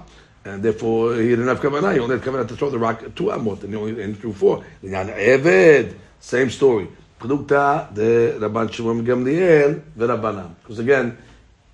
And 0.45 0.63
therefore, 0.63 1.15
he 1.15 1.29
didn't 1.29 1.47
have 1.47 1.59
kavanah. 1.59 1.93
He 1.93 1.99
only 1.99 2.17
had 2.17 2.25
kavanah 2.25 2.47
to 2.47 2.55
throw 2.55 2.69
the 2.69 2.79
rock 2.79 3.01
two 3.15 3.25
amot, 3.25 3.63
and 3.63 3.73
he 3.73 3.75
only 3.75 4.01
and 4.01 4.17
threw 4.17 4.33
four. 4.33 4.63
Linyan 4.83 5.13
Eved, 5.15 5.95
same 6.19 6.49
story. 6.49 6.87
Produkta 7.19 7.93
the 7.93 8.37
Rabban 8.39 8.71
Shimon 8.71 9.05
Gamliel 9.05 9.81
rabbanan, 9.97 10.55
Because 10.61 10.79
again, 10.79 11.17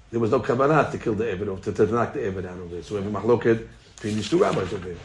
there 0.09 0.19
was 0.19 0.31
no 0.31 0.39
kavanah 0.39 0.91
to 0.91 0.97
kill 0.97 1.13
the 1.13 1.25
Eved 1.25 1.47
or 1.47 1.59
to, 1.59 1.71
to 1.71 1.85
knock 1.85 2.13
the 2.13 2.19
Eved 2.19 2.45
out 2.45 2.57
of 2.57 2.71
there. 2.71 2.81
So 2.81 2.95
we 2.95 3.03
have 3.03 3.15
a 3.15 3.19
machloket 3.19 3.67
between 3.95 4.15
these 4.15 4.29
two 4.29 4.39
rabbis 4.39 4.73
over 4.73 4.87
there. 4.87 4.97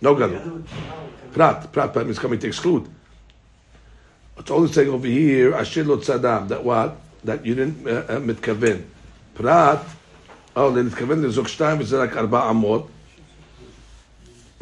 No 0.00 0.14
galut. 0.14 0.64
Prat, 1.32 1.72
prat, 1.72 1.92
prat 1.92 2.06
means 2.06 2.20
coming 2.20 2.38
to 2.38 2.46
exclude. 2.46 2.88
It's 4.38 4.50
only 4.52 4.72
saying 4.72 4.90
over 4.90 5.06
here, 5.08 5.54
Asher 5.54 5.82
lo 5.82 5.96
tzadam, 5.96 6.46
that 6.48 6.62
what? 6.62 6.96
That 7.24 7.44
you 7.44 7.56
didn't 7.56 7.84
uh. 7.86 8.04
uh 8.08 8.78
prat 9.34 9.84
פרט, 10.57 10.63
או 10.63 10.75
להתכוון 10.75 11.21
לזוג 11.21 11.47
שתיים 11.47 11.79
וזה 11.79 12.03
רק 12.03 12.17
ארבע 12.17 12.49
אמות, 12.49 12.87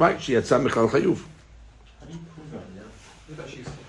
right, 0.02 0.20
שיצא 0.20 0.58
מכלל 0.58 0.88
חיוב. 0.88 1.28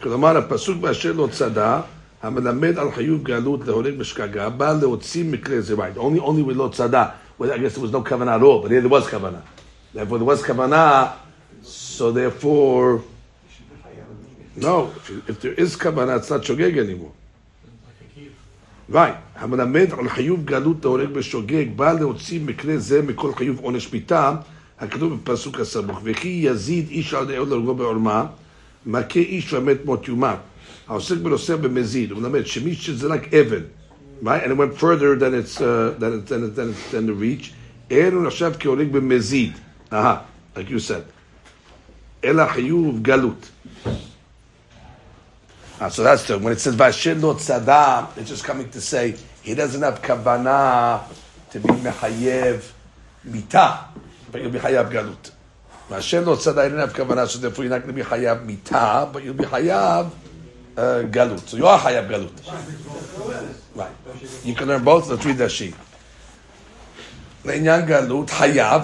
כלומר, 0.03 0.37
הפסוק 0.37 0.79
באשר 0.79 1.13
לא 1.13 1.29
צדה, 1.33 1.81
המלמד 2.23 2.79
על 2.79 2.93
חיוב 2.93 3.23
גלות 3.23 3.67
להוריד 3.67 3.99
בשגגה, 3.99 4.49
בא 4.49 4.73
להוציא 4.81 5.25
מקרה 5.25 5.61
זה, 5.61 5.75
right, 5.75 5.99
only, 5.99 6.21
only 6.21 6.51
with 6.51 6.55
לא 6.55 6.71
צדה, 6.73 7.09
well, 7.41 7.45
I 7.45 7.59
guess 7.59 7.77
there 7.77 7.83
was 7.83 7.93
no 7.93 8.09
כוונה 8.09 8.37
at 8.37 8.43
all, 8.43 8.63
but 8.63 8.71
here 8.71 8.81
there 8.81 8.89
was 8.89 9.11
כוונה. 9.11 9.41
Therefore 9.95 10.19
there 10.19 10.25
was 10.25 10.47
כוונה, 10.47 11.07
So 11.63 12.11
therefore, 12.11 13.03
no, 14.57 14.91
if, 14.97 15.29
if 15.31 15.41
there 15.41 15.53
is 15.53 15.77
kavanah, 15.77 16.19
it's 16.19 16.31
not 16.31 16.43
shogeg 16.43 16.77
anymore. 16.77 17.13
Right, 18.92 18.98
המלמד 19.36 19.88
על 19.98 20.10
חיוב 20.10 20.46
גלות 20.46 20.86
ההורג 20.86 21.10
בשוגג, 21.10 21.66
בא 21.76 21.94
להוציא 21.94 22.40
מקרה 22.46 22.78
זה 22.78 23.02
מכל 23.02 23.34
חיוב 23.36 23.60
עונש 23.60 23.94
מיתה, 23.94 24.36
הכתוב 24.80 25.14
בפסוק 25.14 25.60
הסמוך, 25.60 26.00
וכי 26.04 26.40
יזיד 26.44 26.90
איש 26.90 27.14
על 27.14 27.26
דעות 27.26 27.50
להורגו 27.50 27.76
בעורמה, 27.76 28.26
מכה 28.86 29.20
איש 29.20 29.54
ומת 29.54 29.86
מות 29.86 30.08
יומת. 30.08 30.38
העוסק 30.88 31.18
בנושא 31.18 31.56
במזיד, 31.56 32.12
הוא 32.12 32.22
מלמד 32.22 32.46
שמי 32.46 32.76
שזרק 32.76 33.34
אבן, 33.34 33.62
right, 34.24 34.44
and 34.44 34.52
it 34.52 34.58
went 34.58 34.78
further 34.80 35.16
than 35.20 35.34
it's, 35.34 35.62
uh, 35.62 36.00
than, 36.00 36.14
it, 36.14 36.28
than, 36.28 36.44
it, 36.44 36.56
than, 36.56 36.70
it, 36.70 36.92
than 36.92 37.08
the 37.08 37.14
reach, 37.14 37.54
אין 37.92 38.14
הוא 38.14 38.24
נחשב 38.24 38.52
כהורג 38.60 38.92
במזיד, 38.92 39.52
אהה, 39.94 40.18
like 40.56 40.70
you 40.70 40.90
said, 40.90 41.04
אלא 42.24 42.48
חיוב 42.48 43.02
גלות. 43.02 43.50
Ah, 45.80 45.90
so 45.90 46.02
that's 46.02 46.26
the 46.26 46.40
when 46.40 46.54
it 46.54 46.60
says 46.60 46.76
Vashin 46.76 47.22
lo 47.22 47.36
tzadam, 47.36 48.18
it's 48.18 48.30
just 48.30 48.44
coming 48.44 48.68
to 48.72 48.82
say 48.82 49.16
he 49.44 49.54
doesn't 49.54 49.84
have 49.84 50.02
kavanah 50.02 51.04
to 51.52 51.60
be 51.60 51.70
mechayev 51.70 52.72
mita, 53.24 53.86
but 54.32 54.42
you'll 54.42 54.50
be 54.50 54.58
chayav 54.58 54.92
galut. 54.92 55.32
Vashin 55.88 56.26
lo 56.26 56.36
tzadam, 56.36 56.64
he 56.64 56.70
didn't 56.70 56.80
have 56.80 56.94
kavanah, 56.94 57.28
so 57.28 57.38
therefore 57.38 57.64
you're 57.64 57.70
not 57.70 57.84
going 57.84 57.96
to 57.96 58.04
be 58.04 58.10
chayav 58.10 58.44
mita, 58.44 59.08
but 59.14 59.24
you'll 59.24 59.36
be 59.36 59.44
chayav 59.44 60.10
uh, 60.78 61.04
galut. 61.04 61.48
So 61.48 61.58
you 61.58 61.68
are 61.68 61.78
chayav 61.78 62.10
galut. 62.10 63.76
Right. 63.76 63.92
You 64.44 64.56
can 64.56 64.68
learn 64.68 64.84
both. 64.84 65.08
Let's 65.12 65.26
read 65.26 65.38
that 65.38 65.52
sheet. 65.52 65.76
לעניין 67.47 67.87
גלות, 67.87 68.31
חייב, 68.31 68.83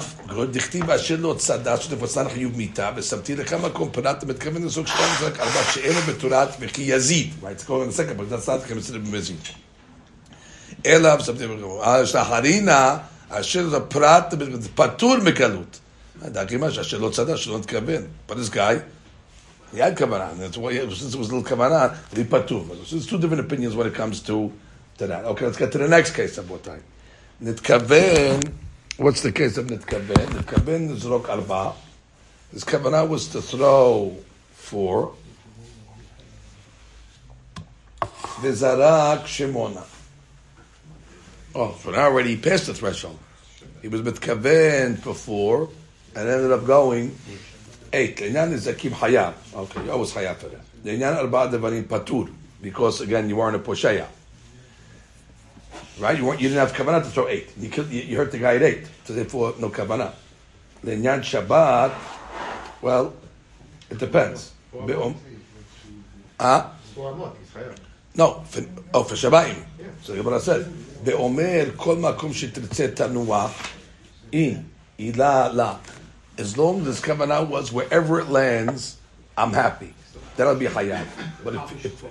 דכתיב 0.51 0.91
אשר 0.91 1.17
לא 1.19 1.35
צדה, 1.39 1.77
שתפוצן 1.77 2.29
חיוב 2.29 2.57
מיתה, 2.57 2.91
ושמתי 2.97 3.37
לך 3.37 3.53
מקום 3.53 3.91
פרט, 3.93 4.25
מתכוון 4.25 4.63
לזוג 4.63 4.87
שתיים 4.87 5.15
זרק 5.21 5.41
ארבע, 5.41 5.63
שאין 5.73 5.97
בתורת 6.09 6.49
וכי 6.61 6.83
יזיד. 6.83 7.31
Right, 7.43 7.47
it's 7.47 7.65
going 7.65 7.83
in 7.83 7.89
a 7.89 7.93
second, 7.93 8.17
but 8.17 8.31
that's 8.31 8.49
not 8.49 8.69
considered 8.69 9.11
במזיד. 9.11 9.37
אלא, 10.87 11.09
ושמתי 11.21 11.45
לך, 11.47 12.09
שאחרינה, 12.09 12.97
אשר 13.29 13.69
זה 13.69 13.81
פרט, 13.81 14.35
פטור 14.75 15.17
מגלות. 15.25 15.79
דרכי 16.25 16.57
מה 16.57 16.71
שאשר 16.71 16.99
לא 16.99 17.11
צדה, 17.11 17.37
שלא 17.37 17.59
נתכוון. 17.59 18.03
But 18.29 18.35
this 18.35 18.55
guy, 18.55 18.79
he 19.75 19.79
had 19.79 19.99
כוונה, 19.99 20.29
since 20.41 21.15
it 21.15 21.19
was 21.19 21.29
a 21.29 21.35
little 21.35 21.49
כוונה, 21.49 21.89
he 22.15 22.25
פטור. 22.29 22.67
So 22.85 22.97
there's 22.97 23.07
two 23.07 23.19
different 23.19 23.41
opinions 23.41 23.77
when 23.77 23.87
it 23.87 23.95
comes 23.95 24.21
to, 24.21 24.51
to 24.99 25.07
that. 25.07 25.25
Okay, 25.25 25.47
let's 25.47 25.57
get 25.57 25.73
to 25.73 25.79
the 25.79 25.89
next 25.89 26.11
case, 26.11 26.39
רבותיי. 26.39 26.79
Nitkaven, 27.44 28.54
what's 28.96 29.22
the 29.22 29.30
case 29.34 29.58
of 29.58 29.68
Nitkaven? 29.68 30.28
Nitkaven 30.28 30.92
is 30.92 31.06
Rok 31.06 31.28
Arba. 31.28 31.74
His 32.54 32.64
Kavanah 32.64 33.06
was 33.06 33.28
to 33.30 33.42
throw 33.42 34.16
four. 34.54 35.14
Vizarak 38.00 39.24
Shimona. 39.24 39.86
Oh, 41.54 41.78
so 41.84 41.92
now 41.92 42.06
already 42.06 42.36
he 42.36 42.38
passed 42.38 42.68
the 42.68 42.74
threshold. 42.74 43.20
He 43.82 43.90
was 43.90 44.02
Mitkaven 44.04 45.00
for 45.00 45.14
four 45.14 45.70
and 46.16 46.30
ended 46.30 46.54
up 46.54 46.66
going 46.66 47.14
eight. 47.92 48.16
Lenyan 48.20 48.54
is 48.54 48.68
Akim 48.68 48.94
Hayab. 48.94 49.34
Okay, 49.54 49.84
you 49.84 49.92
always 49.92 50.14
Hayab 50.14 50.38
for 50.38 50.48
that. 50.48 50.62
Lenyan 50.86 51.18
Arba 51.18 51.58
Devarim 51.58 51.84
Patur. 51.84 52.34
Because 52.62 53.02
again, 53.02 53.28
you 53.28 53.36
weren't 53.36 53.58
a 53.58 53.60
Poshaya 53.60 54.08
Right? 55.99 56.17
You 56.17 56.25
weren't, 56.27 56.41
you 56.41 56.49
didn't 56.49 56.61
have 56.67 56.73
kavanah 56.77 57.03
to 57.03 57.11
throw 57.11 57.29
eight. 57.29 57.51
You, 57.59 57.69
killed, 57.69 57.91
you, 57.91 58.03
you 58.03 58.17
hurt 58.17 58.31
the 58.33 58.39
guy 58.39 58.55
at 58.57 58.63
eight. 58.63 58.87
So 59.05 59.13
therefore, 59.15 59.55
no 59.59 59.69
kavanah. 59.69 60.13
Lenyan 60.85 61.21
Shabbat, 61.21 61.93
well, 62.83 63.13
it 63.91 63.99
depends. 63.99 64.53
Be'om- 64.87 65.17
Ah? 66.41 66.73
No, 68.17 68.43
for, 68.47 68.65
oh, 68.95 69.03
for 69.03 69.15
Shabbatim. 69.15 69.65
So 70.03 70.15
what 70.23 70.35
I 70.35 70.39
said. 70.39 70.67
ואומר 71.05 71.65
כל 71.77 71.97
מקום 71.97 72.33
שתרצה 72.33 72.89
תנוח, 72.95 73.51
אם 74.33 74.55
אילה 74.99 75.49
לה. 75.53 75.75
As 76.39 76.57
long 76.57 76.81
as 76.81 76.87
this 76.87 77.01
kavanah 77.01 77.49
was 77.49 77.73
wherever 77.73 78.21
it 78.21 78.29
lands, 78.29 78.97
I'm 79.37 79.53
happy. 79.53 79.93
That'll 80.37 80.55
be 80.55 80.67
hayab. 80.67 81.07
But 81.45 81.55
if, 81.55 81.85
if, 81.85 82.05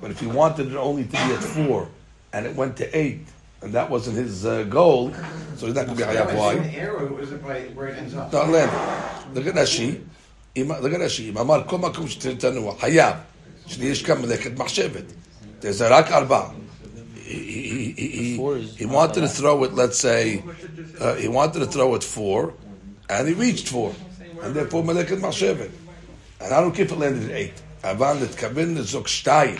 but 0.00 0.10
if 0.10 0.18
he 0.20 0.26
wanted 0.26 0.72
it 0.72 0.76
only 0.76 1.04
to 1.04 1.10
be 1.10 1.16
at 1.18 1.42
four, 1.42 1.88
and 2.32 2.46
it 2.46 2.54
went 2.54 2.76
to 2.76 2.86
eight, 2.96 3.26
and 3.62 3.72
that 3.72 3.88
wasn't 3.90 4.16
his 4.16 4.44
uh, 4.46 4.62
goal, 4.64 5.12
so 5.56 5.66
he's 5.66 5.74
not 5.74 5.86
going 5.86 5.98
to 5.98 6.04
be 6.06 6.10
hayab. 6.10 6.28
in 6.28 6.34
the 6.34 6.40
Why? 6.40 6.54
air 6.76 6.92
or 6.96 7.20
is 7.20 7.32
it 7.32 7.42
by 7.42 7.60
where 7.76 7.88
it 7.88 7.98
ends 7.98 8.14
up? 8.14 8.32
No, 8.32 8.44
land. 8.44 8.70
Look 9.34 9.46
at 9.46 9.54
Rashi. 9.54 10.00
אם- 10.56 10.68
look 10.82 10.92
at 10.92 11.00
Rashi. 11.00 11.28
אם 11.30 11.38
אמר 11.38 11.62
כל 11.66 11.78
מקום 11.78 12.08
שתנוע, 12.08 12.74
חייב, 12.80 13.14
שיש 13.66 14.02
כאן 14.02 14.22
מלאכת 14.22 14.58
מחשבת. 14.58 15.04
זה 15.62 15.88
רק 15.88 16.12
ארבע. 16.12 16.48
He, 17.24 17.30
he, 17.30 17.92
he, 17.96 18.36
he, 18.38 18.76
he 18.78 18.86
wanted 18.86 19.20
to 19.20 19.28
throw 19.28 19.62
it, 19.64 19.74
let's 19.74 19.98
say, 19.98 20.42
uh, 20.98 21.14
he 21.16 21.28
wanted 21.28 21.58
to 21.60 21.66
throw 21.66 21.94
it 21.94 22.02
four, 22.02 22.54
and 23.10 23.28
he 23.28 23.34
reached 23.34 23.68
four. 23.68 23.92
And 24.42 24.54
therefore 24.54 24.82
מלאכת 24.82 25.18
מחשבת. 25.20 25.68
And 26.40 26.54
I 26.54 26.60
don't 26.60 26.72
care 26.74 26.84
if 26.86 26.92
it 26.92 26.98
landed 26.98 27.30
at 27.30 27.36
eight. 27.36 27.60
אבל 27.84 28.16
נתכוון 28.22 28.74
לזוג 28.74 29.06
שתיים. 29.06 29.56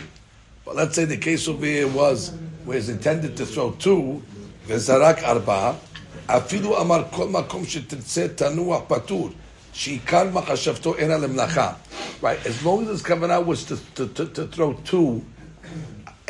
But 0.65 0.75
let's 0.75 0.95
say 0.95 1.05
the 1.05 1.17
case 1.17 1.47
over 1.47 1.65
here 1.65 1.87
was 1.87 2.31
where 2.65 2.77
he's 2.77 2.89
intended 2.89 3.35
to 3.37 3.45
throw 3.45 3.71
two, 3.79 4.21
וזרק 4.67 5.23
ארבע, 5.23 5.71
אפילו 6.27 6.81
אמר 6.81 7.03
כל 7.11 7.27
מקום 7.27 7.65
שתרצה 7.65 8.27
תנוח 8.27 8.81
פטור, 8.87 9.29
שעיקר 9.73 10.23
מחשבתו 10.33 10.95
אינה 10.95 11.17
למלאכה. 11.17 11.73
Right, 12.21 12.45
as 12.45 12.63
long 12.63 12.83
as 12.83 12.89
his 12.89 13.01
kavanah 13.01 13.45
was 13.45 13.63
to, 13.63 13.77
to, 13.95 14.07
to, 14.07 14.25
to 14.25 14.47
throw 14.47 14.73
two, 14.83 15.23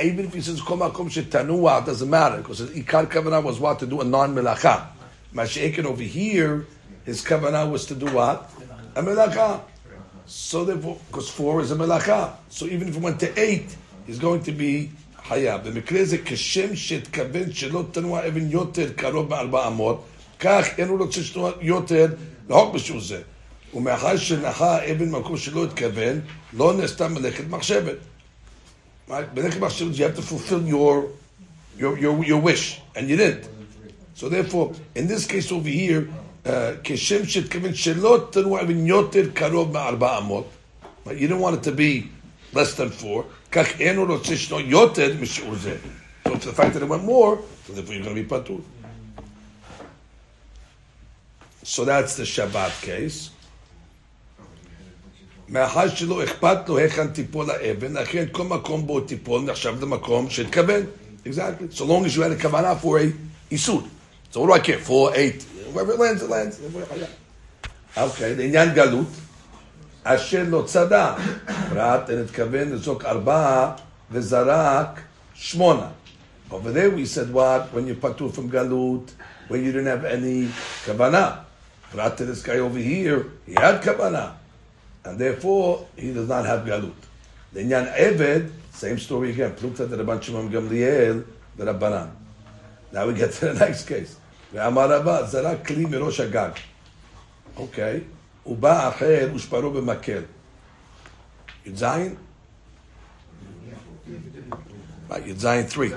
even 0.02 0.26
if 0.26 0.34
he 0.34 0.41
says 0.41 0.62
כל 0.62 0.78
מקום 0.78 1.10
שתנוח, 1.10 1.84
it 1.84 1.86
doesn't 1.86 2.10
matter, 2.10 2.38
because 2.38 2.60
his 2.60 2.70
עיקר 2.70 3.06
kavanah 3.12 3.43
was 3.43 3.60
what? 3.60 3.80
To 3.80 3.86
do 3.86 4.02
a 4.02 4.06
non-melacha. 4.06 4.88
Mashiach 5.34 5.84
over 5.86 6.02
here, 6.02 6.66
his 7.06 7.24
kavanah 7.24 7.70
was 7.70 7.86
to 7.88 7.95
do 7.95 8.06
what? 8.08 8.52
A 8.95 9.02
melacha. 9.02 9.62
So 10.26 10.64
therefore, 10.64 10.97
because 11.08 11.30
four 11.30 11.60
is 11.62 11.72
a 11.72 11.76
melacha. 11.76 12.34
So 12.50 12.66
even 12.68 12.88
if 12.88 12.95
it 12.95 13.02
went 13.02 13.20
to 13.22 13.39
eight, 13.39 13.76
he's 14.06 14.20
going 14.20 14.43
to 14.43 14.52
be 14.52 14.91
חייב. 15.29 15.68
במקרה 15.68 16.05
זה 16.05 16.16
כשם 16.25 16.77
שהתכוון 16.77 17.53
שלא 17.53 17.85
תנוע 17.93 18.29
אבן 18.29 18.51
יותר 18.51 18.93
קרוב 18.97 19.31
מארבע 19.31 19.68
אמות, 19.68 20.05
כך 20.41 20.66
אין 20.79 20.89
הוא 20.89 20.99
רוצה 20.99 21.22
שתנוע 21.22 21.51
יותר 21.61 22.07
להוג 22.49 22.75
בשביל 22.75 23.01
זה. 23.01 23.22
ומאחר 23.75 24.16
שנחע 24.16 24.91
אבן 24.93 25.12
במקום 25.12 25.37
שלא 25.37 25.64
התכוון, 25.64 26.20
לא 26.53 26.75
נעשתה 26.75 27.09
מלאכת 27.09 27.45
מחשבת. 27.51 27.97
מלאכת 29.09 29.61
מחשבת, 29.61 29.95
you 29.95 29.99
have 29.99 30.18
to 30.18 30.22
fulfill 30.22 30.68
your, 30.68 31.05
your, 31.79 31.99
your, 31.99 32.25
your 32.25 32.41
wish, 32.49 32.81
and 32.97 33.09
you 33.09 33.16
didn't. 33.16 33.49
So 34.14 34.29
therefore, 34.29 34.72
in 34.95 35.07
this 35.09 35.27
case 35.27 35.53
over 35.53 35.68
here, 35.68 36.09
uh, 36.47 36.51
כשם 36.85 37.27
שהתכוון 37.27 37.75
שלא 37.75 38.29
תנוע 38.31 38.62
אבן 38.62 38.87
יותר 38.87 39.31
קרוב 39.35 39.72
מארבע 39.72 40.18
אמות, 40.18 40.47
you 41.07 41.09
didn't 41.09 41.41
want 41.41 41.55
it 41.55 41.62
to 41.64 41.72
be 41.72 42.09
less 42.55 42.75
than 42.75 42.91
four, 42.91 43.25
כך 43.55 43.81
אין 43.81 43.97
הוא 43.97 44.07
רוצה 44.07 44.37
שתנוע 44.37 44.61
יותר 44.61 45.15
משיעור 45.21 45.55
זה. 45.55 45.77
So 46.27 46.31
to 46.31 46.47
the 46.47 46.53
fact 46.53 46.75
that 46.75 46.83
it 46.83 46.89
went 46.89 47.05
more, 47.05 47.39
so 47.67 47.73
therefore 47.73 47.95
you're 47.95 48.03
going 48.03 48.17
to 48.17 48.23
be 48.23 48.29
patur. 48.35 48.61
So 51.63 51.85
that's 51.85 52.17
the 52.17 52.25
Shabbat 52.25 52.73
case. 52.83 53.31
מאחר 55.49 55.89
שלא 55.95 56.25
אכפת 56.25 56.69
לו 56.69 56.79
היכן 56.79 57.07
תיפול 57.07 57.51
האבן, 57.51 57.97
לכן 57.97 58.25
כל 58.33 58.45
מקום 58.45 58.87
בו 58.87 59.01
תיפול 59.01 59.43
נחשב 59.43 59.83
למקום 59.83 60.31
שהתכוון. 60.31 60.83
Exactly. 61.27 61.77
So 61.77 61.85
long 61.85 62.05
as 62.05 62.17
you 62.17 62.23
had 62.23 62.33
a 62.33 62.43
כוונה 62.43 62.75
for 62.83 62.99
a 62.99 63.13
איסור. 63.51 63.83
So 64.33 64.41
what 64.41 64.47
do 64.47 64.53
I 64.53 64.59
care? 64.59 64.79
Four, 64.79 65.15
eight, 65.15 65.43
wherever 65.73 65.93
it 65.93 66.01
lands, 66.01 66.23
it 66.23 66.31
lands. 66.31 66.57
אוקיי, 67.97 68.37
לעניין 68.37 68.75
גלות, 68.75 69.07
אשר 70.04 70.43
לא 70.50 70.64
צדה, 70.66 71.16
פרט, 71.70 72.10
נתכוון 72.10 72.72
לזרוק 72.72 73.06
ארבעה 73.06 73.72
וזרק 74.12 75.00
שמונה. 75.34 75.88
Over 76.52 76.72
there 76.72 76.89
we 76.89 77.06
said 77.06 77.32
what? 77.32 77.72
When 77.74 77.86
you 77.86 77.95
patur 77.95 78.34
from 78.34 78.50
galut, 78.50 79.12
when 79.50 79.64
you 79.64 79.72
didn't 79.72 79.86
have 79.86 80.06
any 80.06 80.50
kavana. 80.86 81.41
Prat 81.91 82.18
to 82.18 82.26
this 82.26 82.41
guy 82.41 82.58
over 82.58 82.80
here, 82.80 83.28
he 83.45 83.54
had 83.54 83.82
kavana. 83.84 84.34
And 85.06 85.20
therefore, 85.20 85.86
he 85.95 86.12
does 86.12 86.28
not 86.28 86.45
have 86.45 86.66
galut. 86.66 87.00
Linyan 87.54 87.88
Eved, 87.95 88.50
same 88.72 88.97
story 88.97 89.30
again. 89.32 89.52
Plukta 89.52 89.88
de 89.89 89.97
Rabban 89.97 90.22
Shimon 90.22 90.50
Gamliel, 90.50 91.24
the 91.56 91.66
Rabbanan. 91.66 92.10
Now 92.91 93.08
we 93.08 93.14
get 93.14 93.32
to 93.34 93.54
the 93.54 93.54
next 93.54 93.86
case. 93.88 94.16
ואמר 94.54 94.91
רבה, 94.91 95.24
זרק 95.24 95.68
כלי 95.68 95.86
מראש 95.86 96.20
הגג. 96.20 96.50
אוקיי. 97.58 98.00
הוא 98.43 98.58
בא 98.58 98.89
אחר 98.89 99.30
ושפרו 99.36 99.72
במקל. 99.72 100.24
י"ז? 101.66 101.84
Right, 105.10 105.28
י"ז 105.28 105.45
3. 105.70 105.91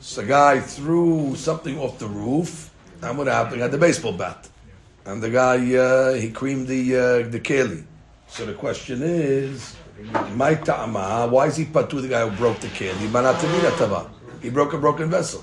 So 0.00 0.20
the 0.20 0.26
guy 0.28 0.60
threw 0.60 1.34
something 1.34 1.76
off 1.78 1.98
the 1.98 2.06
roof, 2.06 2.70
and 3.02 3.18
what 3.18 3.26
happened? 3.26 3.56
He 3.56 3.62
had 3.62 3.72
the 3.72 3.78
baseball 3.78 4.12
bat. 4.12 4.48
and 5.08 5.22
the 5.22 5.30
guy 5.30 5.74
uh, 5.74 6.12
he 6.12 6.30
creamed 6.30 6.68
the 6.68 6.82
uh, 6.94 7.28
the 7.30 7.40
keli. 7.40 7.82
So 8.28 8.44
the 8.44 8.52
question 8.52 9.00
is, 9.02 9.74
my 10.34 10.54
ta'ama, 10.54 11.28
why 11.30 11.46
is 11.46 11.56
he 11.56 11.64
patu 11.64 12.02
the 12.02 12.08
guy 12.08 12.28
who 12.28 12.36
broke 12.36 12.60
the 12.60 12.68
keli? 12.68 13.08
Manatamina 13.08 13.76
tava. 13.78 14.10
He 14.42 14.50
broke 14.50 14.74
a 14.74 14.78
broken 14.78 15.10
vessel. 15.10 15.42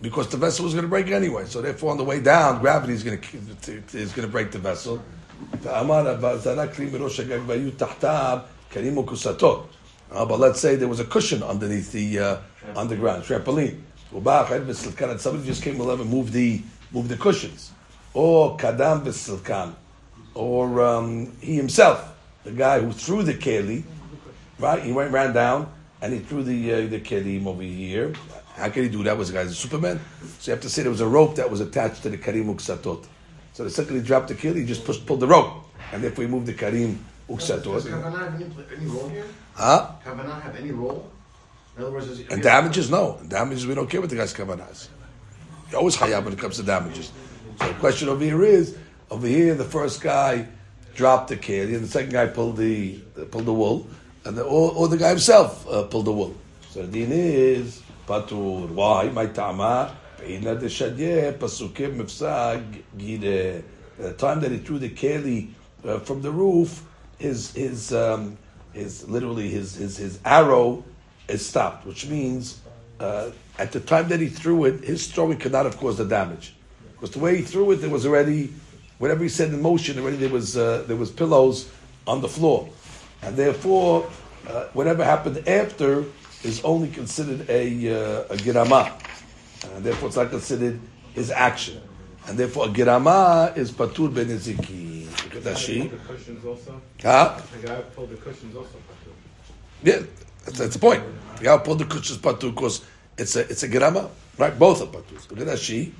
Because 0.00 0.28
the 0.28 0.36
vessel 0.36 0.64
was 0.64 0.74
going 0.74 0.84
to 0.84 0.88
break 0.88 1.08
anyway. 1.08 1.46
So 1.46 1.60
therefore, 1.60 1.90
on 1.90 1.96
the 1.96 2.04
way 2.04 2.20
down, 2.20 2.60
gravity 2.60 2.92
is 2.92 3.02
going 3.02 3.20
to 3.20 3.72
is 3.92 4.12
going 4.12 4.26
to 4.26 4.32
break 4.32 4.52
the 4.52 4.58
vessel. 4.58 5.02
Uh, 10.10 10.24
but 10.24 10.40
let's 10.40 10.60
say 10.60 10.76
there 10.76 10.88
was 10.88 11.00
a 11.00 11.04
cushion 11.04 11.42
underneath 11.42 11.92
the 11.92 12.18
uh, 12.18 12.38
underground 12.76 13.24
trampoline. 13.24 13.80
Somebody 15.20 15.46
just 15.46 15.62
came 15.62 15.80
along 15.80 16.00
and 16.00 16.10
moved 16.10 16.32
the 16.32 16.62
moved 16.92 17.08
the 17.08 17.16
cushions, 17.16 17.72
or 18.14 18.56
kadam 18.56 19.04
b'silkan, 19.04 19.74
or 20.34 20.82
um, 20.82 21.30
he 21.40 21.56
himself, 21.56 22.16
the 22.44 22.52
guy 22.52 22.80
who 22.80 22.90
threw 22.92 23.22
the 23.22 23.34
keli, 23.34 23.82
right? 24.58 24.82
He 24.82 24.92
went 24.92 25.12
ran 25.12 25.34
down 25.34 25.70
and 26.00 26.14
he 26.14 26.20
threw 26.20 26.42
the 26.42 26.72
uh, 26.72 26.86
the 26.86 27.00
kelim 27.00 27.46
over 27.46 27.62
here. 27.62 28.14
How 28.58 28.68
can 28.70 28.82
he 28.82 28.88
do 28.88 29.04
that? 29.04 29.16
Was 29.16 29.28
the 29.28 29.34
guy 29.34 29.42
a 29.42 29.48
Superman? 29.48 30.00
So 30.40 30.50
you 30.50 30.54
have 30.54 30.62
to 30.62 30.68
say 30.68 30.82
there 30.82 30.90
was 30.90 31.00
a 31.00 31.06
rope 31.06 31.36
that 31.36 31.48
was 31.48 31.60
attached 31.60 32.02
to 32.02 32.10
the 32.10 32.18
karim 32.18 32.52
uksatot. 32.52 33.06
So 33.52 33.64
the 33.64 33.70
second 33.70 33.96
he 33.96 34.02
dropped 34.02 34.28
the 34.28 34.34
keli, 34.34 34.58
he 34.58 34.64
just 34.64 34.84
pushed, 34.84 35.06
pulled 35.06 35.20
the 35.20 35.28
rope, 35.28 35.64
and 35.92 36.04
if 36.04 36.18
we 36.18 36.26
moved 36.26 36.46
the 36.46 36.54
karim 36.54 37.04
uksatot. 37.28 37.62
Does 37.62 37.86
Kavanah 37.86 38.18
have 38.18 38.34
any, 38.34 38.76
any 38.76 38.86
role 38.86 39.08
here? 39.08 39.24
Huh? 39.54 39.92
Kavanah 40.04 40.42
have 40.42 40.56
any 40.56 40.72
role? 40.72 41.08
In 41.76 41.84
other 41.84 41.92
words, 41.92 42.08
is, 42.08 42.26
And 42.28 42.42
damages, 42.42 42.90
no. 42.90 43.20
Damages, 43.28 43.66
we 43.66 43.74
don't 43.74 43.88
care 43.88 44.00
what 44.00 44.10
the 44.10 44.16
guy's 44.16 44.34
kavanah 44.34 44.70
is. 44.72 44.88
You're 45.70 45.78
always 45.78 45.96
hayab 45.96 46.24
when 46.24 46.32
it 46.32 46.38
comes 46.38 46.56
to 46.56 46.64
damages. 46.64 47.12
So 47.60 47.68
the 47.68 47.74
question 47.74 48.08
over 48.08 48.24
here 48.24 48.42
is, 48.42 48.76
over 49.10 49.26
here, 49.26 49.54
the 49.54 49.64
first 49.64 50.00
guy 50.00 50.48
dropped 50.94 51.28
the 51.28 51.36
keli, 51.36 51.74
and 51.74 51.84
the 51.84 51.88
second 51.88 52.10
guy 52.10 52.26
pulled 52.26 52.56
the 52.56 52.98
pulled 53.30 53.46
the 53.46 53.54
wool, 53.54 53.86
and 54.24 54.36
the, 54.36 54.42
or, 54.42 54.72
or 54.72 54.88
the 54.88 54.96
guy 54.96 55.10
himself 55.10 55.68
uh, 55.68 55.84
pulled 55.84 56.06
the 56.06 56.12
wool. 56.12 56.34
So 56.70 56.84
the 56.84 56.88
din 56.88 57.12
is 57.12 57.82
Why? 58.08 59.10
My 59.10 59.26
tama. 59.26 59.94
Peina 60.18 60.58
de 60.58 60.66
shadye 60.66 61.36
pasukim 61.36 61.96
mifsag 61.96 62.82
gide. 62.96 63.62
The 63.98 64.12
time 64.14 64.40
that 64.40 64.50
he 64.50 64.58
threw 64.58 64.78
the 64.78 64.88
keli 64.88 65.50
uh, 65.84 65.98
from 65.98 66.22
the 66.22 66.30
roof, 66.30 66.84
his 67.18 67.52
his 67.52 67.92
um, 67.92 68.38
his 68.72 69.06
literally 69.08 69.50
his 69.50 69.74
his 69.74 69.98
his 69.98 70.20
arrow 70.24 70.84
is 71.28 71.46
stopped, 71.46 71.86
which 71.86 72.06
means 72.06 72.60
uh, 72.98 73.30
at 73.58 73.72
the 73.72 73.80
time 73.80 74.08
that 74.08 74.20
he 74.20 74.28
threw 74.28 74.64
it, 74.64 74.82
his 74.84 75.06
throwing 75.08 75.36
could 75.36 75.52
not 75.52 75.66
have 75.66 75.76
caused 75.76 75.98
the 75.98 76.04
damage, 76.04 76.54
because 76.92 77.10
the 77.10 77.18
way 77.18 77.36
he 77.36 77.42
threw 77.42 77.70
it, 77.72 77.76
there 77.76 77.90
was 77.90 78.06
already 78.06 78.52
whatever 78.98 79.22
he 79.22 79.28
said 79.28 79.52
in 79.52 79.60
motion. 79.60 79.98
Already 79.98 80.16
there 80.16 80.30
was 80.30 80.56
uh, 80.56 80.84
there 80.86 80.96
was 80.96 81.10
pillows 81.10 81.68
on 82.06 82.22
the 82.22 82.28
floor, 82.28 82.68
and 83.22 83.36
therefore 83.36 84.08
uh, 84.48 84.64
whatever 84.72 85.04
happened 85.04 85.46
after 85.46 86.04
is 86.43 86.63
only 86.63 86.89
considered 86.89 87.49
a 87.49 87.63
uh, 87.89 88.33
a 88.33 88.35
girama, 88.37 88.91
and 89.75 89.83
therefore 89.83 90.07
it's 90.07 90.17
not 90.17 90.29
considered 90.29 90.79
his 91.13 91.31
action, 91.31 91.81
and 92.27 92.37
therefore 92.37 92.65
a 92.65 92.69
girama 92.69 93.55
is 93.57 93.71
patur 93.71 94.13
ben 94.13 94.27
eziki. 94.27 95.05
Look 95.23 95.35
at 95.37 95.43
that 95.43 95.57
sheet. 95.57 95.91
The 95.91 95.97
cushions 95.97 96.45
also. 96.45 96.81
Huh? 97.01 97.39
The 97.61 97.67
guy 97.67 97.75
who 97.75 97.81
pulled 97.83 98.09
the 98.09 98.17
cushions 98.17 98.55
also. 98.55 98.77
Yeah, 99.83 99.99
that's, 100.45 100.59
that's 100.59 100.73
the 100.73 100.79
point. 100.79 101.03
The 101.37 101.43
guy 101.45 101.57
who 101.57 101.63
pulled 101.63 101.79
the 101.79 101.85
cushions 101.85 102.19
patur 102.19 102.53
because 102.53 102.85
it's 103.17 103.35
a 103.35 103.41
it's 103.41 103.63
a 103.63 103.67
grama, 103.67 104.09
right? 104.37 104.57
Both 104.57 104.81
are 104.81 104.87
patur. 104.87 105.29
Look 105.31 105.47
at 105.47 105.47
Rashi. 105.47 105.91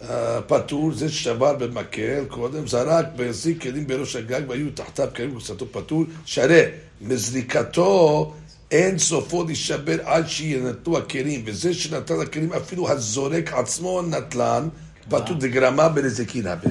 Uh, 0.00 0.42
פטור 0.46 0.92
זה 0.92 1.08
שבר 1.08 1.54
במקל, 1.54 2.24
קודם 2.28 2.66
זרק 2.66 3.06
והחזיק 3.16 3.62
כלים 3.62 3.86
בראש 3.86 4.16
הגג 4.16 4.42
והיו 4.48 4.70
תחתיו 4.74 5.08
כלים 5.16 5.36
וקצתו 5.36 5.66
פטור, 5.72 6.04
שהרי 6.24 6.62
מזריקתו 7.00 8.34
אין 8.70 8.98
סופו 8.98 9.44
להישבר 9.44 9.96
עד 10.04 10.28
שינתנו 10.28 10.98
הכלים, 10.98 11.42
וזה 11.44 11.74
שנתן 11.74 12.16
לכלים 12.16 12.52
אפילו 12.52 12.90
הזורק 12.90 13.52
עצמו 13.52 14.02
נטלן, 14.02 14.68
פטור 15.08 15.36
דגרמה 15.36 15.88
בנזיקין 15.88 16.46
הבן. 16.46 16.70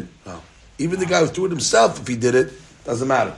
Even 0.79 0.99
the 0.99 1.05
guy 1.05 1.19
who 1.19 1.27
threw 1.27 1.45
it 1.45 1.51
himself, 1.51 2.01
if 2.01 2.07
he 2.07 2.15
did 2.15 2.35
it, 2.35 2.51
doesn't 2.83 3.07
matter. 3.07 3.35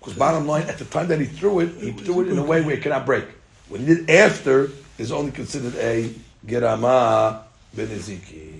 Because 0.00 0.14
bottom 0.14 0.46
line, 0.46 0.62
at 0.62 0.78
the 0.78 0.86
time 0.86 1.06
that 1.08 1.20
he 1.20 1.26
threw 1.26 1.60
it, 1.60 1.70
he 1.80 1.92
threw 1.92 2.22
it 2.22 2.28
in 2.28 2.38
a 2.38 2.42
way 2.42 2.62
where 2.62 2.74
it 2.74 2.82
cannot 2.82 3.04
break. 3.04 3.26
When 3.68 3.80
he 3.82 3.86
did 3.94 4.10
after, 4.10 4.70
is 4.96 5.12
only 5.12 5.30
considered 5.30 5.76
a 5.76 6.10
gerama 6.46 7.42
beneziki. 7.76 8.54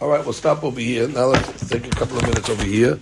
All 0.00 0.08
right, 0.08 0.22
we'll 0.24 0.32
stop 0.32 0.64
over 0.64 0.80
here. 0.80 1.06
Now 1.08 1.26
let's 1.26 1.68
take 1.68 1.86
a 1.86 1.90
couple 1.90 2.18
of 2.18 2.26
minutes 2.26 2.48
over 2.50 2.64
here. 2.64 2.98